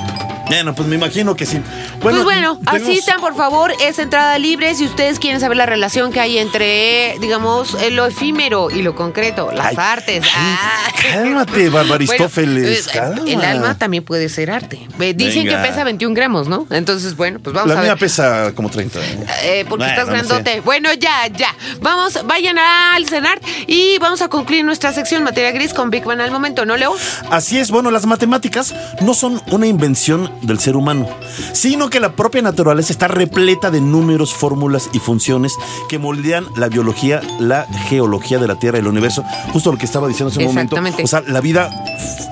Bueno, 0.50 0.76
pues 0.76 0.88
me 0.88 0.96
imagino 0.96 1.36
que 1.36 1.46
sí. 1.46 1.62
pues 2.02 2.22
bueno, 2.24 2.60
asistan, 2.66 3.22
por 3.22 3.36
favor, 3.36 3.72
es 3.82 4.00
entrada 4.00 4.38
libre 4.38 4.76
si 4.76 4.86
ustedes 4.86 5.20
quieren 5.20 5.40
saber 5.40 5.58
la 5.58 5.66
relación 5.66 6.12
que 6.12 6.20
hay 6.20 6.38
entre, 6.38 7.16
digamos, 7.22 7.78
lo 7.92 8.06
efímero 8.08 8.70
y 8.72 8.82
lo 8.82 8.96
concreto, 8.96 9.52
las 9.54 9.68
Ay, 9.68 9.76
artes. 9.78 10.26
Ah. 10.36 10.88
cálmate, 11.14 11.70
Barbaristófeles, 12.20 12.90
Bueno, 12.94 13.26
eh, 13.28 13.34
el 13.34 13.42
alma 13.42 13.78
también 13.78 14.04
puede 14.04 14.28
ser 14.30 14.52
arte. 14.52 14.88
Dicen 15.16 15.46
Venga. 15.46 15.62
que 15.64 15.70
pesa 15.70 15.84
21 15.84 16.14
gramos, 16.16 16.48
¿no? 16.48 16.66
Entonces, 16.72 17.16
bueno, 17.16 17.40
pues 17.40 17.54
vamos 17.54 17.74
La 17.74 17.80
a 17.80 17.84
mía 17.84 17.94
ver. 17.94 18.00
pesa 18.00 18.52
como 18.56 18.70
30. 18.70 19.00
¿eh? 19.00 19.04
Eh, 19.44 19.66
porque 19.70 19.86
Bueno, 19.86 20.00
estás 20.02 20.08
no 20.08 20.12
sé. 20.14 20.28
grandote. 20.28 20.62
Bueno, 20.62 20.90
ya, 20.94 21.28
ya. 21.28 21.56
Vamos, 21.82 22.20
vayan 22.26 22.58
al 22.58 23.08
cenar 23.08 23.40
y 23.68 23.98
vamos 24.00 24.22
a 24.22 24.28
concluir 24.30 24.66
nuestra 24.66 24.92
sección 24.94 25.24
materia 25.24 25.52
gris 25.52 25.74
con 25.74 25.90
Big 25.90 26.04
Bang 26.04 26.22
al 26.22 26.32
momento, 26.32 26.66
¿no, 26.66 26.76
Leo? 26.78 26.96
Así 27.30 27.58
es, 27.60 27.72
bueno, 27.72 27.92
las 27.92 28.06
matemáticas 28.06 28.74
no 29.02 29.14
son 29.14 29.42
una 29.52 29.68
invención 29.68 30.32
del 30.42 30.60
ser 30.60 30.76
humano, 30.76 31.08
sino 31.54 31.90
que 31.90 32.00
la 32.00 32.14
propia 32.14 32.42
naturaleza 32.42 32.92
está 32.92 33.08
repleta 33.08 33.72
de 33.72 33.82
números, 33.82 34.34
fórmulas 34.34 34.90
y 34.94 35.00
funciones 35.00 35.54
que 35.88 36.00
moldean 36.00 36.48
la 36.56 36.70
biología, 36.70 37.22
la 37.40 37.66
geología 37.88 38.40
de 38.40 38.48
la 38.48 38.56
Tierra 38.56 38.78
y 38.78 38.82
el 38.82 38.88
universo. 38.88 39.24
Justo 39.52 39.72
lo 39.72 39.78
que 39.78 39.86
estaba 39.86 40.08
diciendo 40.08 40.32
hace 40.32 40.40
un 40.40 40.46
momento. 40.46 40.76
Exactamente. 40.76 41.04
O 41.04 41.08
sea, 41.08 41.22
la 41.22 41.42
vida 41.42 41.70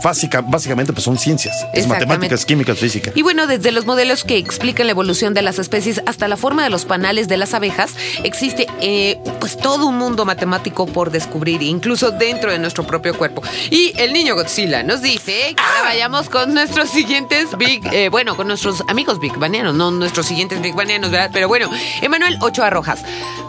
básica, 0.03 0.41
básicamente 0.41 0.93
pues 0.93 1.03
son 1.03 1.17
ciencias. 1.17 1.55
Es 1.73 1.87
matemáticas, 1.87 2.45
químicas, 2.45 2.77
física. 2.77 3.11
Y 3.15 3.21
bueno, 3.21 3.47
desde 3.47 3.71
los 3.71 3.85
modelos 3.85 4.23
que 4.23 4.37
explican 4.37 4.87
la 4.87 4.91
evolución 4.91 5.33
de 5.33 5.41
las 5.41 5.59
especies 5.59 6.01
hasta 6.05 6.27
la 6.27 6.37
forma 6.37 6.63
de 6.63 6.69
los 6.69 6.85
panales 6.85 7.27
de 7.27 7.37
las 7.37 7.53
abejas, 7.53 7.91
existe 8.23 8.67
eh, 8.81 9.19
pues 9.39 9.57
todo 9.57 9.87
un 9.87 9.97
mundo 9.97 10.25
matemático 10.25 10.85
por 10.85 11.11
descubrir, 11.11 11.61
incluso 11.61 12.11
dentro 12.11 12.51
de 12.51 12.59
nuestro 12.59 12.85
propio 12.85 13.17
cuerpo. 13.17 13.41
Y 13.69 13.93
el 13.97 14.13
niño 14.13 14.35
Godzilla 14.35 14.83
nos 14.83 15.01
dice 15.01 15.53
que 15.55 15.61
ahora 15.61 15.89
vayamos 15.89 16.29
con 16.29 16.53
nuestros 16.53 16.89
siguientes 16.89 17.57
Big, 17.57 17.81
eh, 17.97 18.09
bueno, 18.09 18.35
con 18.37 18.47
nuestros 18.47 18.83
amigos 18.87 19.19
Big 19.19 19.35
Banianos, 19.37 19.73
no 19.73 19.89
nuestros 19.89 20.27
siguientes 20.27 20.61
Big 20.61 20.75
Banianos, 20.75 21.09
¿verdad? 21.09 21.31
Pero 21.33 21.47
bueno, 21.47 21.69
Emanuel 22.01 22.37
Ochoa 22.41 22.69
Rojas, 22.69 23.03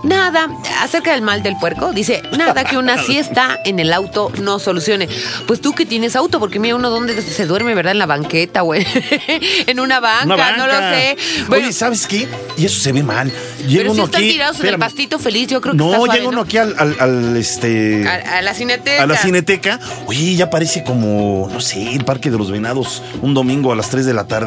nada 0.04 0.48
acerca 0.82 1.12
del 1.12 1.20
mal 1.22 1.42
del 1.42 1.56
puerco, 1.58 1.92
dice, 1.92 2.22
nada 2.37 2.64
que 2.64 2.78
una 2.78 2.96
siesta 3.04 3.58
en 3.66 3.78
el 3.78 3.92
auto 3.92 4.32
no 4.40 4.58
solucione. 4.58 5.06
Pues 5.46 5.61
tú 5.61 5.74
que 5.74 5.84
tienes 5.84 6.16
auto, 6.16 6.38
porque 6.40 6.58
mira 6.58 6.76
uno 6.76 6.88
donde 6.90 7.20
se 7.20 7.46
duerme, 7.46 7.74
¿verdad? 7.74 7.92
En 7.92 7.98
la 7.98 8.06
banqueta, 8.06 8.62
güey. 8.62 8.87
en 9.66 9.80
una 9.80 10.00
banca, 10.00 10.24
Una 10.34 10.56
no 10.56 10.66
lo 10.66 10.72
sé. 10.78 11.16
Bueno, 11.48 11.64
Oye, 11.66 11.72
¿sabes 11.74 12.06
qué? 12.06 12.26
Y 12.56 12.64
eso 12.64 12.80
se 12.80 12.92
ve 12.92 13.02
mal. 13.02 13.30
Llega 13.66 13.82
pero 13.82 13.90
si 13.92 13.98
uno 13.98 14.04
están 14.06 14.22
aquí. 14.22 14.30
tirados 14.30 14.61
en 14.61 14.66
el 14.66 14.78
pastito 14.78 15.18
feliz, 15.18 15.48
yo 15.48 15.61
creo 15.61 15.72
que 15.74 15.78
No, 15.78 15.87
está 15.87 15.96
suave, 15.98 16.18
llega 16.18 16.28
uno 16.28 16.37
¿no? 16.38 16.42
aquí 16.44 16.56
al, 16.56 16.74
al- 16.78 16.96
al, 17.00 17.37
este. 17.37 18.08
A, 18.08 18.38
a 18.38 18.42
la 18.42 18.54
cineteca. 18.54 19.02
a 19.02 19.06
la 19.06 19.16
cineteca. 19.16 19.80
Oye, 20.06 20.34
ya 20.37 20.48
parece 20.48 20.82
como, 20.84 21.48
no 21.52 21.61
sé, 21.61 21.92
el 21.94 22.04
Parque 22.04 22.30
de 22.30 22.38
los 22.38 22.50
Venados, 22.50 23.02
un 23.20 23.34
domingo 23.34 23.72
a 23.72 23.76
las 23.76 23.90
3 23.90 24.06
de 24.06 24.14
la 24.14 24.24
tarde, 24.26 24.38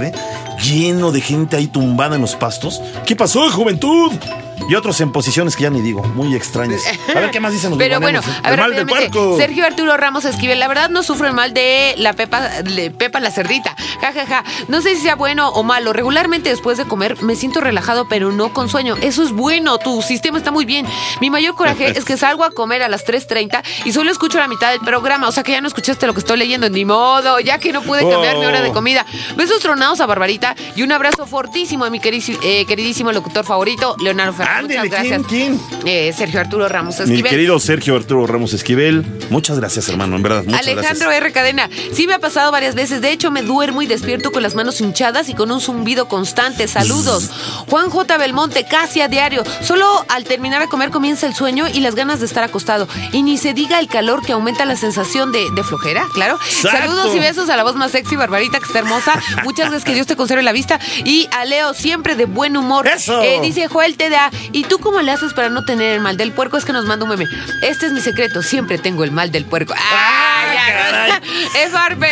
lleno 0.64 1.12
de 1.12 1.22
gente 1.22 1.56
ahí 1.58 1.68
tumbada 1.68 2.16
en 2.16 2.22
los 2.22 2.36
pastos. 2.36 2.82
¿Qué 3.06 3.16
pasó, 3.16 3.50
juventud? 3.50 4.12
Y 4.70 4.76
otros 4.76 5.00
en 5.02 5.12
posiciones 5.12 5.56
que 5.56 5.64
ya 5.64 5.70
ni 5.70 5.82
digo, 5.82 6.02
muy 6.04 6.36
extrañas. 6.36 6.84
A 7.16 7.20
ver 7.20 7.32
qué 7.32 7.40
más 7.40 7.52
dicen 7.54 7.72
los 7.72 7.80
Pero 7.80 8.00
bueno, 8.00 8.22
a 8.44 8.50
ver, 8.50 8.60
El 8.60 8.66
mal 8.66 8.76
del 8.76 8.86
puerco. 8.88 9.38
Sergio 9.38 9.66
Arturo 9.66 9.98
Ramos 9.98 10.26
Esquivel, 10.26 10.60
la 10.60 10.68
verdad 10.68 10.90
no 10.90 11.04
sufro 11.04 11.28
el 11.28 11.34
mal 11.34 11.54
de 11.54 11.94
la 11.98 12.14
Pepa, 12.14 12.62
de 12.62 12.92
Pepa 12.92 13.20
la 13.20 13.32
cerdita. 13.32 13.76
Ja, 14.00 14.14
ja, 14.14 14.26
ja. 14.26 14.44
No 14.68 14.82
sé 14.82 14.96
si 14.96 15.02
sea 15.02 15.16
bueno 15.16 15.50
o 15.50 15.64
malo. 15.64 15.94
Regularmente 15.94 16.50
después 16.50 16.78
de 16.78 16.86
comer 16.86 17.22
me 17.22 17.36
siento 17.36 17.62
relajado, 17.62 18.08
pero 18.08 18.32
no 18.32 18.54
con 18.54 18.70
sueño. 18.70 18.96
Eso 19.02 19.24
es 19.24 19.32
bueno, 19.32 19.78
tu 19.78 20.02
sistema 20.02 20.38
está 20.38 20.52
muy 20.52 20.66
bien. 20.66 20.86
Mi 21.20 21.30
mayor 21.30 21.56
coraje 21.56 21.98
es 21.98 22.06
que 22.06 22.18
salgo 22.18 22.44
a 22.44 22.52
comer 22.52 22.84
a 22.84 22.88
las 22.88 23.06
3.30 23.06 23.62
y 23.86 23.92
solo 23.92 24.12
escucho 24.12 24.38
la 24.38 24.48
mitad 24.48 24.72
del 24.72 24.80
programa. 24.82 25.28
O 25.28 25.32
sea 25.32 25.44
que 25.44 25.52
ya 25.52 25.62
no 25.62 25.68
escuchaste 25.68 26.08
lo 26.08 26.14
que 26.14 26.20
estoy 26.20 26.38
leyendo, 26.38 26.70
ni 26.70 26.86
modo, 26.86 27.40
ya 27.40 27.58
que 27.58 27.72
no 27.74 27.82
pude 27.82 28.08
cambiar 28.10 28.38
mi 28.38 28.46
hora 28.46 28.62
de 28.62 28.70
Oh. 28.70 28.74
comida. 28.74 29.06
Besos 29.36 29.60
tronados 29.60 30.00
a 30.02 30.06
Barbarita 30.06 30.56
y 30.76 30.84
un 30.84 30.92
abrazo 30.92 31.26
fortísimo 31.26 31.86
a 31.86 31.90
mi 31.90 32.00
eh, 32.04 32.66
queridísimo 32.66 33.12
locutor 33.12 33.46
favorito, 33.46 33.96
Leonardo 34.00 34.34
Fernández. 34.34 34.51
Ándele, 34.58 34.80
Muchas 34.82 34.92
gracias. 34.92 35.22
¿quién, 35.28 35.58
quién? 35.58 35.86
Eh, 35.86 36.14
Sergio 36.16 36.40
Arturo 36.40 36.68
Ramos 36.70 36.98
Mi 37.00 37.04
Esquivel. 37.06 37.30
querido 37.32 37.60
Sergio 37.60 37.96
Arturo 37.96 38.28
Ramos 38.28 38.54
Esquivel, 38.54 39.06
muchas 39.30 39.60
gracias, 39.60 39.88
hermano, 39.90 40.16
en 40.16 40.24
verdad, 40.24 40.44
muchas 40.44 40.62
Alejandro 40.62 41.08
gracias. 41.08 41.24
R. 41.24 41.32
Cadena, 41.32 41.70
sí 41.94 42.08
me 42.08 42.14
ha 42.14 42.20
pasado 42.20 42.52
varias 42.52 42.76
veces. 42.76 43.02
De 43.02 43.12
hecho, 43.12 43.32
me 43.32 43.42
duermo 43.42 43.82
y 43.82 43.88
despierto 43.88 44.32
con 44.32 44.44
las 44.44 44.56
manos 44.56 44.82
hinchadas 44.82 45.30
y 45.30 45.34
con 45.34 45.52
un 45.52 45.62
zumbido 45.62 46.08
constante. 46.08 46.68
Saludos. 46.68 47.30
Juan 47.70 47.90
J. 47.90 48.18
Belmonte, 48.18 48.66
casi 48.66 49.02
a 49.02 49.08
diario. 49.08 49.44
Solo 49.62 50.06
al 50.10 50.24
terminar 50.24 50.62
de 50.62 50.68
comer 50.68 50.90
comienza 50.90 51.28
el 51.28 51.34
sueño 51.36 51.68
y 51.68 51.80
las 51.82 51.96
ganas 51.96 52.20
de 52.20 52.26
estar 52.26 52.44
acostado. 52.44 52.88
Y 53.12 53.24
ni 53.24 53.38
se 53.38 53.54
diga 53.54 53.80
el 53.80 53.88
calor 53.88 54.26
que 54.26 54.34
aumenta 54.34 54.66
la 54.66 54.76
sensación 54.76 55.32
de, 55.32 55.46
de 55.56 55.64
flojera, 55.64 56.06
claro. 56.14 56.36
Exacto. 56.46 56.78
Saludos 56.78 57.16
y 57.16 57.20
besos 57.20 57.50
a 57.50 57.58
la 57.58 57.64
voz 57.64 57.76
más 57.76 57.92
sexy, 57.92 58.16
Barbarita, 58.16 58.60
que 58.60 58.66
está 58.66 58.80
hermosa. 58.80 59.14
Muchas 59.44 59.68
gracias, 59.70 59.84
que 59.86 59.94
Dios 59.94 60.08
te 60.08 60.16
conserve 60.16 60.44
la 60.44 60.52
vista. 60.52 60.80
Y 61.06 61.28
a 61.32 61.46
Leo, 61.46 61.74
siempre 61.74 62.16
de 62.16 62.26
buen 62.26 62.58
humor. 62.58 62.88
¡Eso! 62.88 63.22
Eh, 63.22 63.40
dice 63.42 63.68
Joel 63.68 63.96
TDA, 63.98 64.31
¿y 64.52 64.64
tú 64.64 64.80
cómo 64.80 65.02
le 65.02 65.12
haces 65.12 65.34
para 65.34 65.50
no 65.50 65.64
tener 65.64 65.94
el 65.94 66.00
mal 66.00 66.18
del 66.18 66.32
puerco? 66.32 66.58
Es 66.58 66.66
que 66.66 66.74
nos 66.74 66.86
manda 66.86 67.06
un 67.06 67.12
meme. 67.12 67.26
Este 67.62 67.88
es 67.88 67.92
mi 67.92 68.02
secreto, 68.02 68.42
siempre 68.42 68.78
tengo 68.78 69.04
el 69.04 69.12
mal 69.12 69.32
del 69.32 69.46
puerco. 69.46 69.74
¡Ah, 69.78 70.44
ya! 70.54 70.62
caray! 70.68 71.12
Es 71.64 71.72
barbe. 71.72 72.12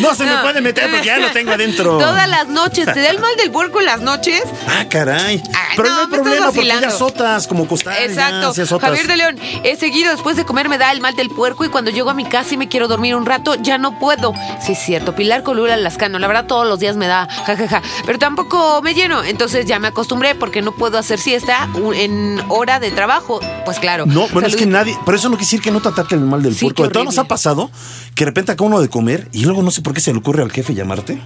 No 0.00 0.14
se 0.14 0.24
me 0.24 0.36
puede 0.38 0.60
meter 0.60 0.90
porque 0.90 1.06
ya 1.06 1.18
lo 1.18 1.30
tengo 1.30 1.52
adentro. 1.52 1.98
Todas 1.98 2.28
las 2.28 2.48
noches. 2.48 2.86
¿Te 2.92 3.00
da 3.00 3.10
el 3.10 3.18
mal 3.18 3.34
del 3.36 3.50
puerco 3.50 3.80
en 3.80 3.86
las 3.86 4.00
noches? 4.00 4.42
Ah, 4.68 4.84
caray. 4.88 5.42
Ay, 5.54 5.76
Pero 5.76 5.88
no, 5.88 5.94
no, 5.94 6.00
hay 6.02 6.06
problema 6.06 6.52
porque 6.52 6.66
ya 6.66 6.88
azotas 6.88 7.46
como 7.46 7.66
costal. 7.66 7.94
Exacto. 8.00 8.52
Ya. 8.54 8.78
Javier 8.78 9.06
de 9.06 9.16
León, 9.16 9.40
he 9.64 9.76
seguido 9.76 10.10
después 10.12 10.36
de 10.36 10.44
comer 10.44 10.68
me 10.68 10.78
da 10.78 10.92
el 10.92 11.00
mal 11.00 11.14
del 11.16 11.28
puerco 11.28 11.64
y 11.64 11.68
cuando 11.68 11.90
llego 11.90 12.10
a 12.10 12.14
mi 12.14 12.24
casa 12.24 12.54
y 12.54 12.56
me 12.56 12.68
quiero 12.68 12.88
dormir 12.88 13.14
un 13.14 13.26
rato, 13.26 13.54
ya 13.56 13.78
no 13.78 13.98
puedo. 13.98 14.32
Sí, 14.64 14.72
es 14.72 14.78
cierto. 14.78 15.14
Pilar 15.14 15.42
Colula 15.42 15.76
Lascano, 15.76 16.18
la 16.18 16.26
verdad 16.26 16.46
todos 16.46 16.66
los 16.66 16.78
días 16.78 16.96
me 16.96 17.06
da 17.06 17.28
jajaja. 17.46 17.82
Pero 18.06 18.18
tampoco 18.18 18.80
me 18.82 18.94
lleno. 18.94 19.22
Entonces 19.22 19.66
ya 19.66 19.78
me 19.78 19.88
acostumbré 19.88 20.34
porque 20.34 20.62
no 20.62 20.72
puedo 20.72 20.98
hacer 20.98 21.18
siesta 21.22 21.68
en 21.94 22.40
hora 22.48 22.78
de 22.80 22.90
trabajo. 22.90 23.40
Pues 23.64 23.78
claro. 23.78 24.04
No, 24.06 24.28
bueno, 24.28 24.48
es 24.48 24.56
que 24.56 24.66
nadie. 24.66 24.96
Pero 25.04 25.16
eso 25.16 25.28
no 25.28 25.36
quiere 25.36 25.46
decir 25.46 25.60
que 25.62 25.70
no 25.70 25.80
te 25.80 25.88
ataque 25.88 26.14
el 26.14 26.20
mal 26.22 26.42
del 26.42 26.54
Sí, 26.54 26.66
puerco. 26.66 26.82
De 26.84 26.88
todo 26.90 27.04
nos 27.04 27.18
ha 27.18 27.24
pasado 27.24 27.70
que 28.14 28.24
de 28.24 28.30
repente 28.30 28.52
acaba 28.52 28.68
uno 28.68 28.80
de 28.80 28.88
comer 28.88 29.28
y 29.32 29.44
luego 29.44 29.62
no 29.62 29.70
sé 29.70 29.80
por 29.82 29.94
qué 29.94 30.00
se 30.00 30.12
le 30.12 30.18
ocurre 30.18 30.42
al 30.42 30.52
jefe 30.52 30.74
llamarte 30.74 31.18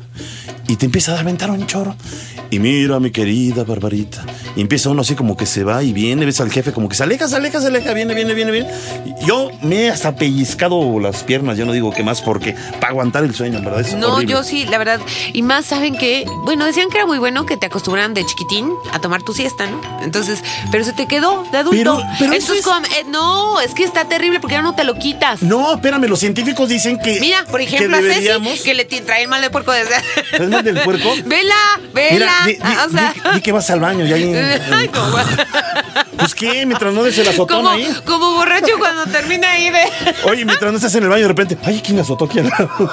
y 0.68 0.76
te 0.76 0.87
empieza 0.87 1.16
a 1.16 1.20
aventar 1.20 1.50
un 1.50 1.66
choro. 1.66 1.94
Y 2.48 2.61
mira, 2.61 3.00
mi 3.00 3.11
querida 3.11 3.64
Barbarita. 3.64 4.24
Y 4.54 4.61
empieza 4.61 4.88
uno 4.88 5.02
así 5.02 5.16
como 5.16 5.37
que 5.37 5.46
se 5.46 5.64
va 5.64 5.82
y 5.82 5.92
viene, 5.92 6.24
ves 6.24 6.40
al 6.40 6.50
jefe 6.50 6.72
como 6.72 6.88
que 6.88 6.94
se 6.94 7.02
aleja, 7.02 7.26
se 7.26 7.35
aleja, 7.37 7.61
se 7.61 7.66
aleja, 7.66 7.92
viene, 7.92 8.14
viene, 8.14 8.35
viene, 8.35 8.52
viene. 8.52 8.70
Yo 9.26 9.50
me 9.62 9.82
he 9.87 9.90
hasta 9.90 10.14
pellizcado 10.14 11.00
las 11.00 11.24
piernas, 11.24 11.59
yo 11.59 11.66
no 11.66 11.72
digo 11.72 11.90
que 11.92 12.04
más 12.04 12.22
porque 12.22 12.54
para 12.80 12.88
aguantar 12.90 13.24
el 13.24 13.35
sueño, 13.35 13.59
en 13.59 13.64
verdad. 13.64 13.80
Es 13.80 13.94
No, 13.94 14.14
horrible. 14.14 14.32
yo 14.32 14.44
sí, 14.44 14.64
la 14.64 14.78
verdad. 14.78 15.00
Y 15.32 15.42
más 15.42 15.64
saben 15.66 15.96
que, 15.98 16.24
bueno, 16.44 16.64
decían 16.64 16.88
que 16.88 16.98
era 16.98 17.06
muy 17.06 17.18
bueno 17.18 17.46
que 17.46 17.56
te 17.56 17.66
acostumbraran 17.66 18.14
de 18.14 18.24
chiquitín 18.24 18.70
a 18.92 19.00
tomar 19.00 19.22
tu 19.24 19.32
siesta, 19.35 19.66
¿no? 19.68 19.80
Entonces, 20.03 20.40
pero 20.70 20.85
se 20.85 20.92
te 20.92 21.07
quedó 21.07 21.44
de 21.51 21.59
adulto. 21.59 21.96
Pero- 21.96 22.03
pero 22.18 22.33
Eso 22.33 22.53
es 22.53 22.61
es- 22.61 22.64
como, 22.64 22.85
eh, 22.87 23.05
no, 23.09 23.61
es 23.61 23.75
que 23.75 23.85
está 23.85 24.05
terrible 24.07 24.40
porque 24.40 24.55
ya 24.57 24.62
no 24.62 24.75
te 24.75 24.85
lo 24.85 24.94
quitas. 24.94 25.42
No, 25.42 25.75
espérame, 25.75 26.05
los 26.09 26.20
científicos 26.20 26.68
dicen 26.68 26.99
que. 26.99 27.18
Mira, 27.20 27.44
por 27.44 27.61
ejemplo, 27.61 27.99
que 27.99 28.11
a. 28.11 28.38
Ceci, 28.38 28.62
que 28.62 28.75
le 28.75 28.85
trae 28.85 29.22
el 29.22 29.29
mal 29.29 29.40
de 29.40 29.51
puerco 29.51 29.72
desde... 29.72 29.94
¿El 30.33 30.49
mal 30.49 30.62
del 30.64 30.81
puerco? 30.83 31.12
Vela, 31.25 31.55
vela. 31.92 32.12
Mira, 32.12 32.33
di, 32.46 32.53
di- 32.53 32.59
Ah, 32.62 32.87
o 32.87 32.90
sea... 32.90 33.12
di- 33.14 33.31
di 33.37 33.40
que 33.40 33.53
vas 33.53 33.68
al 33.70 33.81
baño 33.81 34.05
y 34.07 34.12
ahí. 34.12 34.35
Ay, 34.72 34.88
como, 34.88 35.16
Pues 36.18 36.35
qué, 36.35 36.66
mientras 36.66 36.92
no 36.94 37.02
des 37.02 37.18
el 37.18 37.29
azotón 37.29 37.59
como, 37.59 37.68
ahí. 37.70 37.94
como 38.05 38.33
borracho 38.33 38.79
cuando 38.79 39.07
termina 39.07 39.50
ahí 39.50 39.70
de... 39.70 39.81
Oye, 40.24 40.44
mientras 40.44 40.70
no 40.70 40.76
estás 40.79 40.94
en 40.94 41.05
el 41.05 41.09
baño 41.09 41.22
de 41.22 41.29
repente, 41.29 41.59
ay, 41.64 41.83
¿quién 41.85 41.98
azotó 41.98 42.29
lado? 42.35 42.90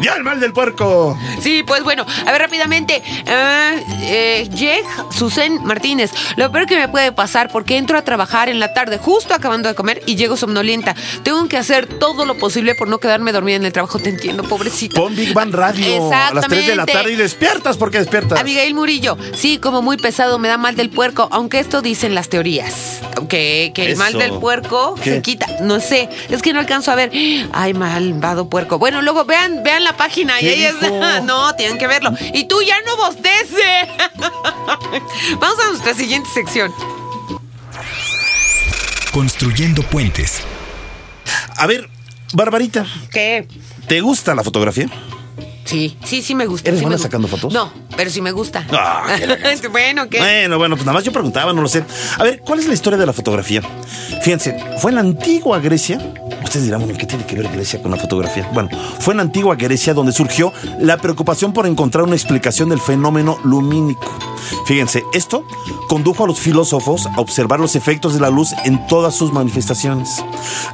¡Ya 0.00 0.14
el 0.14 0.22
mal 0.22 0.40
del 0.40 0.52
puerco! 0.52 1.18
Sí, 1.40 1.62
pues 1.66 1.82
bueno, 1.82 2.04
a 2.26 2.32
ver 2.32 2.42
rápidamente. 2.42 3.02
Ah, 3.26 3.72
eh, 4.02 4.48
Susen 5.10 5.64
Martínez. 5.64 6.10
Lo 6.36 6.50
peor 6.52 6.66
que 6.66 6.76
me 6.76 6.88
puede 6.88 7.12
pasar 7.12 7.50
porque 7.50 7.76
entro 7.76 7.98
a 7.98 8.02
trabajar 8.02 8.48
en 8.48 8.60
la 8.60 8.74
tarde, 8.74 8.98
justo 8.98 9.34
acabando 9.34 9.68
de 9.68 9.74
comer 9.74 10.02
y 10.06 10.16
llego 10.16 10.36
somnolienta. 10.36 10.94
Tengo 11.22 11.46
que 11.48 11.56
hacer 11.56 11.86
todo 11.86 12.24
lo 12.24 12.36
posible 12.36 12.74
por 12.74 12.88
no 12.88 12.98
quedarme 12.98 13.32
dormida 13.32 13.56
en 13.56 13.64
el 13.64 13.72
trabajo. 13.72 13.98
Te 13.98 14.10
entiendo, 14.10 14.42
pobrecita. 14.42 15.00
Pon 15.00 15.14
Big 15.14 15.32
Bang 15.32 15.52
Radio 15.54 16.12
a 16.12 16.34
las 16.34 16.46
3 16.46 16.66
de 16.66 16.76
la 16.76 16.86
tarde 16.86 17.12
y 17.12 17.16
despiertas 17.16 17.76
porque 17.76 17.98
despiertas. 17.98 18.38
Abigail 18.38 18.74
Murillo, 18.74 19.16
sí, 19.34 19.58
como 19.58 19.82
muy 19.82 19.96
pesado, 19.96 20.38
me 20.38 20.48
da 20.48 20.58
mal 20.58 20.76
del 20.76 20.90
puerco, 20.90 21.28
aunque 21.30 21.58
esto 21.58 21.80
dicen 21.82 22.14
las 22.14 22.28
teorías. 22.28 22.41
Que, 23.28 23.72
que 23.74 23.86
el 23.90 23.96
mal 23.96 24.12
del 24.14 24.32
puerco 24.38 24.94
¿Qué? 25.02 25.14
se 25.14 25.22
quita. 25.22 25.46
No 25.60 25.80
sé, 25.80 26.08
es 26.28 26.42
que 26.42 26.52
no 26.52 26.60
alcanzo 26.60 26.90
a 26.90 26.94
ver. 26.94 27.10
Ay, 27.52 27.74
malvado 27.74 28.48
puerco. 28.48 28.78
Bueno, 28.78 29.00
luego 29.02 29.24
vean, 29.24 29.62
vean 29.62 29.84
la 29.84 29.96
página 29.96 30.40
y 30.40 30.48
está. 30.48 31.20
No, 31.22 31.54
tienen 31.54 31.78
que 31.78 31.86
verlo. 31.86 32.10
Y 32.32 32.44
tú 32.44 32.62
ya 32.62 32.76
no 32.86 32.96
bostece. 32.96 33.88
Vamos 35.38 35.58
a 35.64 35.68
nuestra 35.68 35.94
siguiente 35.94 36.28
sección. 36.34 36.72
Construyendo 39.12 39.82
puentes. 39.82 40.40
A 41.56 41.66
ver, 41.66 41.88
Barbarita, 42.32 42.86
¿Qué? 43.10 43.46
¿te 43.86 44.00
gusta 44.00 44.34
la 44.34 44.42
fotografía? 44.42 44.88
Sí, 45.64 45.96
sí, 46.04 46.22
sí 46.22 46.34
me 46.34 46.46
gusta. 46.46 46.68
¿Eres 46.68 46.80
sí 46.80 46.84
buena 46.84 46.96
me 46.96 47.02
sacando 47.02 47.28
fotos? 47.28 47.52
No, 47.52 47.72
pero 47.96 48.10
sí 48.10 48.20
me 48.20 48.32
gusta. 48.32 48.66
Ah, 48.72 49.16
qué 49.60 49.68
bueno, 49.70 50.08
¿qué? 50.08 50.18
Bueno, 50.18 50.58
bueno, 50.58 50.76
pues 50.76 50.86
nada 50.86 50.96
más 50.96 51.04
yo 51.04 51.12
preguntaba, 51.12 51.52
no 51.52 51.62
lo 51.62 51.68
sé. 51.68 51.84
A 52.18 52.22
ver, 52.24 52.40
¿cuál 52.40 52.58
es 52.58 52.66
la 52.66 52.74
historia 52.74 52.98
de 52.98 53.06
la 53.06 53.12
fotografía? 53.12 53.62
Fíjense, 54.22 54.56
fue 54.78 54.90
en 54.90 54.96
la 54.96 55.00
antigua 55.02 55.58
Grecia. 55.60 55.98
Ustedes 56.42 56.66
dirán, 56.66 56.82
bueno, 56.82 56.98
¿qué 56.98 57.06
tiene 57.06 57.24
que 57.24 57.36
ver 57.36 57.48
Grecia 57.48 57.80
con 57.80 57.90
la 57.90 57.96
fotografía? 57.96 58.48
Bueno, 58.52 58.68
fue 59.00 59.14
en 59.14 59.18
la 59.18 59.22
antigua 59.22 59.54
Grecia 59.54 59.94
donde 59.94 60.12
surgió 60.12 60.52
la 60.80 60.96
preocupación 60.98 61.52
por 61.52 61.66
encontrar 61.66 62.04
una 62.04 62.14
explicación 62.14 62.68
del 62.68 62.80
fenómeno 62.80 63.38
lumínico. 63.44 64.12
Fíjense, 64.66 65.02
esto 65.14 65.46
condujo 65.88 66.24
a 66.24 66.26
los 66.26 66.38
filósofos 66.38 67.06
a 67.06 67.20
observar 67.20 67.60
los 67.60 67.76
efectos 67.76 68.14
de 68.14 68.20
la 68.20 68.28
luz 68.30 68.52
en 68.64 68.86
todas 68.86 69.14
sus 69.14 69.32
manifestaciones. 69.32 70.22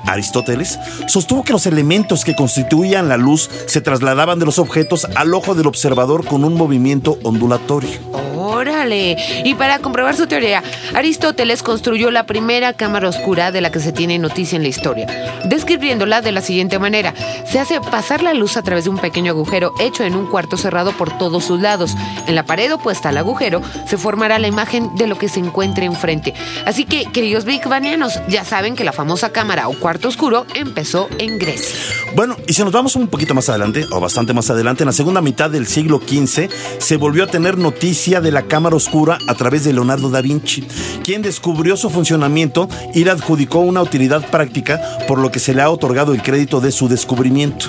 Aristóteles 0.07 0.79
sostuvo 1.07 1.45
que 1.45 1.53
los 1.53 1.67
elementos 1.67 2.25
que 2.25 2.35
constituían 2.35 3.09
la 3.09 3.17
luz 3.17 3.51
se 3.67 3.81
trasladaban 3.81 4.39
de 4.39 4.47
los 4.47 4.59
objetos 4.59 4.78
al 5.17 5.35
ojo 5.35 5.55
del 5.55 5.67
observador 5.67 6.25
con 6.25 6.45
un 6.45 6.55
movimiento 6.55 7.19
ondulatorio. 7.25 8.28
Órale. 8.59 9.17
Y 9.45 9.55
para 9.55 9.79
comprobar 9.79 10.17
su 10.17 10.27
teoría, 10.27 10.65
Aristóteles 10.93 11.63
construyó 11.63 12.11
la 12.11 12.27
primera 12.27 12.73
cámara 12.73 13.09
oscura 13.09 13.53
de 13.53 13.61
la 13.61 13.71
que 13.71 13.79
se 13.79 13.93
tiene 13.93 14.19
noticia 14.19 14.57
en 14.57 14.63
la 14.63 14.69
historia, 14.69 15.07
describiéndola 15.45 16.23
de 16.23 16.33
la 16.33 16.41
siguiente 16.41 16.81
manera. 16.81 17.15
Se 17.47 17.61
hace 17.61 17.81
pasar 17.81 18.21
la 18.21 18.35
luz 18.35 18.57
a 18.57 18.63
través 18.63 18.83
de 18.83 18.91
un 18.91 18.99
pequeño 18.99 19.31
agujero 19.31 19.75
hecho 19.79 20.03
en 20.03 20.17
un 20.17 20.27
cuarto 20.27 20.57
cerrado 20.57 20.91
por 20.91 21.17
todos 21.19 21.45
sus 21.45 21.61
lados. 21.61 21.95
En 22.27 22.35
la 22.35 22.47
pared 22.47 22.75
opuesta 22.75 23.11
al 23.11 23.19
agujero 23.19 23.63
se 23.87 23.97
formará 23.97 24.41
la 24.41 24.49
imagen 24.49 24.91
de 24.97 25.07
lo 25.07 25.17
que 25.17 25.29
se 25.29 25.39
encuentre 25.39 25.87
enfrente. 25.87 26.35
Así 26.67 26.85
que, 26.85 27.05
queridos 27.13 27.45
Big 27.45 27.65
Banianos, 27.69 28.19
ya 28.29 28.45
saben 28.45 28.75
que 28.75 28.83
la 28.83 28.93
famosa 28.93 29.31
cámara 29.31 29.69
o 29.69 29.79
cuarto 29.79 30.09
oscuro 30.09 30.47
empezó 30.55 31.09
en 31.19 31.39
Grecia. 31.39 31.77
Bueno, 32.17 32.37
y 32.49 32.55
si 32.55 32.65
nos 32.65 32.73
vamos 32.73 32.97
un 32.97 33.07
poquito 33.07 33.35
más 33.35 33.49
adelante, 33.49 33.87
o 33.93 34.01
bastante 34.01 34.35
más 34.35 34.51
adelante, 34.51 34.83
en 34.83 34.89
la 34.89 34.93
segunda 34.93 35.21
mitad 35.21 35.49
del 35.49 35.69
siglo 35.69 36.01
XV, 36.01 36.49
se 36.79 36.97
volvió 36.97 37.23
a 37.23 37.27
tener 37.29 37.57
noticia 37.57 38.21
de 38.21 38.33
la 38.33 38.48
cámara 38.49 38.77
oscura 38.77 39.19
a 39.29 39.35
través 39.35 39.65
de 39.65 39.73
Leonardo 39.73 40.11
da 40.11 40.21
Vinci, 40.21 40.67
quien 41.05 41.23
descubrió 41.23 41.77
su 41.77 41.91
funcionamiento 41.91 42.69
y 42.95 43.05
le 43.05 43.11
adjudicó 43.11 43.61
una 43.61 43.83
utilidad 43.83 44.29
práctica, 44.31 44.81
por 45.07 45.19
lo 45.19 45.31
que 45.31 45.39
se 45.39 45.55
le 45.55 45.63
ha 45.63 45.71
otorgado 45.71 46.13
el 46.13 46.23
crédito 46.23 46.61
de 46.61 46.73
su 46.73 46.89
descubrimiento. 46.89 47.67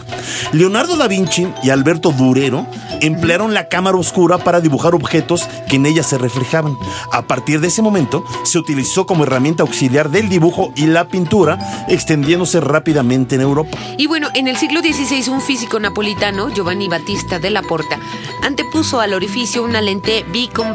Leonardo 0.52 0.98
da 0.98 1.08
Vinci 1.08 1.48
y 1.64 1.70
Alberto 1.70 2.12
Durero 2.12 2.66
emplearon 3.02 3.54
la 3.54 3.68
cámara 3.68 3.98
oscura 3.98 4.38
para 4.38 4.62
dibujar 4.62 4.96
objetos 4.96 5.48
que 5.70 5.76
en 5.76 5.86
ella 5.86 6.04
se 6.04 6.18
reflejaban. 6.18 6.76
A 7.12 7.24
partir 7.24 7.60
de 7.60 7.68
ese 7.68 7.82
momento, 7.82 8.24
se 8.44 8.58
utilizó 8.58 9.06
como 9.06 9.24
herramienta 9.24 9.64
auxiliar 9.64 10.10
del 10.10 10.30
dibujo 10.30 10.72
y 10.76 10.88
la 10.88 11.08
pintura, 11.08 11.86
extendiéndose 11.88 12.60
rápidamente 12.60 13.36
en 13.36 13.42
Europa. 13.42 13.78
Y 13.98 14.08
bueno, 14.08 14.30
en 14.34 14.48
el 14.48 14.58
siglo 14.58 14.82
XVI 14.82 15.30
un 15.30 15.42
físico 15.42 15.80
napolitano, 15.80 16.50
Giovanni 16.50 16.88
Battista 16.88 17.40
della 17.40 17.62
Porta, 17.62 18.00
antepuso 18.42 19.00
al 19.00 19.14
orificio 19.14 19.64
una 19.64 19.82
lente 19.82 20.26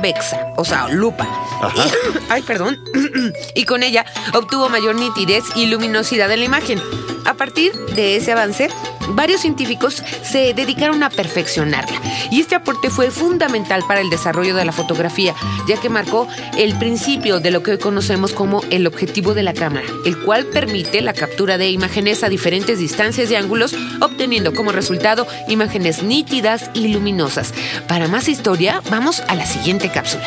biconvexa, 0.01 0.53
o 0.57 0.65
sea, 0.65 0.89
lupa. 0.89 1.27
Ay, 2.29 2.43
perdón. 2.43 2.79
y 3.55 3.65
con 3.65 3.83
ella 3.83 4.05
obtuvo 4.33 4.69
mayor 4.69 4.95
nitidez 4.95 5.45
y 5.57 5.67
luminosidad 5.67 6.31
en 6.31 6.41
la 6.41 6.47
imagen. 6.47 6.81
A 7.25 7.35
partir 7.35 7.73
de 7.95 8.17
ese 8.17 8.33
avance, 8.33 8.69
varios 9.11 9.41
científicos 9.41 10.03
se 10.23 10.53
dedicaron 10.53 11.03
a 11.03 11.11
perfeccionarla. 11.11 12.01
Y 12.31 12.41
este 12.41 12.55
aporte 12.55 12.91
fue 12.91 13.11
fundamental 13.11 13.83
para 13.89 14.01
el 14.01 14.11
desarrollo 14.11 14.55
de 14.55 14.65
la 14.65 14.73
fotografía, 14.73 15.35
ya 15.67 15.81
que 15.81 15.89
marcó 15.89 16.29
el 16.59 16.77
principio 16.79 17.41
de 17.41 17.51
lo 17.51 17.63
que 17.63 17.73
hoy 17.73 17.79
conocemos 17.79 18.33
como 18.33 18.63
el 18.71 18.87
objetivo 18.87 19.35
de 19.35 19.43
la 19.43 19.55
cámara, 19.55 19.87
el 20.05 20.19
cual 20.23 20.45
permite 20.47 21.01
la 21.01 21.15
captura 21.15 21.57
de 21.57 21.71
imágenes 21.71 22.23
a 22.23 22.29
diferentes 22.29 22.79
distancias 22.79 23.31
y 23.31 23.37
ángulos, 23.37 23.75
obteniendo 24.01 24.53
como 24.53 24.73
resultado 24.73 25.27
imágenes 25.49 26.03
nítidas 26.03 26.71
y 26.75 26.89
luminosas. 26.89 27.55
Para 27.89 28.09
más 28.09 28.29
historia, 28.29 28.83
vamos 28.91 29.23
a 29.29 29.35
la 29.35 29.47
siguiente 29.47 29.84
cápsula. 29.91 30.27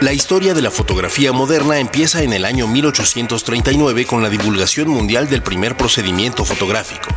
La 0.00 0.12
historia 0.12 0.54
de 0.54 0.62
la 0.62 0.70
fotografía 0.70 1.32
moderna 1.32 1.80
empieza 1.80 2.22
en 2.22 2.32
el 2.32 2.44
año 2.44 2.68
1839 2.68 4.06
con 4.06 4.22
la 4.22 4.30
divulgación 4.30 4.88
mundial 4.88 5.28
del 5.28 5.42
primer 5.42 5.76
procedimiento 5.76 6.44
fotográfico, 6.44 7.08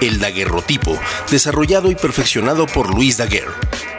el 0.00 0.20
daguerrotipo, 0.20 0.96
desarrollado 1.28 1.90
y 1.90 1.96
perfeccionado 1.96 2.66
por 2.66 2.94
Louis 2.94 3.16
Daguerre. 3.16 3.50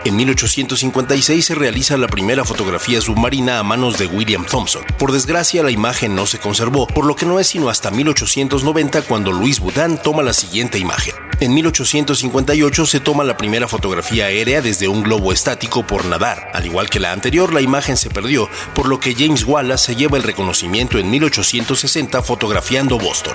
En 0.05 0.15
1856 0.15 1.45
se 1.45 1.55
realiza 1.55 1.97
la 1.97 2.07
primera 2.07 2.45
fotografía 2.45 3.01
submarina 3.01 3.59
a 3.59 3.63
manos 3.63 3.99
de 3.99 4.07
William 4.07 4.45
Thompson. 4.45 4.83
Por 4.97 5.11
desgracia, 5.11 5.61
la 5.61 5.71
imagen 5.71 6.15
no 6.15 6.25
se 6.25 6.39
conservó, 6.39 6.87
por 6.87 7.05
lo 7.05 7.17
que 7.17 7.25
no 7.25 7.37
es 7.37 7.47
sino 7.47 7.67
hasta 7.67 7.91
1890 7.91 9.01
cuando 9.01 9.33
Louis 9.33 9.59
Boudin 9.59 9.97
toma 9.97 10.23
la 10.23 10.31
siguiente 10.31 10.79
imagen. 10.79 11.30
En 11.41 11.55
1858 11.55 12.85
se 12.85 12.99
toma 12.99 13.23
la 13.23 13.35
primera 13.35 13.67
fotografía 13.67 14.27
aérea 14.27 14.61
desde 14.61 14.87
un 14.87 15.01
globo 15.01 15.33
estático 15.33 15.81
por 15.87 16.05
nadar. 16.05 16.51
Al 16.53 16.67
igual 16.67 16.87
que 16.87 16.99
la 16.99 17.13
anterior, 17.13 17.51
la 17.51 17.61
imagen 17.61 17.97
se 17.97 18.11
perdió, 18.11 18.47
por 18.75 18.87
lo 18.87 18.99
que 18.99 19.15
James 19.15 19.43
Wallace 19.43 19.87
se 19.87 19.95
lleva 19.95 20.17
el 20.17 20.23
reconocimiento 20.23 20.99
en 20.99 21.09
1860 21.09 22.21
fotografiando 22.21 22.99
Boston. 22.99 23.33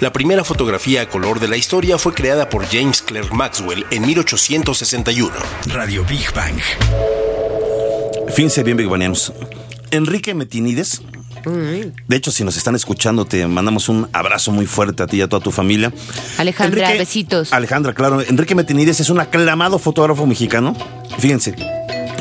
La 0.00 0.10
primera 0.10 0.42
fotografía 0.42 1.02
a 1.02 1.08
color 1.10 1.38
de 1.38 1.48
la 1.48 1.58
historia 1.58 1.98
fue 1.98 2.14
creada 2.14 2.48
por 2.48 2.64
James 2.64 3.02
Clerk 3.02 3.30
Maxwell 3.34 3.84
en 3.90 4.06
1861. 4.06 5.30
Radio 5.66 6.02
Big 6.06 6.32
Bang. 6.32 6.58
Fíjense 8.34 8.62
bien, 8.62 8.78
bigbanianos. 8.78 9.34
Enrique 9.90 10.32
Metinides. 10.32 11.02
De 11.50 12.16
hecho, 12.16 12.30
si 12.30 12.44
nos 12.44 12.56
están 12.56 12.74
escuchando, 12.74 13.24
te 13.24 13.46
mandamos 13.46 13.88
un 13.88 14.08
abrazo 14.12 14.52
muy 14.52 14.66
fuerte 14.66 15.02
a 15.02 15.06
ti 15.06 15.18
y 15.18 15.20
a 15.22 15.28
toda 15.28 15.42
tu 15.42 15.50
familia. 15.50 15.92
Alejandra, 16.38 16.92
besitos. 16.92 17.52
Alejandra, 17.52 17.92
claro. 17.94 18.20
Enrique 18.22 18.54
Metinides 18.54 19.00
es 19.00 19.10
un 19.10 19.20
aclamado 19.20 19.78
fotógrafo 19.78 20.26
mexicano. 20.26 20.76
Fíjense, 21.18 21.54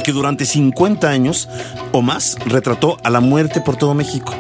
que 0.04 0.12
durante 0.12 0.46
50 0.46 1.10
años 1.10 1.48
o 1.92 2.02
más 2.02 2.38
retrató 2.46 2.98
a 3.04 3.10
la 3.10 3.22
muerte 3.22 3.62
por 3.62 3.78
todo 3.78 3.94
México. 3.94 4.34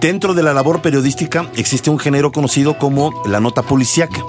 Dentro 0.00 0.34
de 0.34 0.42
la 0.42 0.52
labor 0.52 0.82
periodística 0.82 1.46
existe 1.56 1.90
un 1.90 1.98
género 1.98 2.30
conocido 2.30 2.78
como 2.78 3.12
la 3.26 3.40
nota 3.40 3.62
policíaca, 3.62 4.22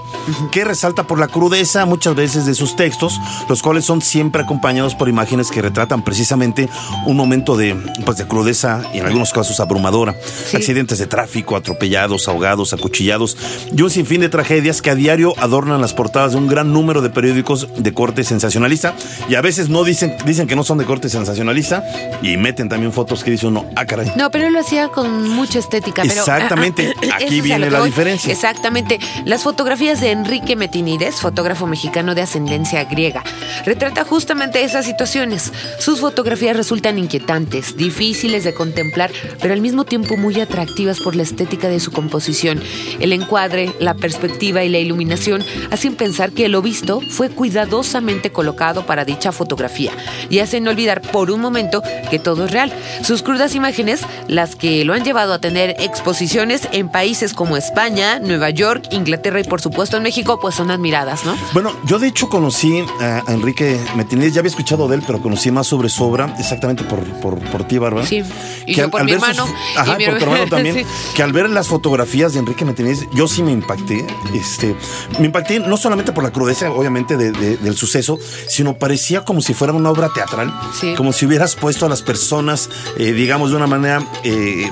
que 0.51 0.63
resalta 0.63 1.03
por 1.03 1.20
la 1.20 1.28
crudeza 1.28 1.86
muchas 1.86 2.15
veces 2.15 2.45
de 2.45 2.55
sus 2.55 2.76
textos, 2.76 3.20
los 3.49 3.61
cuales 3.61 3.86
son 3.86 4.01
siempre 4.01 4.41
acompañados 4.41 4.95
por 4.95 5.09
imágenes 5.09 5.51
que 5.51 5.61
retratan 5.61 6.03
precisamente 6.03 6.70
un 7.05 7.18
momento 7.18 7.57
de, 7.57 7.76
pues, 8.05 8.18
de 8.18 8.26
crudeza 8.26 8.82
y 8.93 8.99
en 8.99 9.05
algunos 9.05 9.34
casos 9.34 9.59
abrumadora. 9.59 10.15
Accidentes 10.53 10.99
de 10.99 11.07
tráfico, 11.07 11.55
atropellados, 11.55 12.28
ahogados, 12.28 12.74
acuchillados 12.74 13.38
y 13.76 13.82
un 13.82 13.89
sinfín 13.89 14.22
de 14.22 14.30
tragedias 14.30 14.82
que 14.82 14.89
a 14.89 14.95
diario 14.95 15.34
adornan 15.38 15.82
las 15.82 15.93
portadas 15.93 16.32
de 16.32 16.38
un 16.38 16.47
gran 16.47 16.72
número 16.72 17.01
de 17.01 17.09
periódicos 17.09 17.68
de 17.78 17.93
corte 17.93 18.24
sensacionalista 18.24 18.95
y 19.30 19.36
a 19.36 19.41
veces 19.41 19.70
no 19.70 19.84
dicen, 19.84 20.15
dicen 20.26 20.47
que 20.47 20.55
no 20.55 20.63
son 20.63 20.78
de 20.78 20.86
corte 20.86 21.09
sensacionalista 21.09 21.84
y 22.22 22.38
meten 22.38 22.70
también 22.70 22.93
fotos 22.93 23.24
que 23.24 23.32
dice 23.32 23.47
uno, 23.47 23.65
ah, 23.76 23.86
caray. 23.86 24.11
No, 24.15 24.32
pero 24.32 24.47
él 24.47 24.53
lo 24.53 24.59
hacía 24.59 24.88
con 24.89 25.30
mucha 25.58 25.60
estética. 25.60 26.03
Pero, 26.03 26.20
Exactamente, 26.20 26.93
ah, 26.95 27.08
ah, 27.12 27.16
aquí 27.16 27.41
viene 27.41 27.70
la 27.70 27.80
voy. 27.80 27.89
diferencia. 27.89 28.32
Exactamente. 28.32 28.99
Las 29.26 29.43
fotografías 29.43 29.99
de 30.01 30.12
Enrique 30.12 30.55
Metinides, 30.55 31.16
fotógrafo 31.16 31.68
mexicano 31.68 32.16
de 32.16 32.22
ascendencia 32.22 32.84
griega, 32.86 33.24
retrata 33.66 34.03
justamente 34.03 34.64
esas 34.64 34.86
situaciones. 34.86 35.51
Sus 35.80 35.99
fotografías 35.99 36.55
resultan 36.55 36.97
inquietantes, 36.97 37.78
difíciles 37.78 38.43
de 38.43 38.53
contemplar, 38.53 39.12
pero 39.41 39.53
al 39.53 39.62
mismo 39.62 39.84
tiempo 39.84 40.18
muy 40.18 40.39
atractivas 40.39 40.99
por 40.99 41.16
la 41.16 41.24
estética 41.24 41.68
de 41.70 41.80
su 41.80 41.91
composición. 41.91 42.62
El 42.99 43.14
encuadre, 43.14 43.74
la 43.80 43.95
perspectiva 43.95 44.64
y 44.64 44.70
la 44.70 44.80
iluminación 44.80 45.43
hacen 45.72 45.95
pensar 45.95 46.32
que 46.32 46.47
lo 46.49 46.62
visto 46.62 47.01
fue 47.10 47.30
cuidadosamente 47.30 48.32
colocado 48.32 48.86
para 48.86 49.05
dicha 49.05 49.32
fotografía 49.32 49.91
y 50.30 50.39
hacen 50.39 50.68
olvidar 50.68 51.01
por 51.01 51.32
un 51.32 51.41
momento 51.41 51.82
que 52.10 52.20
todo 52.20 52.45
es 52.45 52.51
real. 52.51 52.72
Sus 53.03 53.24
crudas 53.24 53.55
imágenes, 53.55 54.01
las 54.28 54.55
que 54.55 54.84
lo 54.86 54.93
han 54.93 55.03
llevado 55.03 55.34
a 55.34 55.39
tener 55.39 55.47
exposiciones 55.56 56.68
en 56.72 56.89
países 56.89 57.34
como 57.34 57.56
España, 57.58 58.20
Nueva 58.20 58.50
York, 58.50 58.88
Inglaterra 58.91 59.39
y 59.39 59.43
por 59.43 59.62
supuesto 59.62 59.98
en 59.98 60.04
México, 60.04 60.39
pues 60.39 60.56
son 60.56 60.72
admiradas, 60.72 61.26
¿no? 61.26 61.36
Bueno, 61.54 61.74
yo 61.86 62.00
de 62.00 62.08
hecho 62.08 62.28
conocí 62.30 62.84
a 63.00 63.24
Enrique 63.28 63.80
Metinides, 63.95 64.34
ya 64.34 64.39
había 64.41 64.50
escuchado 64.50 64.88
de 64.88 64.95
él, 64.95 65.04
pero 65.06 65.22
conocí 65.22 65.52
más 65.52 65.68
sobre 65.68 65.89
su 65.89 66.04
obra, 66.04 66.34
exactamente 66.39 66.84
por, 66.84 67.00
por, 67.22 67.39
por 67.39 67.64
ti, 67.66 67.78
Bárbara. 67.78 68.06
Sí, 68.06 68.24
y 68.66 68.74
Que 68.76 68.82
yo 68.82 68.89
por 68.89 69.04
mi 69.04 69.12
ver 69.12 69.20
sus- 69.22 69.30
hermano, 69.30 69.54
ajá, 69.76 69.93
y 69.93 69.98
mi 69.98 70.06
por 70.06 70.18
tu 70.18 70.24
hermano, 70.26 70.45
también. 70.50 70.76
sí. 70.76 70.86
Que 71.16 71.24
al 71.24 71.32
ver 71.34 71.50
las 71.50 71.68
fotografías 71.68 72.34
de 72.34 72.39
Enrique 72.39 72.66
Metinides, 72.66 73.08
yo 73.14 73.28
sí 73.28 73.43
me 73.43 73.52
impacté. 73.52 74.06
Este, 74.34 74.76
me 75.20 75.28
impacté 75.28 75.60
no 75.60 75.78
solamente 75.78 76.12
por 76.12 76.24
la 76.24 76.32
crudeza, 76.32 76.72
obviamente, 76.72 77.16
de- 77.18 77.32
de- 77.32 77.58
del 77.58 77.76
suceso, 77.76 78.18
sino 78.48 78.78
parecía 78.78 79.24
como 79.24 79.41
si 79.41 79.54
fuera 79.54 79.74
una 79.74 79.89
obra 79.91 80.10
teatral. 80.14 80.54
Sí. 80.80 80.93
Como 80.95 81.14
si 81.14 81.26
hubieras 81.26 81.56
puesto 81.56 81.86
a 81.86 81.89
las 81.89 82.02
personas, 82.02 82.70
eh, 82.98 83.14
digamos, 83.14 83.52
de 83.52 83.58
una 83.58 83.68
manera, 83.68 84.04
eh, 84.24 84.70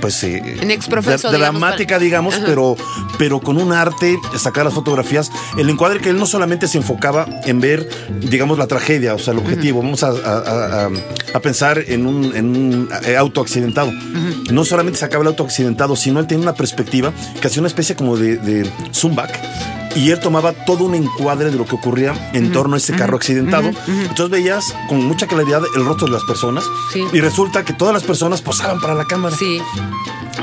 pues, 0.00 0.17
eh, 0.24 0.56
En 0.60 0.70
exprofeso, 0.70 1.28
dra- 1.30 1.38
dramática, 1.38 1.98
digamos, 1.98 2.34
pero, 2.44 2.76
pero 3.18 3.40
con 3.40 3.56
un 3.58 3.72
arte, 3.72 4.18
sacar 4.36 4.64
las 4.64 4.74
fotografías, 4.74 5.30
el 5.58 5.68
encuadre 5.70 6.00
que 6.00 6.10
él 6.10 6.18
no 6.18 6.26
solamente 6.26 6.68
se 6.68 6.78
enfocaba 6.78 7.26
en 7.44 7.60
ver, 7.60 7.88
digamos, 8.20 8.58
la 8.58 8.66
tragedia, 8.66 9.14
o 9.14 9.18
sea, 9.18 9.32
el 9.32 9.38
objetivo. 9.38 9.82
Vamos 9.82 10.02
a, 10.02 10.08
a- 10.08 10.84
a- 10.86 10.90
a 11.34 11.40
pensar 11.40 11.82
en 11.86 12.06
un, 12.06 12.34
en 12.36 12.46
un 12.46 12.88
eh, 13.06 13.16
auto 13.16 13.40
accidentado. 13.40 13.92
No 14.50 14.64
solamente 14.64 14.98
sacaba 14.98 15.22
el 15.22 15.28
auto 15.28 15.44
accidentado, 15.44 15.96
sino 15.96 16.20
él 16.20 16.26
tenía 16.26 16.42
una 16.42 16.54
perspectiva 16.54 17.12
que 17.40 17.46
hacía 17.48 17.60
una 17.60 17.68
especie 17.68 17.94
como 17.96 18.16
de, 18.16 18.36
de 18.38 18.70
zoom 18.92 19.14
back 19.14 19.38
y 19.96 20.10
él 20.10 20.20
tomaba 20.20 20.52
todo 20.52 20.84
un 20.84 20.94
encuadre 20.94 21.50
de 21.50 21.56
lo 21.56 21.64
que 21.66 21.74
ocurría 21.74 22.30
en 22.32 22.52
torno 22.52 22.74
a 22.74 22.78
ese 22.78 22.94
carro 22.94 23.16
accidentado. 23.16 23.70
Entonces 23.86 24.30
veías 24.30 24.74
con 24.88 25.04
mucha 25.04 25.26
claridad 25.26 25.62
el 25.76 25.84
rostro 25.84 26.06
de 26.06 26.12
las 26.12 26.24
personas 26.24 26.64
Sí. 26.92 27.04
y 27.12 27.20
resulta 27.20 27.64
que 27.64 27.72
todas 27.72 27.92
las 27.94 28.02
personas 28.04 28.42
posaban 28.42 28.80
para 28.80 28.94
la 28.94 29.04
cámara. 29.04 29.34
Sí. 29.36 29.60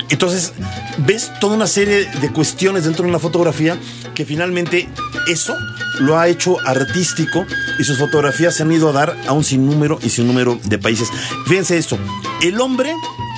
Entonces, 0.09 0.53
ves 0.97 1.31
toda 1.39 1.55
una 1.55 1.67
serie 1.67 2.05
de 2.21 2.31
cuestiones 2.31 2.83
dentro 2.83 3.03
de 3.03 3.09
una 3.09 3.19
fotografía 3.19 3.77
que 4.13 4.25
finalmente 4.25 4.89
eso 5.27 5.55
lo 5.99 6.17
ha 6.19 6.27
hecho 6.27 6.57
artístico 6.65 7.45
y 7.79 7.83
sus 7.85 7.97
fotografías 7.97 8.55
se 8.55 8.63
han 8.63 8.71
ido 8.71 8.89
a 8.89 8.91
dar 8.91 9.17
a 9.27 9.31
un 9.31 9.43
sinnúmero 9.43 9.97
y 10.03 10.09
sinnúmero 10.09 10.59
de 10.63 10.77
países. 10.77 11.09
Fíjense 11.47 11.77
esto, 11.77 11.97
el 12.41 12.59
hombre 12.59 12.93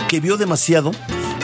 que 0.08 0.20
vio 0.20 0.38
demasiado 0.38 0.92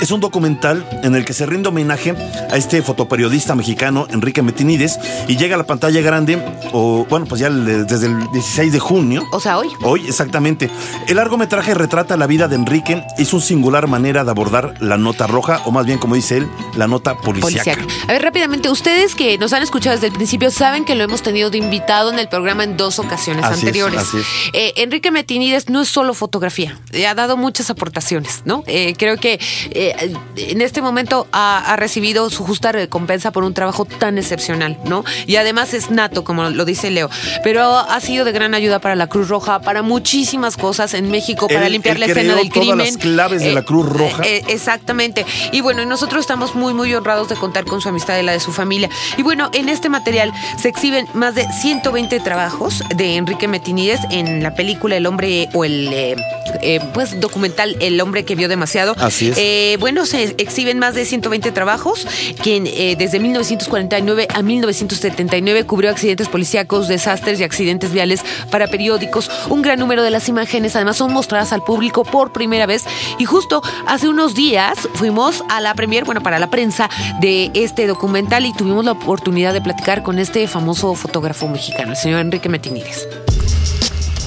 es 0.04 0.12
un 0.12 0.20
documental 0.20 0.86
en 1.02 1.16
el 1.16 1.24
que 1.24 1.32
se 1.34 1.46
rinde 1.46 1.70
homenaje 1.70 2.14
a 2.52 2.58
este 2.58 2.82
fotoperiodista 2.82 3.56
mexicano 3.56 4.06
Enrique 4.10 4.42
Metinides 4.42 5.00
y 5.30 5.38
llega 5.38 5.56
a 5.56 5.58
la 5.58 5.64
pantalla 5.66 6.02
grande, 6.02 6.44
o 6.74 7.06
bueno, 7.10 7.26
pues 7.26 7.40
ya 7.40 7.50
desde 7.50 8.08
el 8.08 8.32
16 8.32 8.74
de 8.74 8.80
junio. 8.80 9.24
O 9.32 9.40
sea, 9.40 9.58
hoy. 9.58 9.70
Hoy, 9.82 10.06
exactamente. 10.06 10.70
El 11.08 11.16
largometraje 11.16 11.74
retrata 11.74 12.18
la 12.18 12.28
vida 12.28 12.50
de 12.50 12.56
Enrique 12.56 13.02
y 13.18 13.24
su 13.24 13.40
singular 13.40 13.88
manera 13.88 14.26
de 14.26 14.32
abordar 14.32 14.74
la 14.82 14.98
nota 14.98 15.26
roja, 15.26 15.62
o 15.66 15.72
más 15.72 15.86
bien, 15.86 16.00
como 16.00 16.16
dice 16.16 16.38
él, 16.38 16.50
la 16.76 16.88
nota. 16.88 17.16
Policíaca. 17.16 17.78
A 18.04 18.12
ver, 18.12 18.22
rápidamente, 18.22 18.70
ustedes 18.70 19.16
que 19.16 19.38
nos 19.38 19.54
han 19.54 19.64
escuchado 19.64 19.96
desde 19.96 20.08
el 20.08 20.14
principio 20.14 20.52
saben 20.52 20.84
que 20.84 20.96
lo 20.96 21.06
hemos 21.06 21.22
tenido 21.22 21.50
de 21.50 21.60
invitado 21.60 22.12
en 22.12 22.20
el 22.20 22.28
programa 22.28 22.66
en 22.66 22.76
dos 22.76 23.00
ocasiones 23.00 23.46
Así 23.46 23.54
es, 23.54 23.60
anteriores. 23.60 24.00
así 24.02 24.18
es. 24.18 24.26
Eh, 24.52 24.74
Enrique 24.78 25.12
Metinides 25.12 25.70
no 25.70 25.82
es 25.82 25.88
solo 25.88 26.14
fotografía, 26.14 26.78
eh, 26.92 27.08
ha 27.08 27.16
dado 27.16 27.38
muchas 27.38 27.70
aportaciones, 27.70 28.42
¿no? 28.44 28.64
Eh, 28.68 28.96
creo 28.98 29.18
que 29.18 29.40
eh, 29.72 29.93
en 30.38 30.62
este 30.62 30.82
momento 30.82 31.28
ha, 31.32 31.60
ha 31.72 31.76
recibido 31.76 32.30
su 32.30 32.44
justa 32.44 32.72
recompensa 32.72 33.32
por 33.32 33.44
un 33.44 33.54
trabajo 33.54 33.86
tan 33.86 34.18
excepcional, 34.18 34.78
¿no? 34.86 35.04
Y 35.28 35.36
además 35.38 35.74
es 35.74 35.90
nato, 35.92 36.24
como 36.24 36.50
lo 36.50 36.66
dice 36.66 36.92
Leo, 36.92 37.10
pero 37.44 37.78
ha 37.78 38.00
sido 38.02 38.26
de 38.26 38.32
gran 38.32 38.54
ayuda 38.54 38.80
para 38.80 38.96
la 38.96 39.08
Cruz 39.08 39.30
Roja, 39.30 39.60
para 39.62 39.82
muchísimas 39.82 40.58
cosas 40.58 40.94
en 40.94 41.10
México, 41.12 41.48
para 41.48 41.68
Él- 41.68 41.74
limpiar 41.74 41.96
él 41.96 42.02
la 42.02 42.06
escena 42.08 42.36
del 42.36 42.50
todas 42.50 42.68
crimen. 42.70 42.86
las 42.86 42.98
claves 42.98 43.42
de 43.42 43.54
la 43.54 43.64
Cruz 43.64 43.88
Roja. 43.90 44.24
eh, 44.26 44.44
exactamente. 44.48 45.26
Y 45.52 45.62
bueno, 45.62 45.86
nosotros 45.86 46.22
estamos 46.22 46.56
muy, 46.56 46.74
muy 46.74 46.94
honrados 46.94 47.30
de 47.30 47.36
contar 47.36 47.66
con 47.66 47.82
su 47.82 47.90
amistad 47.90 48.18
y 48.20 48.24
la 48.24 48.32
de 48.32 48.40
su 48.40 48.52
familia. 48.52 48.90
Y 49.18 49.24
bueno, 49.24 49.50
en 49.54 49.70
este 49.70 49.90
material 49.90 50.32
se 50.62 50.70
exhiben 50.70 51.08
más 51.14 51.36
de 51.36 51.46
120 51.62 52.20
trabajos 52.20 52.84
de 52.96 53.16
Enrique 53.18 53.48
Metinides 53.48 54.00
en 54.12 54.42
la 54.44 54.56
película 54.56 54.96
El 54.98 55.06
hombre 55.06 55.50
o 55.54 55.66
el 55.66 55.88
eh, 55.94 56.16
eh, 56.62 56.80
pues 56.94 57.20
documental 57.20 57.76
El 57.80 58.00
hombre 58.02 58.26
que 58.26 58.36
vio 58.36 58.48
demasiado. 58.48 58.96
Así 59.00 59.30
es. 59.30 59.38
Eh, 59.74 59.78
bueno, 59.78 60.06
se 60.06 60.36
exhiben 60.38 60.78
más 60.78 60.94
de 60.94 61.04
120 61.04 61.52
trabajos 61.52 62.06
que 62.44 62.58
eh, 62.58 62.96
desde 62.96 63.20
1949 63.20 64.28
a 64.32 64.44
1979 64.44 65.64
cubrió 65.66 65.90
accidentes 65.90 66.30
policíacos, 66.30 66.88
desastres 66.88 67.40
y 67.40 67.44
accidentes 67.44 67.92
viales 67.92 68.24
para 68.52 68.68
periódicos. 68.68 69.32
Un 69.50 69.64
gran 69.64 69.80
número 69.80 70.04
de 70.04 70.12
las 70.12 70.30
imágenes 70.30 70.76
además 70.76 70.98
son 70.98 71.12
mostradas 71.12 71.54
al 71.54 71.64
público 71.64 72.04
por 72.04 72.32
primera 72.32 72.68
vez 72.68 72.86
y 73.18 73.26
justo 73.26 73.64
hace 73.88 74.08
unos 74.08 74.36
días 74.36 74.78
fuimos 74.94 75.44
a 75.50 75.60
la 75.60 75.74
premier, 75.74 76.06
bueno, 76.06 76.22
para 76.22 76.38
la 76.38 76.52
prensa 76.52 76.88
de 77.20 77.50
este 77.56 77.88
documental 77.88 78.46
y 78.46 78.54
tuvimos 78.54 78.86
la 78.86 78.92
oportunidad 78.92 79.54
de 79.54 79.62
platicar 79.62 80.04
con 80.04 80.20
este 80.20 80.48
famoso 80.48 80.94
fotógrafo 80.94 81.48
mexicano, 81.48 81.94
el 81.94 81.98
señor 81.98 82.20
Enrique 82.20 82.48
Metinides. 82.48 83.08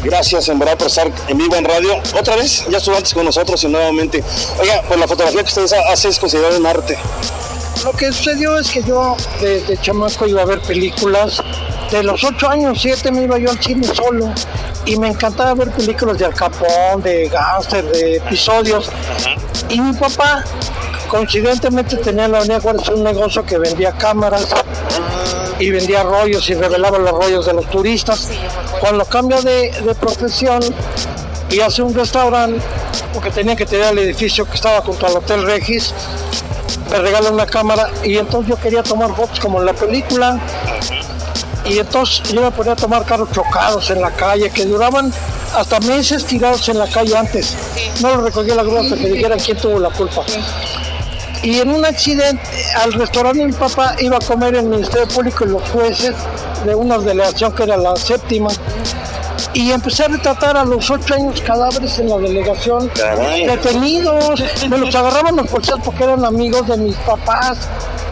Gracias 0.02 0.48
en 0.48 0.58
verdad 0.58 0.76
por 0.76 0.86
estar 0.88 1.10
en 1.28 1.38
vivo 1.38 1.56
en 1.56 1.64
radio. 1.64 1.94
Otra 2.18 2.36
vez, 2.36 2.64
ya 2.68 2.78
estuvo 2.78 2.96
antes 2.96 3.14
con 3.14 3.24
nosotros 3.24 3.62
y 3.64 3.68
nuevamente. 3.68 4.22
Oiga, 4.60 4.82
pues 4.86 5.00
la 5.00 5.08
fotografía 5.08 5.42
que 5.42 5.48
ustedes 5.48 5.72
hacen 5.72 6.10
es 6.10 6.18
considerada 6.18 6.56
un 6.58 6.66
arte. 6.66 6.98
Lo 7.84 7.92
que 7.92 8.12
sucedió 8.12 8.58
es 8.58 8.70
que 8.70 8.82
yo 8.82 9.16
desde 9.40 9.76
chamaco 9.80 10.26
iba 10.26 10.42
a 10.42 10.44
ver 10.44 10.60
películas. 10.60 11.42
De 11.90 12.02
los 12.02 12.24
ocho 12.24 12.48
años, 12.48 12.78
siete 12.80 13.12
me 13.12 13.22
iba 13.22 13.38
yo 13.38 13.50
al 13.50 13.62
cine 13.62 13.86
solo. 13.86 14.32
Y 14.84 14.96
me 14.96 15.08
encantaba 15.08 15.54
ver 15.54 15.70
películas 15.70 16.18
de 16.18 16.24
Al 16.24 16.34
Capón, 16.34 17.02
de 17.02 17.28
gángster, 17.28 17.84
de 17.84 18.16
episodios. 18.16 18.90
Y 19.68 19.80
mi 19.80 19.92
papá, 19.92 20.44
coincidentemente, 21.08 21.96
tenía 21.96 22.26
en 22.26 22.32
la 22.32 22.38
Avenida 22.38 22.60
Juárez 22.60 22.88
un 22.88 23.02
negocio 23.02 23.44
que 23.44 23.58
vendía 23.58 23.92
cámaras 23.92 24.46
y 25.58 25.70
vendía 25.70 26.02
rollos 26.02 26.48
y 26.50 26.54
revelaba 26.54 26.98
los 26.98 27.12
rollos 27.12 27.46
de 27.46 27.54
los 27.54 27.68
turistas. 27.70 28.28
Cuando 28.80 29.04
cambia 29.04 29.40
de, 29.40 29.70
de 29.70 29.94
profesión 29.94 30.60
y 31.50 31.60
hace 31.60 31.82
un 31.82 31.94
restaurante, 31.94 32.60
porque 33.12 33.30
tenía 33.30 33.56
que 33.56 33.66
tener 33.66 33.92
el 33.92 33.98
edificio 33.98 34.44
que 34.46 34.54
estaba 34.54 34.80
junto 34.82 35.06
al 35.06 35.16
Hotel 35.16 35.44
Regis, 35.44 35.94
me 36.90 36.98
regala 36.98 37.30
una 37.30 37.46
cámara 37.46 37.90
y 38.04 38.16
entonces 38.16 38.50
yo 38.50 38.60
quería 38.60 38.82
tomar 38.82 39.14
fotos 39.14 39.40
como 39.40 39.60
en 39.60 39.66
la 39.66 39.72
película. 39.72 40.38
Y 41.64 41.78
entonces 41.78 42.22
yo 42.32 42.42
me 42.42 42.50
ponía 42.52 42.72
a 42.72 42.76
tomar 42.76 43.04
carros 43.04 43.30
chocados 43.32 43.90
en 43.90 44.00
la 44.00 44.12
calle 44.12 44.50
que 44.50 44.64
duraban 44.64 45.12
hasta 45.54 45.80
meses 45.80 46.24
tirados 46.24 46.68
en 46.68 46.78
la 46.78 46.86
calle 46.86 47.16
antes. 47.16 47.56
No 48.00 48.14
lo 48.14 48.22
recogía 48.22 48.54
la 48.54 48.62
grúa 48.62 48.82
hasta 48.82 48.96
que 48.96 49.08
dijeran 49.08 49.38
quién 49.38 49.56
tuvo 49.56 49.80
la 49.80 49.90
culpa. 49.90 50.22
Y 51.42 51.60
en 51.60 51.70
un 51.70 51.84
accidente, 51.84 52.42
al 52.82 52.92
restaurante 52.92 53.44
mi 53.44 53.52
papá 53.52 53.94
iba 54.00 54.16
a 54.16 54.20
comer 54.20 54.54
el 54.56 54.64
Ministerio 54.66 55.06
Público 55.08 55.44
y 55.44 55.50
los 55.50 55.62
jueces 55.70 56.14
de 56.64 56.74
una 56.74 56.98
delegación 56.98 57.52
que 57.52 57.62
era 57.62 57.76
la 57.76 57.96
séptima. 57.96 58.50
Y 59.52 59.70
empecé 59.70 60.04
a 60.04 60.08
retratar 60.08 60.56
a 60.56 60.64
los 60.64 60.90
ocho 60.90 61.14
años 61.14 61.40
cadáveres 61.40 61.98
en 61.98 62.08
la 62.08 62.18
delegación, 62.18 62.88
Caray. 62.88 63.46
detenidos. 63.46 64.42
Me 64.68 64.78
los 64.78 64.94
agarraban 64.94 65.36
los 65.36 65.46
policías 65.46 65.78
porque 65.84 66.04
eran 66.04 66.24
amigos 66.24 66.66
de 66.66 66.76
mis 66.76 66.96
papás. 66.96 67.58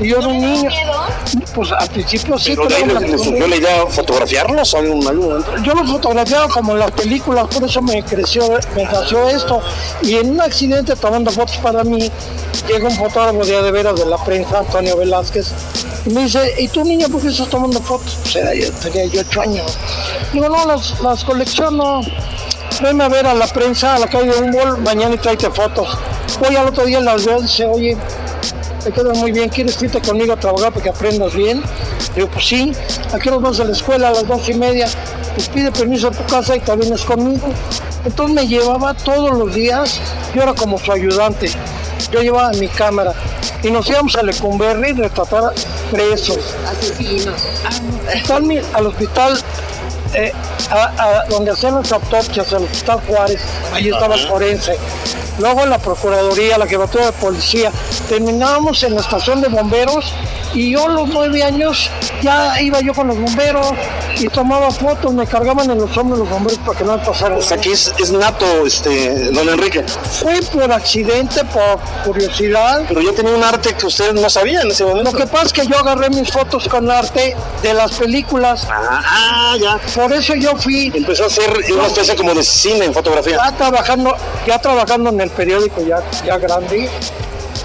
Y 0.00 0.08
yo 0.08 0.18
era 0.18 0.28
un 0.28 0.40
niño. 0.40 0.70
Pues 1.54 1.70
al 1.70 1.88
principio 1.88 2.36
sí, 2.36 2.54
Pero 2.56 2.66
de 2.66 2.74
ahí 2.74 2.84
les, 2.84 3.22
surgió 3.22 3.46
la 3.46 3.56
idea 3.56 3.84
de 3.84 3.90
fotografiarlos 3.90 4.74
algún 4.74 5.44
yo 5.62 5.74
los 5.74 5.90
fotografiaba 5.90 6.48
como 6.48 6.72
en 6.72 6.80
las 6.80 6.90
películas, 6.90 7.46
por 7.46 7.62
eso 7.64 7.80
me 7.80 8.02
creció, 8.02 8.42
me 8.74 8.84
nació 8.84 9.28
esto. 9.28 9.60
Y 10.02 10.16
en 10.16 10.30
un 10.32 10.40
accidente 10.40 10.96
tomando 10.96 11.30
fotos 11.30 11.56
para 11.58 11.84
mí, 11.84 12.10
llega 12.68 12.88
un 12.88 12.96
fotógrafo 12.96 13.44
de, 13.44 13.70
veras 13.70 13.94
de 13.98 14.06
la 14.06 14.16
prensa, 14.24 14.58
Antonio 14.58 14.96
Velázquez, 14.96 15.52
y 16.06 16.10
me 16.10 16.24
dice, 16.24 16.54
¿y 16.58 16.68
tú 16.68 16.84
niño 16.84 17.08
por 17.08 17.22
qué 17.22 17.28
estás 17.28 17.48
tomando 17.48 17.80
fotos? 17.80 18.18
Pues 18.22 18.36
era 18.36 18.54
yo, 18.54 18.70
tenía 18.72 19.06
yo 19.06 19.20
ocho 19.20 19.40
años. 19.40 19.78
Digo, 20.32 20.48
no, 20.48 20.66
las, 20.66 21.00
las 21.00 21.24
colecciono. 21.24 22.00
Venme 22.82 23.04
a 23.04 23.08
ver 23.08 23.24
a 23.26 23.34
la 23.34 23.46
prensa, 23.46 23.94
a 23.94 23.98
la 24.00 24.08
calle 24.08 24.32
de 24.32 24.42
Humboldt, 24.42 24.78
mañana 24.80 25.14
y 25.14 25.18
tráete 25.18 25.48
fotos. 25.50 25.96
Voy 26.40 26.56
al 26.56 26.66
otro 26.66 26.84
día 26.84 27.00
las 27.00 27.24
veo 27.24 27.38
y 27.38 27.42
dice, 27.42 27.66
oye, 27.66 27.96
te 28.84 28.92
queda 28.92 29.14
muy 29.14 29.32
bien, 29.32 29.48
¿quieres 29.48 29.80
irte 29.82 30.00
conmigo 30.00 30.34
a 30.34 30.36
trabajar 30.36 30.70
para 30.70 30.82
que 30.82 30.90
aprendas 30.90 31.34
bien? 31.34 31.62
Digo, 32.14 32.28
pues 32.28 32.46
sí, 32.46 32.72
¿a 33.12 33.18
qué 33.18 33.30
hora 33.30 33.38
vas 33.48 33.58
a 33.60 33.64
la 33.64 33.72
escuela? 33.72 34.08
A 34.08 34.12
las 34.12 34.28
dos 34.28 34.48
y 34.48 34.54
media. 34.54 34.86
Pues 35.34 35.48
pide 35.48 35.72
permiso 35.72 36.08
a 36.08 36.10
tu 36.10 36.22
casa 36.26 36.54
y 36.54 36.60
te 36.60 36.76
vienes 36.76 37.02
conmigo. 37.02 37.48
Entonces 38.04 38.34
me 38.36 38.46
llevaba 38.46 38.92
todos 38.94 39.36
los 39.36 39.54
días, 39.54 39.98
yo 40.34 40.42
era 40.42 40.52
como 40.54 40.78
su 40.78 40.92
ayudante. 40.92 41.50
Yo 42.12 42.20
llevaba 42.20 42.50
mi 42.52 42.68
cámara 42.68 43.14
y 43.62 43.70
nos 43.70 43.88
íbamos 43.88 44.14
a 44.16 44.22
Lecumberri 44.22 44.90
a 44.90 44.94
retratar 44.94 45.54
presos. 45.90 46.38
Están 48.14 48.46
mi- 48.46 48.60
al 48.74 48.86
hospital 48.86 49.38
eh, 50.14 50.32
a- 50.70 50.92
a- 50.96 51.24
donde 51.28 51.50
hacían 51.50 51.74
las 51.76 51.92
autopsias, 51.92 52.52
al 52.52 52.64
hospital 52.64 53.00
Juárez, 53.06 53.40
ahí 53.72 53.88
estaba 53.88 54.14
el 54.14 54.26
forense. 54.28 54.76
Luego 55.38 55.62
en 55.64 55.70
la 55.70 55.78
Procuraduría, 55.78 56.56
la 56.58 56.66
Jefatura 56.66 57.06
de 57.06 57.12
Policía. 57.12 57.72
Terminábamos 58.08 58.82
en 58.84 58.94
la 58.94 59.00
estación 59.00 59.40
de 59.40 59.48
bomberos 59.48 60.12
y 60.54 60.70
yo 60.70 60.86
a 60.86 60.88
los 60.88 61.08
nueve 61.08 61.42
años 61.42 61.90
ya 62.22 62.60
iba 62.60 62.80
yo 62.80 62.94
con 62.94 63.08
los 63.08 63.18
bomberos 63.18 63.72
y 64.18 64.28
tomaba 64.28 64.70
fotos, 64.70 65.12
me 65.12 65.26
cargaban 65.26 65.70
en 65.70 65.78
los 65.78 65.96
hombros 65.96 66.20
los 66.20 66.30
bomberos 66.30 66.58
para 66.60 66.78
que 66.78 66.84
no 66.84 66.96
me 66.96 67.04
pasaran. 67.04 67.38
O 67.38 67.42
sea, 67.42 67.56
aquí 67.56 67.72
es, 67.72 67.92
es 67.98 68.12
nato, 68.12 68.46
este, 68.66 69.30
don 69.32 69.48
Enrique. 69.48 69.82
Fue 69.82 70.40
por 70.52 70.70
accidente, 70.72 71.44
por 71.46 71.80
curiosidad. 72.04 72.84
Pero 72.88 73.00
yo 73.00 73.12
tenía 73.12 73.34
un 73.34 73.42
arte 73.42 73.74
que 73.74 73.86
ustedes 73.86 74.14
no 74.14 74.30
sabían 74.30 74.62
en 74.62 74.70
ese 74.70 74.84
momento. 74.84 75.10
Lo 75.10 75.18
que 75.18 75.26
pasa 75.26 75.46
es 75.46 75.52
que 75.52 75.66
yo 75.66 75.76
agarré 75.78 76.10
mis 76.10 76.30
fotos 76.30 76.68
con 76.68 76.90
arte 76.90 77.36
de 77.62 77.74
las 77.74 77.92
películas. 77.92 78.66
Ah, 78.70 79.02
ah, 79.04 79.56
ya. 79.60 79.80
Por 79.94 80.12
eso 80.12 80.34
yo 80.34 80.56
fui 80.56 80.92
Empezó 80.94 81.24
a 81.24 81.26
hacer 81.26 81.50
una 81.72 81.86
especie 81.86 82.14
como 82.14 82.34
de 82.34 82.42
cine 82.42 82.86
en 82.86 82.94
fotografía. 82.94 83.36
ya 83.36 83.56
trabajando, 83.56 84.16
ya 84.46 84.58
trabajando 84.58 85.10
en 85.10 85.20
el 85.20 85.30
periódico 85.30 85.82
ya, 85.82 85.98
ya 86.24 86.38
grande. 86.38 86.88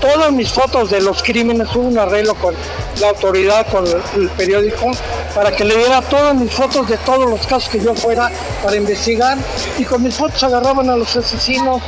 Todas 0.02 0.32
mis 0.32 0.50
fotos 0.50 0.90
de 0.90 1.02
los 1.02 1.22
crímenes 1.22 1.68
hubo 1.76 1.88
un 1.88 1.98
arreglo 1.98 2.34
con 2.36 2.56
la 3.02 3.10
autoridad, 3.10 3.68
con 3.68 3.86
el, 3.86 4.30
periódico, 4.30 4.92
para 5.36 5.52
que 5.56 5.64
le 5.64 5.76
diera 5.78 6.02
todas 6.02 6.36
mis 6.36 6.52
fotos 6.52 6.88
de 6.88 6.98
todos 6.98 7.30
los 7.30 7.46
casos 7.48 7.70
que 7.70 7.80
yo 7.80 7.94
fuera 7.96 8.32
para 8.64 8.76
investigar. 8.76 9.38
Y 9.78 9.84
con 9.86 10.04
mis 10.04 10.16
fotos 10.16 10.42
agarraban 10.44 10.90
a 10.90 10.96
los 10.96 11.16
asesinos, 11.16 11.82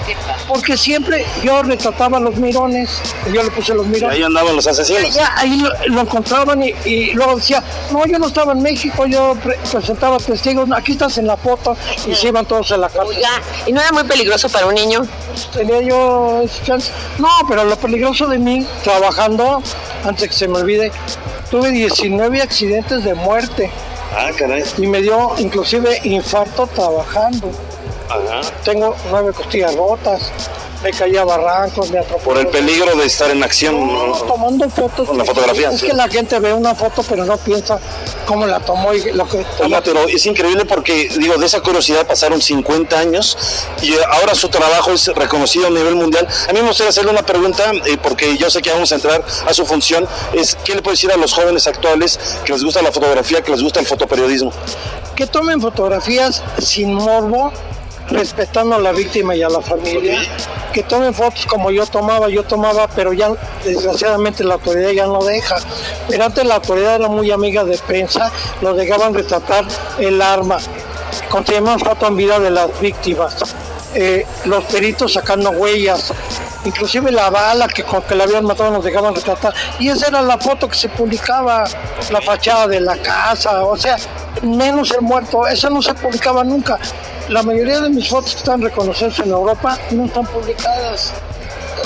porque 0.48 0.78
siempre 0.78 1.26
yo 1.44 1.64
retrataba 1.64 2.20
los 2.20 2.36
mirones, 2.38 2.90
y 3.30 3.34
yo 3.34 3.44
le 3.44 3.52
puse 3.52 3.74
los 3.74 3.86
Y 3.88 3.90
mirones. 3.90 4.18
ahí 4.18 4.24
andaban 4.24 4.56
los 4.56 4.68
asesinos. 4.68 5.14
Ya, 5.14 5.34
ahí 5.38 5.58
lo, 5.58 5.70
lo 5.88 6.02
encontraban 6.02 6.62
y, 6.64 6.74
y 6.86 7.14
luego 7.14 7.36
decía, 7.38 7.64
no, 7.92 8.06
yo 8.06 8.20
no 8.20 8.28
estaba 8.28 8.54
en 8.54 8.62
México, 8.62 9.06
yo 9.06 9.36
pre- 9.44 9.58
presentaba 9.72 10.18
testigos, 10.18 10.70
aquí 10.76 10.94
estás 10.94 11.18
en 11.18 11.28
la 11.28 11.38
foto, 11.38 11.76
y 12.08 12.16
se 12.16 12.28
iban 12.28 12.46
todos 12.46 12.72
a 12.72 12.78
la 12.78 12.88
cárcel. 12.90 13.16
Oiga, 13.18 13.30
¿y 13.66 13.74
no 13.74 13.82
era 13.82 13.92
muy 13.92 14.04
peligroso 14.04 14.50
para 14.50 14.66
un 14.68 14.76
niño? 14.76 15.02
tenía 15.54 15.82
yo 15.82 16.42
ese 16.44 16.62
chance. 16.64 16.92
No, 17.18 17.28
pero 17.48 17.64
lo 17.64 17.76
peligroso 17.78 18.28
de 18.28 18.38
mí, 18.38 18.66
trabajando, 18.84 19.62
antes 20.06 20.30
que 20.30 20.36
se 20.36 20.48
me 20.48 20.58
olvide, 20.60 20.92
tuve 21.52 21.70
19 21.72 22.42
accidentes 22.42 23.04
de 23.04 23.14
muerte 23.14 23.70
Ah, 24.18 24.30
caray. 24.38 24.64
y 24.78 24.88
me 24.88 25.02
dio 25.02 25.34
inclusive 25.38 26.00
infarto 26.04 26.66
trabajando. 26.68 27.52
Ajá. 28.10 28.42
Tengo 28.66 28.96
nueve 29.10 29.32
costillas 29.34 29.76
rotas, 29.76 30.32
me 30.84 30.92
caí 30.92 31.18
a 31.18 31.24
barrancos, 31.24 31.92
me 31.92 32.00
atropellé. 32.00 32.26
Por 32.26 32.38
el 32.38 32.48
peligro 32.48 32.96
de 32.96 33.06
estar 33.06 33.30
en 33.32 33.44
acción. 33.44 33.76
No, 33.88 34.08
¿no? 34.08 34.14
tomando 34.22 34.70
fotos. 34.70 35.08
Con 35.08 35.18
la 35.18 35.26
fotografía. 35.26 35.72
Es 35.72 35.82
que 35.82 35.94
la 35.94 36.08
gente 36.08 36.40
ve 36.40 36.54
una 36.54 36.76
foto 36.76 37.04
pero 37.08 37.26
no 37.26 37.38
piensa 37.38 37.80
cómo 38.26 38.46
la 38.46 38.60
tomó 38.60 38.94
y 38.94 39.12
lo 39.12 39.28
que 39.28 39.46
Oiga, 39.60 39.82
pero 39.84 40.08
es 40.08 40.26
increíble 40.26 40.66
porque, 40.66 41.10
digo, 41.18 41.38
de 41.38 41.46
esa 41.46 41.62
curiosidad 41.62 42.06
pasaron 42.06 42.42
50 42.42 42.98
años 42.98 43.38
y 43.82 43.94
ahora 44.12 44.36
su 44.36 44.50
trabajo 44.50 44.92
es 44.92 45.08
reconocido 45.08 45.68
a 45.68 45.70
nivel 45.70 45.96
mundial. 45.96 46.28
A 46.50 46.54
mí 46.54 46.62
me 46.62 46.68
gustaría 46.68 46.90
hacerle 46.90 47.12
una 47.12 47.26
pregunta, 47.26 47.72
eh, 47.86 47.98
porque 48.02 48.38
yo 48.38 48.50
sé 48.50 48.62
que 48.62 48.72
vamos 48.72 48.92
a 48.92 48.96
entrar 48.96 49.24
a 49.46 49.54
su 49.54 49.66
función, 49.66 50.08
es 50.34 50.56
¿qué 50.64 50.76
le 50.76 50.82
puede 50.82 50.94
decir 50.94 51.12
a 51.12 51.18
los 51.18 51.34
jóvenes 51.34 51.68
actuales 51.68 52.20
que 52.46 52.54
les 52.54 52.64
gusta 52.64 52.82
la 52.82 52.92
fotografía, 52.92 53.42
que 53.42 53.52
les 53.52 53.62
gusta 53.62 53.80
el 53.80 53.86
fotoperiodismo? 53.86 54.52
que 55.16 55.28
tomen 55.28 55.62
fotografías 55.62 56.42
sin 56.58 56.94
morbo, 56.96 57.52
respetando 58.12 58.76
a 58.76 58.80
la 58.80 58.92
víctima 58.92 59.36
y 59.36 59.44
a 59.44 59.50
la 59.50 59.62
familia, 59.62 60.22
que 60.74 60.84
tomen 60.84 61.14
fotos 61.14 61.46
como 61.46 61.72
yo 61.72 61.86
tomaba, 61.86 62.30
yo 62.30 62.44
tomaba, 62.44 62.88
pero 62.88 63.14
ya 63.14 63.32
desgraciadamente 63.64 64.44
la 64.44 64.56
autoridad 64.56 64.92
ya 64.92 65.06
no 65.06 65.24
deja. 65.24 65.56
Pero 66.08 66.26
antes 66.26 66.46
la 66.46 66.56
autoridad 66.56 66.96
era 66.96 67.08
muy 67.08 67.32
amiga 67.32 67.64
de 67.64 67.78
prensa, 67.80 68.32
lo 68.62 68.74
dejaban 68.74 69.14
retratar 69.14 69.66
el 70.00 70.22
arma, 70.22 70.58
conseguimos 71.30 71.82
foto 71.82 72.08
en 72.08 72.16
vida 72.18 72.40
de 72.40 72.52
las 72.52 72.80
víctimas, 72.80 73.36
eh, 73.94 74.26
los 74.46 74.64
peritos 74.66 75.14
sacando 75.14 75.52
huellas, 75.52 76.14
inclusive 76.64 77.12
la 77.12 77.30
bala 77.30 77.68
que 77.68 77.84
con 77.84 78.02
que 78.04 78.16
la 78.16 78.24
habían 78.24 78.46
matado 78.46 78.72
nos 78.72 78.84
dejaban 78.84 79.16
retratar, 79.16 79.54
y 79.80 79.90
esa 79.90 80.08
era 80.08 80.22
la 80.22 80.38
foto 80.38 80.70
que 80.70 80.76
se 80.76 80.90
publicaba, 80.90 81.66
la 82.10 82.22
fachada 82.22 82.68
de 82.68 82.80
la 82.80 82.98
casa, 82.98 83.64
o 83.66 83.76
sea, 83.78 83.98
menos 84.42 84.92
el 84.92 85.02
muerto, 85.02 85.48
eso 85.48 85.70
no 85.70 85.82
se 85.82 85.94
publicaba 85.94 86.44
nunca. 86.44 86.80
La 87.32 87.44
mayoría 87.44 87.80
de 87.80 87.90
mis 87.90 88.10
fotos 88.10 88.34
que 88.34 88.40
están 88.40 88.62
reconocidas 88.62 89.18
en 89.20 89.30
Europa 89.30 89.80
no 89.92 90.04
están 90.04 90.26
publicadas. 90.26 91.14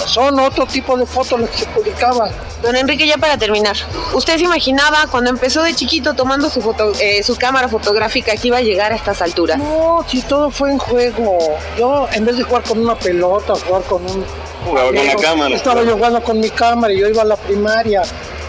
Son 0.07 0.39
otro 0.39 0.65
tipo 0.65 0.97
de 0.97 1.05
fotos 1.05 1.39
las 1.39 1.51
que 1.51 1.57
se 1.59 1.65
publicaban. 1.67 2.31
Don 2.63 2.75
Enrique, 2.75 3.05
ya 3.05 3.19
para 3.19 3.37
terminar, 3.37 3.75
¿usted 4.15 4.37
se 4.37 4.43
imaginaba 4.43 5.05
cuando 5.11 5.29
empezó 5.29 5.61
de 5.61 5.75
chiquito 5.75 6.15
tomando 6.15 6.49
su, 6.49 6.61
foto, 6.61 6.93
eh, 6.99 7.21
su 7.21 7.35
cámara 7.35 7.67
fotográfica 7.67 8.35
que 8.35 8.47
iba 8.47 8.57
a 8.57 8.61
llegar 8.61 8.91
a 8.91 8.95
estas 8.95 9.21
alturas? 9.21 9.59
No, 9.59 10.03
si 10.07 10.23
todo 10.23 10.49
fue 10.49 10.71
en 10.71 10.79
juego. 10.79 11.37
Yo, 11.77 12.07
en 12.11 12.25
vez 12.25 12.37
de 12.37 12.43
jugar 12.43 12.63
con 12.63 12.79
una 12.79 12.95
pelota, 12.95 13.53
jugar 13.53 13.83
con 13.83 14.01
un. 14.03 14.25
Jugaba 14.65 14.87
con 14.87 15.05
la 15.05 15.15
cámara. 15.15 15.55
Estaba 15.55 15.83
yo 15.83 15.93
jugando 15.93 16.23
con 16.23 16.39
mi 16.39 16.49
cámara 16.49 16.91
y 16.91 16.99
yo 16.99 17.07
iba 17.07 17.21
a 17.21 17.25
la 17.25 17.37
primaria. 17.37 18.01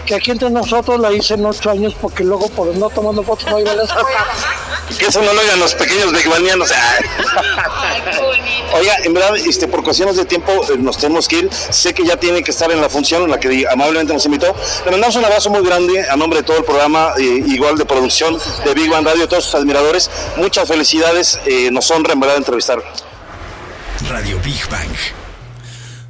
Que 0.07 0.15
aquí 0.15 0.31
entre 0.31 0.49
nosotros 0.49 0.99
la 1.01 1.11
hice 1.11 1.33
en 1.33 1.45
ocho 1.45 1.69
años 1.69 1.93
porque 1.99 2.23
luego 2.23 2.47
por 2.49 2.73
no 2.77 2.89
tomando 2.89 3.21
fotos 3.23 3.45
no 3.51 3.59
iba 3.59 3.71
a 3.71 3.75
la 3.75 3.83
escuela. 3.83 4.25
Que 4.97 5.05
eso 5.07 5.21
no 5.21 5.33
lo 5.33 5.41
oigan 5.41 5.59
los 5.59 5.75
pequeños 5.75 6.13
begbanianos. 6.13 6.71
Oiga, 8.73 8.95
en 9.03 9.13
verdad, 9.13 9.35
este, 9.35 9.67
por 9.67 9.83
cuestiones 9.83 10.15
de 10.15 10.23
tiempo 10.23 10.51
eh, 10.71 10.77
nos 10.77 10.97
tenemos 10.97 11.27
que 11.27 11.39
ir. 11.39 11.49
Sé 11.51 11.93
que 11.93 12.05
ya 12.05 12.15
tiene 12.17 12.41
que 12.41 12.51
estar 12.51 12.71
en 12.71 12.79
la 12.79 12.87
función 12.87 13.23
en 13.23 13.31
la 13.31 13.39
que 13.39 13.65
amablemente 13.69 14.13
nos 14.13 14.25
invitó. 14.25 14.55
Le 14.85 14.91
mandamos 14.91 15.17
un 15.17 15.25
abrazo 15.25 15.49
muy 15.49 15.61
grande 15.61 16.07
a 16.09 16.15
nombre 16.15 16.39
de 16.39 16.43
todo 16.43 16.57
el 16.57 16.63
programa, 16.63 17.11
eh, 17.17 17.43
igual 17.45 17.77
de 17.77 17.83
producción 17.83 18.39
de 18.63 18.73
Big 18.73 18.89
Bang 18.89 19.05
Radio, 19.05 19.27
todos 19.27 19.43
sus 19.43 19.55
admiradores. 19.55 20.09
Muchas 20.37 20.69
felicidades. 20.69 21.37
eh, 21.45 21.69
nos 21.69 21.91
honra 21.91 22.13
en 22.13 22.19
verdad 22.21 22.37
entrevistar. 22.37 22.81
Radio 24.09 24.39
Big 24.41 24.67
Bang. 24.69 25.16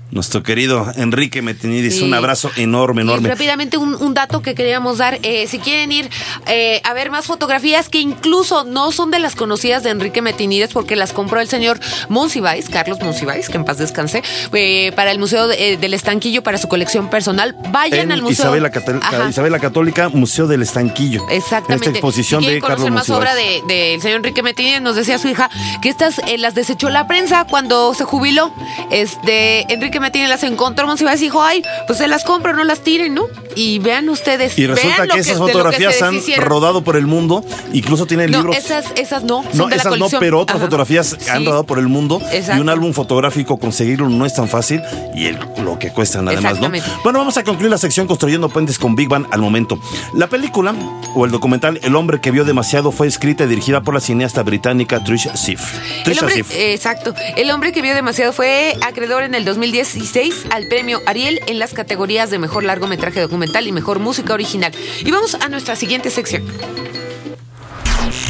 Nuestro 0.10 0.42
querido 0.42 0.92
Enrique 0.96 1.42
Metinidis, 1.42 1.98
Sí. 1.98 2.04
un 2.04 2.14
abrazo 2.14 2.50
enorme, 2.56 3.02
Y 3.02 3.06
enorme. 3.06 3.30
rápidamente 3.30 3.78
un, 3.78 3.94
un 3.96 4.14
dato 4.14 4.42
que 4.42 4.56
queríamos 4.56 4.98
dar, 5.00 5.20
eh, 5.24 5.48
si 5.48 5.60
quieren 5.60 5.92
ir 5.92 6.10
eh, 6.48 6.80
a 6.86 6.94
ver 6.94 7.12
más 7.12 7.26
fotografías 7.26 7.90
que 7.90 8.00
incluso 8.00 8.64
no 8.64 8.92
son 8.94 9.12
de 9.12 9.20
las 9.20 9.36
conocidas 9.36 9.84
de 9.84 9.90
Enrique 9.90 10.22
Metinides 10.22 10.72
porque 10.72 10.96
las 10.96 11.12
compró 11.12 11.42
el 11.42 11.50
señor 11.50 11.80
Monsiváis, 12.08 12.70
Carlos 12.70 13.00
Monsiváis, 13.02 13.50
que 13.50 13.58
en 13.58 13.66
paz 13.66 13.78
descanse, 13.80 14.24
eh, 14.54 14.92
para 14.96 15.12
el 15.12 15.20
Museo 15.20 15.48
de- 15.48 15.76
del 15.78 15.94
Estanquillo 15.94 16.42
para 16.42 16.58
su 16.58 16.68
colección 16.70 17.10
personal. 17.10 17.56
Vayan 17.72 18.00
En 18.00 18.12
al 18.14 18.22
museo. 18.22 18.46
Isabel 18.46 18.64
la, 18.64 18.70
Ajá. 18.70 19.60
Católica, 19.60 20.10
Museo 20.10 20.48
del 20.48 20.62
Estanquillo. 20.62 21.28
Exactamente. 21.30 21.88
Esta 21.88 21.90
exposición 21.90 22.44
si 22.44 22.50
de 22.50 22.60
conocer 22.62 22.78
Carlos 22.86 22.92
más 22.92 23.10
Monsiváis. 23.10 23.20
obra 23.20 23.36
del 23.36 23.68
de, 23.68 23.74
del 23.92 24.02
señor 24.02 24.18
Enrique 24.18 24.42
Metinides, 24.42 24.82
nos 24.82 24.96
decía 24.96 25.18
su 25.18 25.28
hija 25.28 25.50
que 25.82 25.90
estas 25.90 26.22
las 26.38 26.56
desechó 26.56 26.90
la 26.90 27.08
prensa 27.08 27.46
cuando 27.46 27.94
se 27.94 28.04
jubiló. 28.06 28.54
Este 28.92 29.72
Enrique 29.74 29.97
Metinides 30.00 30.30
las 30.30 30.44
encontró 30.44 30.88
Monsiváis 30.88 31.22
y 31.22 31.26
dijo, 31.26 31.42
ay, 31.44 31.64
pues 31.88 32.00
se 32.00 32.08
las 32.08 32.24
compro, 32.24 32.54
no 32.54 32.64
las 32.64 32.80
tiren, 32.82 33.14
¿no? 33.14 33.26
Y 33.56 33.80
vean 33.80 34.08
ustedes. 34.10 34.58
Y 34.58 34.68
resulta 34.68 34.96
vean 34.98 35.08
lo 35.08 35.14
que 35.16 35.20
esas 35.22 35.34
que 35.34 35.40
fotografías 35.40 35.96
se 35.96 36.04
han 36.06 36.14
deshicieron. 36.14 36.46
rodado 36.46 36.84
por 36.84 36.96
el 36.96 37.08
mundo, 37.08 37.44
incluso 37.74 38.06
tienen 38.06 38.32
No, 38.32 38.38
libros. 38.40 38.58
esas, 38.58 38.86
esas 38.96 39.24
no, 39.24 39.44
son 39.44 39.58
No, 39.58 39.64
de 39.66 39.72
la 39.72 39.82
esas 39.82 39.98
no, 39.98 40.08
pero 40.20 40.40
otras 40.40 40.58
Ajá. 40.58 40.66
fotografías 40.66 41.18
han 41.30 41.46
rodado 41.46 41.64
por 41.66 41.80
el 41.80 41.88
mundo 41.88 42.22
Exacto. 42.32 42.58
y 42.58 42.62
un 42.62 42.70
álbum 42.70 42.94
fotográfico 42.94 43.58
conseguirlo 43.58 44.10
no 44.10 44.26
es 44.26 44.34
tan 44.36 44.48
fácil 44.48 44.82
y 45.16 45.26
el- 45.28 45.40
lo 45.64 45.80
que 45.80 45.92
cuestan 45.92 46.28
además, 46.28 46.60
¿no? 46.60 46.70
Bueno, 47.04 47.20
vamos 47.20 47.38
a 47.38 47.44
concluir 47.44 47.72
la 47.72 47.78
sección 47.78 48.08
construyendo 48.08 48.50
puentes 48.50 48.78
con 48.80 48.96
Big 48.96 49.10
Bang 49.10 49.26
al 49.32 49.42
momento. 49.42 49.80
La 50.14 50.28
película 50.28 50.74
o 51.16 51.26
el 51.26 51.32
documental 51.32 51.80
El 51.84 51.96
hombre 51.96 52.22
que 52.22 52.32
vio 52.32 52.46
demasiado 52.46 52.92
fue 52.92 53.08
escrita 53.08 53.44
y 53.46 53.48
dirigida 53.48 53.82
por 53.82 53.94
la 53.94 54.00
cineasta 54.00 54.44
británica 54.44 55.04
Trish 55.04 55.30
Siff. 55.36 55.74
El 55.98 56.04
Trisha 56.04 56.22
hombre, 56.22 56.36
Siff. 56.36 56.52
eh, 56.52 56.74
exacto. 56.74 57.14
El 57.36 57.50
hombre 57.52 57.72
que 57.72 57.82
vio 57.82 57.94
demasiado 57.96 58.34
fue 58.34 58.76
acreedor 58.86 59.24
en 59.24 59.36
el 59.36 59.46
2016 59.94 60.48
al 60.52 60.68
premio 60.68 61.02
Ariel 61.06 61.40
en 61.48 61.60
las 61.60 61.74
categorías 61.74 62.30
de 62.30 62.40
mejor 62.40 62.64
largometraje 62.64 63.22
documental 63.22 63.68
y 63.68 63.72
mejor 63.72 64.00
música 64.00 64.34
original. 64.34 64.72
Y 65.00 65.12
vamos 65.12 65.36
a 65.36 65.48
nuestra 65.50 65.76
siguiente 65.76 66.10
sección. 66.12 66.44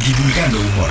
Divulgando 0.06 0.60
humor. 0.60 0.90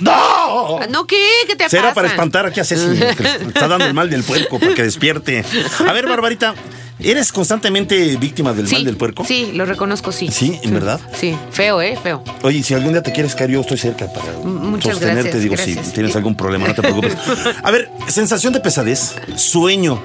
¡No! 0.00 0.78
Ah, 0.80 0.86
¿No 0.88 1.06
qué? 1.06 1.24
¿Qué 1.46 1.56
te 1.56 1.68
Será 1.68 1.84
pasa? 1.84 1.94
para 1.94 2.08
espantar, 2.08 2.52
¿qué 2.52 2.60
haces? 2.60 2.80
Está 2.80 3.68
dando 3.68 3.86
el 3.86 3.94
mal 3.94 4.10
del 4.10 4.22
puerco 4.24 4.58
para 4.58 4.74
que 4.74 4.82
despierte. 4.82 5.44
A 5.86 5.92
ver, 5.92 6.06
Barbarita, 6.08 6.54
¿eres 7.00 7.32
constantemente 7.32 8.16
víctima 8.16 8.52
del 8.52 8.68
Sí, 8.68 8.76
mal 8.76 8.84
del 8.84 8.96
puerco? 8.96 9.24
Sí, 9.24 9.52
lo 9.54 9.64
reconozco, 9.66 10.12
sí. 10.12 10.28
Sí, 10.30 10.58
¿en 10.62 10.74
verdad? 10.74 11.00
Sí, 11.18 11.36
feo, 11.50 11.80
¿eh? 11.80 11.98
Feo. 12.02 12.22
Oye, 12.42 12.62
si 12.62 12.74
algún 12.74 12.92
día 12.92 13.02
te 13.02 13.12
quieres 13.12 13.34
caer, 13.34 13.50
yo 13.50 13.60
estoy 13.60 13.78
cerca 13.78 14.06
para 14.12 14.32
muchas 14.44 14.92
sostenerte. 14.92 15.22
gracias, 15.22 15.42
digo, 15.42 15.54
gracias. 15.54 15.86
si 15.86 15.92
tienes 15.92 16.16
algún 16.16 16.34
problema, 16.34 16.68
no 16.68 16.74
te 16.74 16.82
preocupes. 16.82 17.16
A 17.62 17.70
ver, 17.70 17.90
sensación 18.08 18.52
de 18.52 18.60
pesadez, 18.60 19.14
sueño 19.36 20.00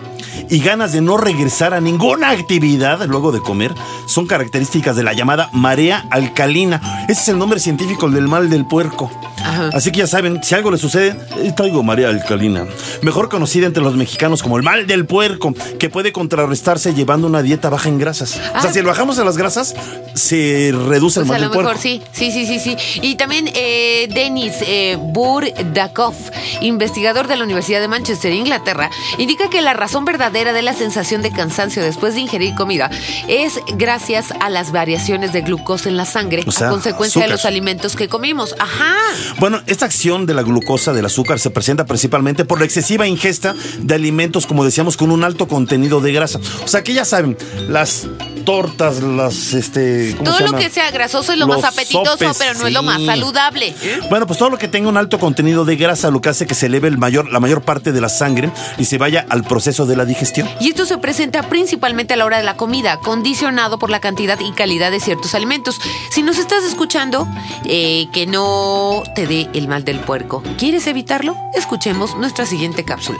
y 0.49 0.59
ganas 0.59 0.91
de 0.91 1.01
no 1.01 1.17
regresar 1.17 1.73
a 1.73 1.81
ninguna 1.81 2.31
actividad 2.31 3.05
luego 3.07 3.31
de 3.31 3.39
comer 3.39 3.71
son 4.07 4.25
características 4.27 4.95
de 4.95 5.03
la 5.03 5.13
llamada 5.13 5.49
marea 5.53 6.05
alcalina. 6.09 7.05
Ese 7.07 7.21
es 7.21 7.27
el 7.29 7.37
nombre 7.37 7.59
científico 7.59 8.09
del 8.09 8.27
mal 8.27 8.49
del 8.49 8.65
puerco. 8.65 9.11
Ajá. 9.37 9.69
Así 9.73 9.91
que 9.91 9.99
ya 9.99 10.07
saben, 10.07 10.41
si 10.43 10.55
algo 10.55 10.71
le 10.71 10.77
sucede, 10.77 11.15
eh, 11.37 11.51
traigo 11.55 11.83
marea 11.83 12.09
alcalina. 12.09 12.65
Mejor 13.01 13.29
conocida 13.29 13.67
entre 13.67 13.83
los 13.83 13.95
mexicanos 13.95 14.41
como 14.41 14.57
el 14.57 14.63
mal 14.63 14.87
del 14.87 15.05
puerco, 15.05 15.53
que 15.79 15.89
puede 15.89 16.11
contrarrestarse 16.11 16.82
llevando 16.91 17.27
una 17.27 17.41
dieta 17.41 17.69
baja 17.69 17.89
en 17.89 17.97
grasas. 17.97 18.31
O 18.31 18.61
sea, 18.61 18.69
Ah. 18.69 18.73
si 18.73 18.81
lo 18.81 18.87
bajamos 18.89 19.19
a 19.19 19.23
las 19.23 19.37
grasas, 19.37 19.75
se 20.13 20.71
reduce 20.73 21.19
el 21.19 21.25
Pues 21.25 21.39
mal 21.39 21.43
a 21.43 21.53
lo 21.53 21.61
mejor 21.61 21.77
sí, 21.77 22.01
sí, 22.11 22.31
sí, 22.31 22.45
sí, 22.45 22.59
sí. 22.59 22.77
Y 23.01 23.15
también 23.15 23.49
eh, 23.53 24.07
Denis 24.13 24.53
eh, 24.61 24.97
Burdakov, 24.99 26.13
investigador 26.61 27.27
de 27.27 27.35
la 27.35 27.43
Universidad 27.43 27.81
de 27.81 27.87
Manchester, 27.87 28.31
Inglaterra, 28.33 28.89
indica 29.17 29.49
que 29.49 29.61
la 29.61 29.73
razón 29.73 30.05
verdadera 30.05 30.53
de 30.53 30.61
la 30.61 30.73
sensación 30.73 31.21
de 31.21 31.31
cansancio 31.31 31.81
después 31.83 32.15
de 32.15 32.21
ingerir 32.21 32.55
comida 32.55 32.89
es 33.27 33.59
gracias 33.77 34.31
a 34.39 34.49
las 34.49 34.71
variaciones 34.71 35.33
de 35.33 35.41
glucosa 35.41 35.89
en 35.89 35.97
la 35.97 36.05
sangre 36.05 36.43
O 36.45 36.51
sea, 36.51 36.67
a 36.67 36.71
consecuencia 36.71 37.21
de 37.23 37.29
los 37.29 37.45
alimentos 37.45 37.95
que 37.95 38.07
comimos. 38.07 38.55
Ajá. 38.59 38.95
Bueno, 39.39 39.61
esta 39.67 39.85
acción 39.85 40.25
de 40.25 40.33
la 40.33 40.43
glucosa 40.43 40.93
del 40.93 41.05
azúcar 41.05 41.39
se 41.39 41.49
presenta 41.49 41.85
principalmente 41.85 42.45
por 42.45 42.59
la 42.59 42.65
excesiva 42.65 43.07
ingesta 43.07 43.55
de 43.79 43.95
alimentos, 43.95 44.45
como 44.45 44.63
decíamos, 44.65 44.97
con 44.97 45.11
un 45.11 45.23
alto 45.23 45.47
contenido 45.47 46.01
de 46.01 46.11
grasa. 46.13 46.39
O 46.63 46.67
sea, 46.67 46.72
que 46.81 46.93
ya 46.93 47.05
saben, 47.05 47.37
las 47.67 48.07
tortas, 48.43 49.01
las, 49.01 49.53
este, 49.53 50.13
¿cómo 50.17 50.23
Todo 50.23 50.37
se 50.37 50.43
lo 50.43 50.57
que 50.57 50.69
sea 50.69 50.91
grasoso 50.91 51.33
es 51.33 51.39
lo 51.39 51.47
Los 51.47 51.61
más 51.61 51.73
apetitoso, 51.73 52.11
sopes, 52.11 52.37
pero 52.37 52.59
no 52.59 52.67
es 52.67 52.73
lo 52.73 52.83
más 52.83 53.03
saludable. 53.03 53.73
Bueno, 54.09 54.27
pues 54.27 54.39
todo 54.39 54.49
lo 54.49 54.57
que 54.57 54.67
tenga 54.67 54.89
un 54.89 54.97
alto 54.97 55.19
contenido 55.19 55.65
de 55.65 55.75
grasa 55.75 56.09
lo 56.11 56.21
que 56.21 56.29
hace 56.29 56.45
que 56.45 56.55
se 56.55 56.67
eleve 56.67 56.87
el 56.87 56.97
mayor, 56.97 57.31
la 57.31 57.39
mayor 57.39 57.61
parte 57.61 57.91
de 57.91 58.01
la 58.01 58.09
sangre 58.09 58.51
y 58.77 58.85
se 58.85 58.97
vaya 58.97 59.25
al 59.29 59.43
proceso 59.43 59.85
de 59.85 59.95
la 59.95 60.05
digestión. 60.05 60.49
Y 60.59 60.69
esto 60.69 60.85
se 60.85 60.97
presenta 60.97 61.43
principalmente 61.43 62.13
a 62.13 62.17
la 62.17 62.25
hora 62.25 62.37
de 62.37 62.43
la 62.43 62.55
comida, 62.55 62.99
condicionado 62.99 63.79
por 63.79 63.89
la 63.89 63.99
cantidad 63.99 64.39
y 64.39 64.51
calidad 64.51 64.91
de 64.91 64.99
ciertos 64.99 65.35
alimentos. 65.35 65.79
Si 66.11 66.23
nos 66.23 66.37
estás 66.37 66.63
escuchando, 66.63 67.27
eh, 67.65 68.07
que 68.13 68.25
no 68.25 69.03
te 69.15 69.27
dé 69.27 69.49
el 69.53 69.67
mal 69.67 69.83
del 69.83 69.99
puerco. 69.99 70.43
¿Quieres 70.57 70.87
evitarlo? 70.87 71.35
Escuchemos 71.53 72.15
nuestra 72.17 72.45
siguiente 72.45 72.83
cápsula. 72.83 73.19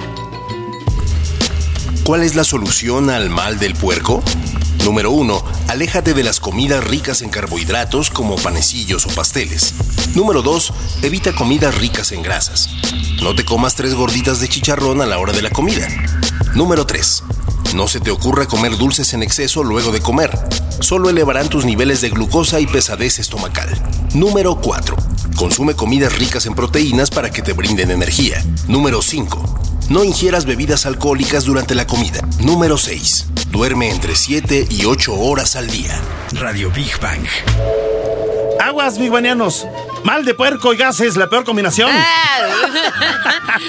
¿Cuál 2.03 2.23
es 2.23 2.35
la 2.35 2.43
solución 2.43 3.09
al 3.09 3.29
mal 3.29 3.59
del 3.59 3.75
puerco? 3.75 4.21
Número 4.83 5.11
1. 5.11 5.41
Aléjate 5.69 6.13
de 6.13 6.23
las 6.23 6.41
comidas 6.41 6.83
ricas 6.83 7.21
en 7.21 7.29
carbohidratos 7.29 8.09
como 8.09 8.35
panecillos 8.35 9.05
o 9.05 9.09
pasteles. 9.09 9.73
Número 10.13 10.41
2. 10.41 10.73
Evita 11.03 11.33
comidas 11.33 11.75
ricas 11.75 12.11
en 12.11 12.21
grasas. 12.21 12.69
No 13.21 13.33
te 13.35 13.45
comas 13.45 13.75
tres 13.75 13.93
gorditas 13.93 14.41
de 14.41 14.49
chicharrón 14.49 15.01
a 15.01 15.05
la 15.05 15.17
hora 15.17 15.31
de 15.31 15.43
la 15.43 15.49
comida. 15.49 15.87
Número 16.55 16.85
3. 16.85 17.23
No 17.73 17.87
se 17.87 18.01
te 18.01 18.11
ocurra 18.11 18.47
comer 18.47 18.77
dulces 18.77 19.13
en 19.13 19.23
exceso 19.23 19.63
luego 19.63 19.93
de 19.93 20.01
comer. 20.01 20.37
Solo 20.81 21.09
elevarán 21.09 21.47
tus 21.47 21.63
niveles 21.63 22.01
de 22.01 22.09
glucosa 22.09 22.59
y 22.59 22.67
pesadez 22.67 23.19
estomacal. 23.19 23.69
Número 24.13 24.59
4. 24.59 24.97
Consume 25.37 25.73
comidas 25.73 26.13
ricas 26.19 26.47
en 26.47 26.53
proteínas 26.53 27.09
para 27.09 27.29
que 27.29 27.41
te 27.41 27.53
brinden 27.53 27.91
energía. 27.91 28.43
Número 28.67 29.01
5. 29.01 29.72
No 29.89 30.03
ingieras 30.03 30.45
bebidas 30.45 30.85
alcohólicas 30.85 31.43
durante 31.43 31.75
la 31.75 31.85
comida. 31.85 32.21
Número 32.39 32.77
6. 32.77 33.25
Duerme 33.49 33.89
entre 33.89 34.15
7 34.15 34.67
y 34.69 34.85
8 34.85 35.13
horas 35.13 35.55
al 35.55 35.67
día. 35.67 35.99
Radio 36.31 36.71
Big 36.71 36.99
Bang. 36.99 37.25
Aguas, 38.59 38.97
bigbanianos. 38.97 39.67
Mal 40.03 40.25
de 40.25 40.33
puerco 40.33 40.73
y 40.73 40.77
gases, 40.77 41.15
la 41.15 41.29
peor 41.29 41.45
combinación. 41.45 41.89
Ah. 41.91 42.19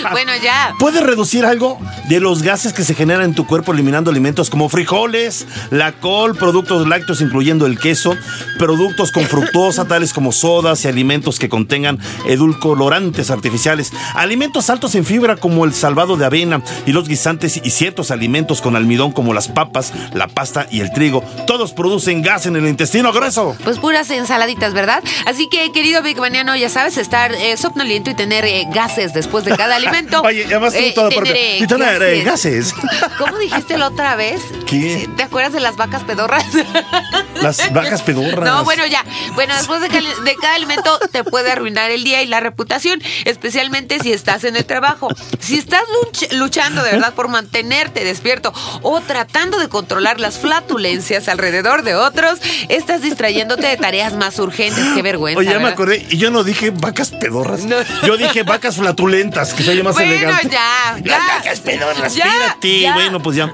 bueno, 0.10 0.32
ya. 0.42 0.74
¿Puedes 0.78 1.02
reducir 1.02 1.44
algo 1.44 1.78
de 2.08 2.20
los 2.20 2.42
gases 2.42 2.72
que 2.72 2.82
se 2.84 2.94
generan 2.94 3.24
en 3.24 3.34
tu 3.34 3.46
cuerpo 3.46 3.72
eliminando 3.72 4.10
alimentos 4.10 4.50
como 4.50 4.68
frijoles, 4.68 5.46
la 5.70 5.92
col, 5.92 6.36
productos 6.36 6.86
lácteos 6.86 7.20
incluyendo 7.20 7.66
el 7.66 7.78
queso, 7.78 8.16
productos 8.58 9.12
con 9.12 9.24
fructosa 9.24 9.84
tales 9.88 10.12
como 10.12 10.32
sodas 10.32 10.84
y 10.84 10.88
alimentos 10.88 11.38
que 11.38 11.48
contengan 11.48 11.98
edulcorantes 12.26 13.30
artificiales, 13.30 13.92
alimentos 14.14 14.70
altos 14.70 14.94
en 14.96 15.04
fibra 15.04 15.36
como 15.36 15.64
el 15.64 15.72
salvado 15.72 16.16
de 16.16 16.26
avena 16.26 16.62
y 16.84 16.92
los 16.92 17.08
guisantes 17.08 17.60
y 17.62 17.70
ciertos 17.70 18.10
alimentos 18.10 18.60
con 18.60 18.76
almidón 18.76 19.12
como 19.12 19.32
las 19.32 19.48
papas, 19.48 19.92
la 20.12 20.28
pasta 20.28 20.66
y 20.70 20.80
el 20.80 20.92
trigo. 20.92 21.22
Todos 21.46 21.72
producen 21.72 22.22
gas 22.22 22.46
en 22.46 22.56
el 22.56 22.66
intestino 22.66 23.12
grueso. 23.12 23.56
Pues 23.64 23.78
puras 23.78 24.10
ensaladitas, 24.10 24.73
¿verdad? 24.74 25.02
Así 25.24 25.48
que, 25.48 25.72
querido 25.72 26.02
Big 26.02 26.18
Baniano, 26.18 26.54
ya 26.56 26.68
sabes, 26.68 26.98
estar 26.98 27.32
eh, 27.34 27.56
somnoliento 27.56 28.10
y 28.10 28.14
tener 28.14 28.44
eh, 28.44 28.66
gases 28.70 29.14
después 29.14 29.44
de 29.44 29.56
cada 29.56 29.76
alimento. 29.76 30.20
Oye, 30.24 30.44
además 30.44 30.74
Eh, 30.74 30.92
todo 30.94 31.08
tener, 31.08 31.36
eh, 31.36 31.58
y 31.60 31.66
tener, 31.66 32.02
eh, 32.02 32.22
gases. 32.22 32.74
¿Cómo 33.18 33.38
dijiste 33.38 33.78
la 33.78 33.86
otra 33.88 34.16
vez? 34.16 34.42
¿Qué? 34.66 35.08
¿Te 35.16 35.22
acuerdas 35.22 35.52
de 35.52 35.60
las 35.60 35.76
vacas 35.76 36.02
pedorras? 36.04 36.44
Las 37.42 37.72
vacas 37.72 38.02
pedorras. 38.02 38.44
No, 38.44 38.64
bueno, 38.64 38.86
ya. 38.86 39.04
Bueno, 39.34 39.54
después 39.56 39.80
de, 39.80 39.88
de 39.88 40.36
cada 40.40 40.54
alimento 40.54 40.98
te 41.12 41.24
puede 41.24 41.50
arruinar 41.52 41.90
el 41.90 42.04
día 42.04 42.22
y 42.22 42.26
la 42.26 42.40
reputación, 42.40 43.02
especialmente 43.24 43.98
si 44.00 44.12
estás 44.12 44.44
en 44.44 44.56
el 44.56 44.64
trabajo. 44.64 45.08
Si 45.40 45.58
estás 45.58 45.82
luch- 46.02 46.32
luchando 46.32 46.82
de 46.82 46.92
verdad 46.92 47.12
por 47.14 47.28
mantenerte 47.28 48.04
despierto 48.04 48.52
o 48.82 49.00
tratando 49.00 49.58
de 49.58 49.68
controlar 49.68 50.20
las 50.20 50.38
flatulencias 50.38 51.28
alrededor 51.28 51.82
de 51.82 51.94
otros, 51.94 52.38
estás 52.68 53.02
distrayéndote 53.02 53.66
de 53.66 53.76
tareas 53.76 54.14
más 54.14 54.38
urgentes. 54.38 54.84
Qué 54.94 55.02
vergüenza. 55.02 55.40
Oye, 55.40 55.50
ya 55.50 55.58
me 55.58 55.68
acordé, 55.68 56.06
y 56.10 56.16
yo 56.18 56.30
no 56.30 56.44
dije 56.44 56.70
vacas 56.70 57.10
pedorras. 57.10 57.64
No. 57.64 57.76
Yo 58.06 58.16
dije 58.16 58.42
vacas 58.42 58.76
flatulentas, 58.76 59.54
que 59.54 59.62
se 59.62 59.70
oye 59.72 59.82
más 59.82 59.94
Bueno, 59.94 60.12
elegante. 60.12 60.48
ya, 60.50 60.96
ya. 61.02 61.18
Las 61.18 61.28
vacas 61.38 61.60
pedorras, 61.60 62.14
Ya, 62.14 62.24
espérate. 62.26 62.80
ya. 62.80 62.94
Bueno, 62.94 63.20
pues 63.20 63.36
ya. 63.36 63.50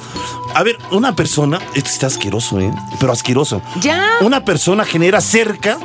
A 0.54 0.62
ver, 0.64 0.76
una 0.90 1.14
persona, 1.14 1.60
esto 1.74 1.88
está 1.90 2.06
asqueroso, 2.08 2.58
¿eh? 2.60 2.72
Pero 2.98 3.12
asqueroso. 3.12 3.62
Ya. 3.80 4.04
Una 4.20 4.44
persona 4.44 4.84
genera 4.84 5.20
cerca 5.20 5.78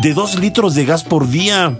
de 0.00 0.14
dos 0.14 0.38
litros 0.38 0.74
de 0.74 0.84
gas 0.84 1.04
por 1.04 1.28
día. 1.28 1.76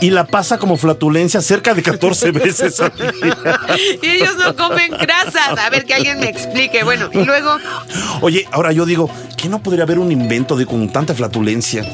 Y 0.00 0.10
la 0.10 0.26
pasa 0.26 0.58
como 0.58 0.76
flatulencia 0.76 1.40
cerca 1.40 1.74
de 1.74 1.82
14 1.82 2.30
veces 2.32 2.78
al 2.80 2.92
día. 2.94 3.60
Y 4.00 4.06
ellos 4.06 4.36
no 4.36 4.54
comen 4.54 4.92
grasas. 4.92 5.58
A 5.58 5.70
ver, 5.70 5.84
que 5.84 5.94
alguien 5.94 6.20
me 6.20 6.28
explique. 6.28 6.84
Bueno, 6.84 7.10
y 7.12 7.24
luego. 7.24 7.56
Oye, 8.20 8.46
ahora 8.52 8.70
yo 8.70 8.86
digo, 8.86 9.10
¿que 9.36 9.48
no 9.48 9.60
podría 9.60 9.82
haber 9.82 9.98
un 9.98 10.12
invento 10.12 10.56
de 10.56 10.66
con 10.66 10.88
tanta 10.90 11.14
flatulencia 11.14 11.84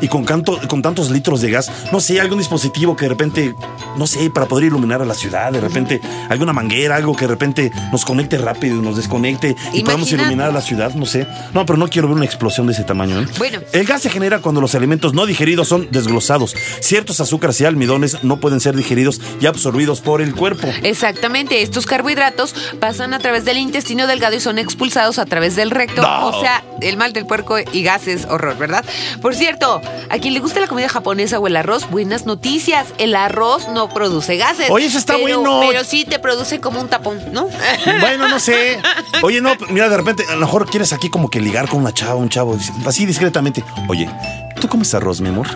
y 0.00 0.08
con, 0.08 0.24
canto, 0.24 0.58
con 0.68 0.82
tantos 0.82 1.10
litros 1.10 1.40
de 1.40 1.50
gas? 1.50 1.70
No 1.92 2.00
sé, 2.00 2.20
algún 2.20 2.38
dispositivo 2.38 2.96
que 2.96 3.04
de 3.04 3.08
repente, 3.10 3.54
no 3.96 4.06
sé, 4.06 4.30
para 4.30 4.46
poder 4.46 4.66
iluminar 4.66 5.02
a 5.02 5.04
la 5.04 5.14
ciudad, 5.14 5.52
de 5.52 5.60
repente, 5.60 6.00
alguna 6.28 6.52
manguera, 6.52 6.96
algo 6.96 7.14
que 7.14 7.22
de 7.26 7.28
repente 7.28 7.72
nos 7.92 8.04
conecte 8.04 8.38
rápido 8.38 8.76
y 8.76 8.80
nos 8.80 8.96
desconecte 8.96 9.56
y 9.72 9.82
podamos 9.82 10.10
iluminar 10.12 10.50
a 10.50 10.52
la 10.52 10.60
ciudad, 10.60 10.94
no 10.94 11.06
sé. 11.06 11.26
No, 11.54 11.64
pero 11.66 11.78
no 11.78 11.88
quiero 11.88 12.08
ver 12.08 12.16
una 12.16 12.24
explosión 12.24 12.66
de 12.66 12.72
ese 12.72 12.84
tamaño. 12.84 13.20
¿eh? 13.20 13.26
Bueno. 13.38 13.60
El 13.72 13.84
gas 13.86 14.02
se 14.02 14.10
genera 14.10 14.40
cuando 14.40 14.60
los 14.60 14.74
alimentos 14.74 15.14
no 15.14 15.26
digeridos 15.26 15.68
son 15.68 15.88
desglosados. 15.90 16.54
Ciertos 16.80 17.20
azúcares 17.20 17.60
y 17.60 17.64
almidones 17.64 18.22
no 18.24 18.40
pueden 18.40 18.60
ser 18.60 18.76
digeridos 18.76 19.20
y 19.40 19.46
absorbidos 19.46 20.00
por 20.00 20.20
el 20.22 20.34
cuerpo. 20.34 20.68
Exactamente, 20.82 21.62
estos 21.62 21.86
carbohidratos 21.86 22.54
pasan 22.80 23.14
a 23.14 23.18
través 23.18 23.44
del 23.44 23.58
intestino 23.58 24.06
delgado 24.06 24.36
y 24.36 24.40
son 24.40 24.58
expulsados 24.58 25.18
a 25.18 25.24
través 25.24 25.56
del 25.56 25.70
recto, 25.70 26.02
No. 26.02 26.28
o 26.28 26.40
sea, 26.40 26.64
el 26.80 26.96
mal 26.96 27.12
del 27.12 27.26
puerco 27.26 27.56
y 27.72 27.82
gases, 27.82 28.26
horror, 28.26 28.56
¿verdad? 28.58 28.84
Por 29.20 29.34
cierto, 29.34 29.80
a 30.10 30.18
quien 30.18 30.34
le 30.34 30.40
gusta 30.40 30.60
la 30.60 30.66
comida 30.66 30.88
japonesa 30.88 31.38
o 31.38 31.46
el 31.46 31.56
arroz, 31.56 31.88
buenas 31.90 32.26
noticias, 32.26 32.86
el 32.98 33.14
arroz 33.14 33.68
no 33.68 33.88
produce 33.88 34.36
gases. 34.36 34.70
Oye, 34.70 34.86
eso 34.86 34.98
está 34.98 35.14
pero- 35.14 35.40
bueno. 35.42 35.60
Pero 35.68 35.84
sí 35.84 36.04
te 36.04 36.18
produce 36.18 36.60
como 36.60 36.80
un 36.80 36.88
tapón, 36.88 37.20
¿no? 37.32 37.48
Bueno, 38.00 38.28
no 38.28 38.38
sé. 38.40 38.78
Oye, 39.22 39.40
no, 39.40 39.52
mira, 39.70 39.88
de 39.88 39.96
repente, 39.96 40.24
a 40.28 40.34
lo 40.34 40.40
mejor 40.40 40.68
quieres 40.68 40.92
aquí 40.92 41.10
como 41.10 41.28
que 41.30 41.40
ligar 41.40 41.68
con 41.68 41.80
una 41.80 41.92
chava, 41.92 42.14
un 42.16 42.28
chavo, 42.28 42.56
así 42.86 43.06
discretamente. 43.06 43.64
Oye, 43.88 44.08
¿tú 44.60 44.68
comes 44.68 44.92
arroz, 44.94 45.20
mi 45.20 45.28
amor? 45.28 45.46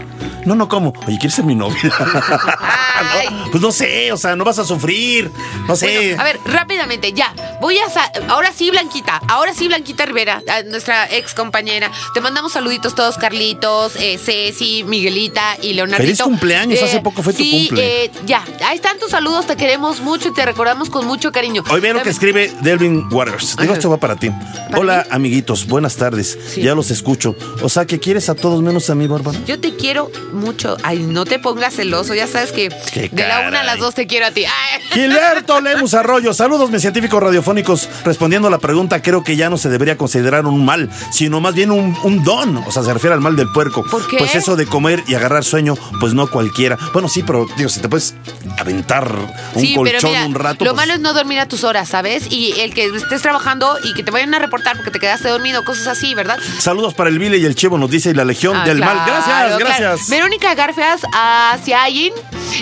No, 0.45 0.55
no 0.55 0.69
como. 0.69 0.93
Oye, 1.07 1.19
¿quieres 1.19 1.35
ser 1.35 1.45
mi 1.45 1.55
novia? 1.55 1.93
No, 3.03 3.51
pues 3.51 3.61
no 3.61 3.73
sé, 3.73 4.13
o 4.13 4.17
sea, 4.17 4.37
no 4.37 4.45
vas 4.45 4.61
a 4.61 4.65
sufrir. 4.65 5.29
No 5.67 5.75
sé. 5.75 5.87
Bueno, 6.15 6.23
a 6.23 6.25
ver, 6.25 6.39
rápidamente, 6.47 7.13
ya. 7.13 7.35
Voy 7.61 7.77
a. 7.79 7.83
Ahora 8.29 8.53
sí, 8.55 8.71
Blanquita. 8.71 9.21
Ahora 9.29 9.53
sí, 9.55 9.67
Blanquita 9.67 10.07
Rivera, 10.07 10.41
nuestra 10.67 11.11
ex 11.11 11.35
compañera. 11.35 11.91
Te 12.15 12.21
mandamos 12.21 12.53
saluditos 12.53 12.95
todos, 12.95 13.17
Carlitos, 13.17 13.97
eh, 13.97 14.19
Ceci, 14.25 14.85
Miguelita 14.85 15.57
y 15.61 15.73
Leonardo. 15.73 16.03
Feliz 16.05 16.23
cumpleaños, 16.23 16.81
hace 16.81 17.01
poco 17.01 17.23
fue 17.25 17.33
tu 17.33 17.43
cumple. 17.43 18.05
eh, 18.05 18.11
ya, 18.25 18.45
ahí 18.65 18.77
están 18.77 18.99
tus 19.01 19.11
saludos, 19.11 19.47
te 19.49 19.57
queremos 19.57 20.01
mucho 20.01 20.29
y 20.29 20.35
te 20.35 20.47
recordamos 20.47 20.89
con 20.89 21.05
mucho 21.07 21.33
cariño. 21.33 21.65
Hoy 21.71 21.81
ve 21.81 21.93
lo 21.93 22.03
que 22.03 22.11
escribe 22.11 22.53
Delvin 22.61 23.09
Waters. 23.11 23.57
Digo, 23.57 23.75
esto 23.75 23.91
va 23.91 23.97
para 23.97 24.15
ti. 24.15 24.31
Hola, 24.77 25.07
amiguitos, 25.11 25.67
buenas 25.67 25.97
tardes. 25.97 26.39
Sí. 26.55 26.63
Ya 26.63 26.75
los 26.77 26.91
escucho. 26.93 27.35
O 27.63 27.69
sea, 27.69 27.85
que 27.85 27.99
quieres 27.99 28.29
a 28.29 28.37
todos 28.37 28.63
menos 28.63 28.89
a 28.91 28.92
mí, 28.95 29.07
Bárbara. 29.07 29.39
Yo 29.47 29.59
te 29.61 29.75
quiero 29.77 30.11
mucho. 30.33 30.77
Ay, 30.83 30.99
no 31.01 31.25
te 31.25 31.39
pongas 31.39 31.75
celoso. 31.75 32.15
Ya 32.15 32.27
sabes 32.27 32.53
que 32.53 32.69
de 32.69 33.27
la 33.29 33.49
una 33.49 33.61
a 33.61 33.65
las 33.65 33.79
dos 33.79 33.95
te 33.95 34.07
quiero 34.07 34.27
a 34.27 34.31
ti. 34.31 34.45
Ay. 34.45 34.81
Gilberto 34.93 35.61
Lemus 35.61 35.95
Arroyo, 35.95 36.33
saludos 36.35 36.71
mis 36.71 36.81
científicos 36.83 37.23
radiofónicos. 37.23 37.89
Respondiendo 38.05 38.49
a 38.49 38.51
la 38.51 38.59
pregunta, 38.59 39.03
creo 39.03 39.25
que 39.25 39.37
ya 39.37 39.51
no 39.51 39.57
se 39.59 39.69
debería 39.69 39.97
considerar 39.97 40.47
un 40.47 40.65
mal, 40.65 40.91
sino 41.11 41.41
más 41.41 41.55
bien 41.55 41.71
un, 41.71 41.97
un 42.03 42.23
don. 42.25 42.57
O 42.59 42.71
sea, 42.73 42.83
se 42.83 42.93
refiere 42.93 43.15
al 43.15 43.21
mal 43.21 43.37
del 43.37 43.49
puerco. 43.53 43.85
¿Por 43.85 44.07
qué? 44.09 44.19
Pues 44.19 44.35
eso 44.35 44.57
de 44.57 44.67
comer 44.67 45.03
y 45.07 45.15
agarrar 45.15 45.45
sueño, 45.45 45.75
pues 46.01 46.15
no 46.15 46.27
cualquiera. 46.31 46.79
Bueno, 46.93 47.09
sí, 47.09 47.23
pero 47.23 47.47
digo, 47.57 47.69
si 47.69 47.81
te 47.81 47.89
puedes 47.89 48.15
aventar 48.59 49.11
un 49.55 49.61
Sí, 49.63 49.75
colchón 49.75 50.11
mira, 50.11 50.27
un 50.27 50.35
rato. 50.35 50.65
lo 50.65 50.73
pues- 50.73 50.77
malo 50.83 50.95
es 50.95 51.01
no 51.01 51.13
dormir 51.15 51.39
a 51.41 51.47
tus 51.47 51.65
horas, 51.65 51.89
¿sabes? 51.89 52.31
Y 52.31 52.53
el 52.61 52.75
que 52.75 52.87
estés 52.87 53.23
trabajando 53.23 53.77
y 53.85 53.95
que 53.95 54.03
te 54.03 54.11
vayan 54.11 54.35
a 54.35 54.39
reportar 54.39 54.77
porque 54.77 54.91
te 54.91 54.99
quedaste 55.01 55.29
dormido, 55.29 55.65
cosas 55.65 55.87
así, 55.89 56.15
¿verdad? 56.15 56.39
Saludos 56.59 56.95
para 56.95 57.11
el 57.11 57.19
Vile 57.19 57.39
y 57.39 57.45
el 57.45 57.55
Chivo, 57.55 57.79
nos 57.79 57.91
dice 57.91 58.15
la 58.15 58.25
Legión 58.25 58.57
Ah, 58.57 58.65
del 58.67 58.79
claro, 58.83 58.99
Mal. 58.99 59.07
Gracias, 59.09 59.27
claro. 59.27 59.59
gracias. 59.59 60.09
Verónica 60.09 60.55
Garfias 60.55 61.01
hacia 61.13 61.85
alguien. 61.85 62.13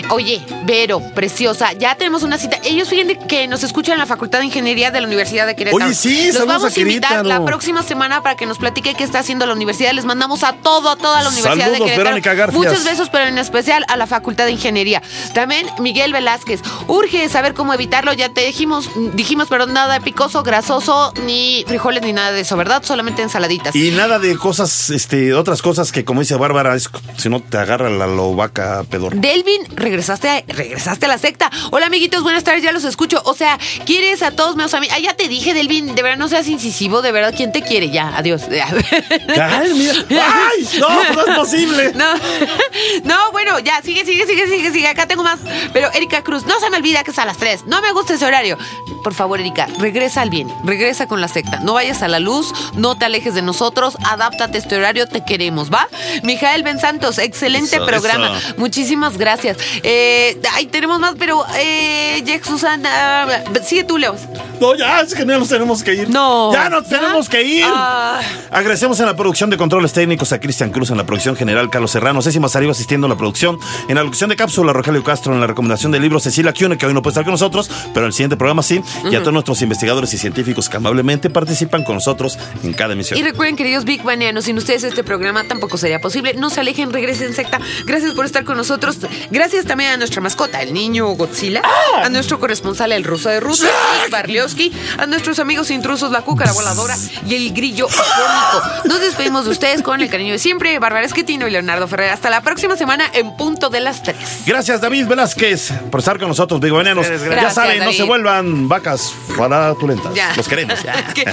Oye, 0.09 0.41
Vero, 0.63 1.01
preciosa, 1.13 1.73
ya 1.73 1.95
tenemos 1.95 2.23
una 2.23 2.37
cita. 2.37 2.57
Ellos 2.63 2.87
fíjense 2.87 3.17
que 3.17 3.47
nos 3.47 3.63
escuchan 3.63 3.93
en 3.93 3.99
la 3.99 4.05
Facultad 4.05 4.39
de 4.39 4.45
Ingeniería 4.45 4.91
de 4.91 5.01
la 5.01 5.07
Universidad 5.07 5.45
de 5.45 5.55
Querétaro. 5.55 5.83
Oye, 5.83 5.93
sí, 5.93 6.31
Los 6.31 6.45
vamos 6.45 6.63
a 6.63 6.75
a 6.75 6.79
invitar 6.79 7.25
la 7.25 7.43
próxima 7.43 7.83
semana 7.83 8.23
para 8.23 8.35
que 8.35 8.45
nos 8.45 8.57
platique 8.57 8.93
qué 8.95 9.03
está 9.03 9.19
haciendo 9.19 9.45
la 9.45 9.53
universidad. 9.53 9.91
Les 9.93 10.05
mandamos 10.05 10.43
a 10.43 10.53
todo, 10.53 10.89
a 10.89 10.95
toda 10.95 11.21
la 11.21 11.29
Universidad 11.29 11.65
Saludos, 11.65 11.73
de 11.73 11.85
Querétaro. 11.85 12.03
Verónica 12.03 12.33
Garfias. 12.33 12.63
Muchos 12.63 12.83
besos, 12.83 13.09
pero 13.09 13.25
en 13.25 13.37
especial 13.37 13.85
a 13.87 13.97
la 13.97 14.07
Facultad 14.07 14.45
de 14.45 14.51
Ingeniería. 14.51 15.01
También 15.33 15.67
Miguel 15.79 16.13
Velázquez. 16.13 16.61
Urge 16.87 17.27
saber 17.29 17.53
cómo 17.53 17.73
evitarlo. 17.73 18.13
Ya 18.13 18.29
te 18.29 18.45
dijimos, 18.45 18.89
dijimos, 19.13 19.47
pero 19.49 19.65
nada 19.65 19.99
picoso, 19.99 20.43
grasoso, 20.43 21.13
ni 21.25 21.63
frijoles, 21.67 22.03
ni 22.03 22.13
nada 22.13 22.31
de 22.31 22.41
eso, 22.41 22.55
¿verdad? 22.55 22.83
Solamente 22.83 23.21
ensaladitas. 23.21 23.75
Y 23.75 23.91
nada 23.91 24.19
de 24.19 24.37
cosas, 24.37 24.89
este, 24.89 25.33
otras 25.33 25.61
cosas 25.61 25.91
que 25.91 26.05
como 26.11 26.19
dice 26.19 26.35
Bárbara, 26.35 26.75
es 26.75 26.89
si 27.15 27.29
no 27.29 27.39
te 27.39 27.57
agarra 27.57 27.89
la 27.89 28.05
lobaca 28.05 28.83
pedor. 28.83 29.15
Delvin, 29.15 29.61
regresaste 29.77 30.27
a, 30.27 30.43
regresaste 30.45 31.05
a 31.05 31.07
la 31.07 31.17
secta. 31.17 31.49
Hola, 31.71 31.85
amiguitos, 31.85 32.21
buenas 32.21 32.43
tardes, 32.43 32.63
ya 32.63 32.73
los 32.73 32.83
escucho. 32.83 33.21
O 33.23 33.33
sea, 33.33 33.57
¿quieres 33.85 34.21
a 34.21 34.31
todos 34.31 34.57
menos 34.57 34.73
a 34.73 34.81
mí? 34.81 34.89
Ah, 34.91 34.99
ya 34.99 35.13
te 35.13 35.29
dije, 35.29 35.53
Delvin, 35.53 35.95
de 35.95 36.03
verdad 36.03 36.17
no 36.17 36.27
seas 36.27 36.49
incisivo, 36.49 37.01
de 37.01 37.13
verdad, 37.13 37.33
¿quién 37.33 37.53
te 37.53 37.61
quiere? 37.61 37.91
Ya, 37.91 38.17
adiós. 38.17 38.41
Ay, 38.49 39.73
mira. 39.73 39.93
¡Ay! 40.09 40.67
No, 40.81 41.13
no 41.13 41.25
es 41.27 41.37
posible. 41.37 41.93
No, 42.01 42.13
no, 43.03 43.31
bueno, 43.31 43.59
ya, 43.59 43.81
sigue, 43.81 44.03
sigue, 44.03 44.25
sigue, 44.25 44.47
sigue, 44.47 44.71
sigue. 44.71 44.87
Acá 44.87 45.05
tengo 45.07 45.23
más. 45.23 45.39
Pero 45.71 45.91
Erika 45.93 46.23
Cruz, 46.23 46.45
no 46.45 46.59
se 46.59 46.69
me 46.69 46.77
olvida 46.77 47.03
que 47.03 47.11
es 47.11 47.19
a 47.19 47.25
las 47.25 47.37
3. 47.37 47.67
No 47.67 47.81
me 47.81 47.91
gusta 47.91 48.15
ese 48.15 48.25
horario. 48.25 48.57
Por 49.03 49.13
favor, 49.13 49.39
Erika, 49.39 49.67
regresa 49.77 50.21
al 50.21 50.29
bien. 50.29 50.51
Regresa 50.63 51.07
con 51.07 51.21
la 51.21 51.27
secta. 51.27 51.59
No 51.59 51.73
vayas 51.73 52.01
a 52.01 52.07
la 52.07 52.19
luz, 52.19 52.53
no 52.73 52.97
te 52.97 53.05
alejes 53.05 53.35
de 53.35 53.41
nosotros. 53.41 53.97
Adáptate 54.03 54.57
a 54.57 54.61
este 54.61 54.75
horario, 54.75 55.07
te 55.07 55.23
queremos, 55.23 55.71
¿va? 55.71 55.87
Mijael 56.23 56.63
Ben 56.63 56.79
Santos, 56.79 57.17
excelente 57.17 57.75
Eso, 57.77 57.85
programa. 57.85 58.37
eso. 58.37 58.53
Muchísimas 58.57 59.17
gracias. 59.17 59.57
Eh, 59.83 60.39
ay, 60.53 60.67
tenemos 60.67 60.99
más, 60.99 61.15
pero, 61.17 61.45
eh, 61.57 62.23
Jex 62.25 62.47
Susana. 62.47 63.43
Sigue 63.65 63.83
tú, 63.83 63.97
Leo. 63.97 64.15
No, 64.59 64.75
ya, 64.75 65.01
es 65.01 65.13
que 65.13 65.25
ya 65.25 65.37
nos 65.37 65.49
tenemos 65.49 65.83
que 65.83 65.93
ir. 65.93 66.09
No. 66.09 66.51
Ya 66.53 66.69
nos 66.69 66.87
tenemos 66.87 67.29
que 67.29 67.41
ir. 67.43 67.65
Ah. 67.67 68.19
Agradecemos 68.51 68.99
en 68.99 69.05
la 69.05 69.15
producción 69.15 69.49
de 69.49 69.57
controles 69.57 69.93
técnicos 69.93 70.31
a 70.33 70.39
Cristian 70.39 70.71
Cruz, 70.71 70.91
en 70.91 70.97
la 70.97 71.05
producción 71.05 71.35
general 71.35 71.69
Carlos 71.69 71.91
Serrano, 71.91 72.21
Ceci 72.21 72.39
Mazario 72.39 72.71
asistiendo 72.71 73.07
a 73.07 73.09
la 73.09 73.15
producción, 73.17 73.57
en 73.87 73.95
la 73.95 74.03
locución 74.03 74.29
de 74.29 74.35
cápsula 74.35 74.73
Rogelio 74.73 75.03
Castro, 75.03 75.33
en 75.33 75.39
la 75.39 75.47
recomendación 75.47 75.91
del 75.91 76.01
libro 76.01 76.19
Cecilia 76.19 76.53
Cune, 76.53 76.77
que 76.77 76.85
hoy 76.85 76.93
no 76.93 77.01
puede 77.01 77.13
estar 77.13 77.23
con 77.23 77.31
nosotros, 77.33 77.69
pero 77.93 78.05
en 78.05 78.07
el 78.07 78.13
siguiente 78.13 78.37
programa 78.37 78.61
sí, 78.63 78.81
y 79.09 79.15
a 79.15 79.19
todos 79.19 79.33
nuestros 79.33 79.61
investigadores 79.61 80.13
y 80.13 80.17
científicos 80.17 80.69
que 80.69 80.77
amablemente 80.77 81.29
participan 81.29 81.83
con 81.83 81.95
nosotros 81.95 82.37
en 82.63 82.73
cada 82.73 82.93
emisión. 82.93 83.17
Y 83.19 83.23
recuerden, 83.23 83.55
queridos 83.55 83.85
Big 83.85 84.03
Banianos, 84.03 84.45
sin 84.45 84.57
ustedes 84.57 84.83
este 84.83 85.03
programa 85.03 85.43
tampoco 85.45 85.77
sería 85.77 85.90
posible. 85.99 86.33
No 86.33 86.49
se 86.49 86.59
alejen, 86.61 86.91
regresen 86.91 87.33
secta. 87.33 87.59
Gracias 87.85 88.13
por 88.13 88.25
estar 88.25 88.43
con 88.43 88.57
nosotros. 88.57 88.97
Gracias 89.29 89.65
también 89.65 89.91
a 89.91 89.97
nuestra 89.97 90.21
mascota, 90.21 90.61
el 90.61 90.73
niño 90.73 91.07
Godzilla, 91.09 91.61
a 92.03 92.09
nuestro 92.09 92.39
corresponsal, 92.39 92.91
el 92.91 93.03
ruso 93.03 93.29
de 93.29 93.39
Rusia, 93.39 93.69
Nick 94.01 94.11
Barliowski, 94.11 94.71
a 94.97 95.05
nuestros 95.05 95.39
amigos 95.39 95.69
intrusos, 95.71 96.11
la 96.11 96.21
cúcara 96.21 96.51
voladora 96.53 96.95
y 97.27 97.35
el 97.35 97.53
grillo 97.53 97.87
afónico. 97.87 98.87
Nos 98.87 99.01
despedimos 99.01 99.45
de 99.45 99.51
ustedes 99.51 99.81
con 99.81 100.01
el 100.01 100.09
cariño 100.09 100.33
de 100.33 100.39
siempre, 100.39 100.79
Bárbara 100.79 101.05
Esquetino 101.05 101.47
y 101.47 101.51
Leonardo 101.51 101.87
Ferrer. 101.87 102.09
Hasta 102.09 102.29
la 102.29 102.41
próxima 102.41 102.75
semana 102.75 103.05
en 103.13 103.35
punto 103.37 103.69
de 103.69 103.79
las 103.79 104.03
3. 104.03 104.15
Gracias, 104.45 104.81
David 104.81 105.07
Velázquez, 105.07 105.71
por 105.89 105.99
estar 105.99 106.17
con 106.17 106.27
nosotros, 106.27 106.59
Big. 106.59 106.71
Gracias, 106.71 107.21
Ya 107.23 107.49
saben, 107.49 107.83
no 107.83 107.91
se 107.91 108.03
vuelvan 108.03 108.67
vacas 108.67 109.13
faratulentas. 109.35 110.13
Ya. 110.13 110.33
Los 110.35 110.47
queremos. 110.47 110.79
Que 111.13 111.25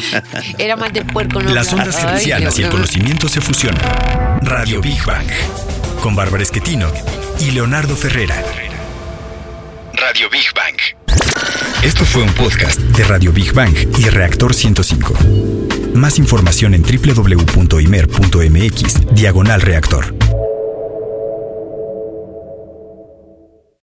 Era 0.58 0.76
más 0.76 0.92
de 0.92 1.04
puerco, 1.04 1.40
¿no? 1.40 1.52
Las 1.52 1.72
ondas 1.72 1.96
Ay, 2.04 2.26
y 2.26 2.62
el 2.62 2.68
conocimiento 2.68 3.28
se 3.28 3.40
fusionan. 3.40 4.37
Radio 4.42 4.80
Big 4.80 5.04
Bang. 5.04 5.28
Con 6.02 6.14
Bárbara 6.14 6.42
Esquetino 6.42 6.88
y 7.40 7.50
Leonardo 7.50 7.96
Ferrera. 7.96 8.36
Radio 9.94 10.28
Big 10.30 10.46
Bang. 10.54 10.76
Esto 11.82 12.04
fue 12.04 12.22
un 12.22 12.32
podcast 12.32 12.80
de 12.80 13.04
Radio 13.04 13.32
Big 13.32 13.52
Bang 13.52 13.74
y 13.98 14.08
Reactor 14.08 14.54
105. 14.54 15.14
Más 15.94 16.18
información 16.18 16.74
en 16.74 16.82
www.imer.mx, 16.82 17.46
diagonal 19.14 19.60
reactor. 19.60 20.14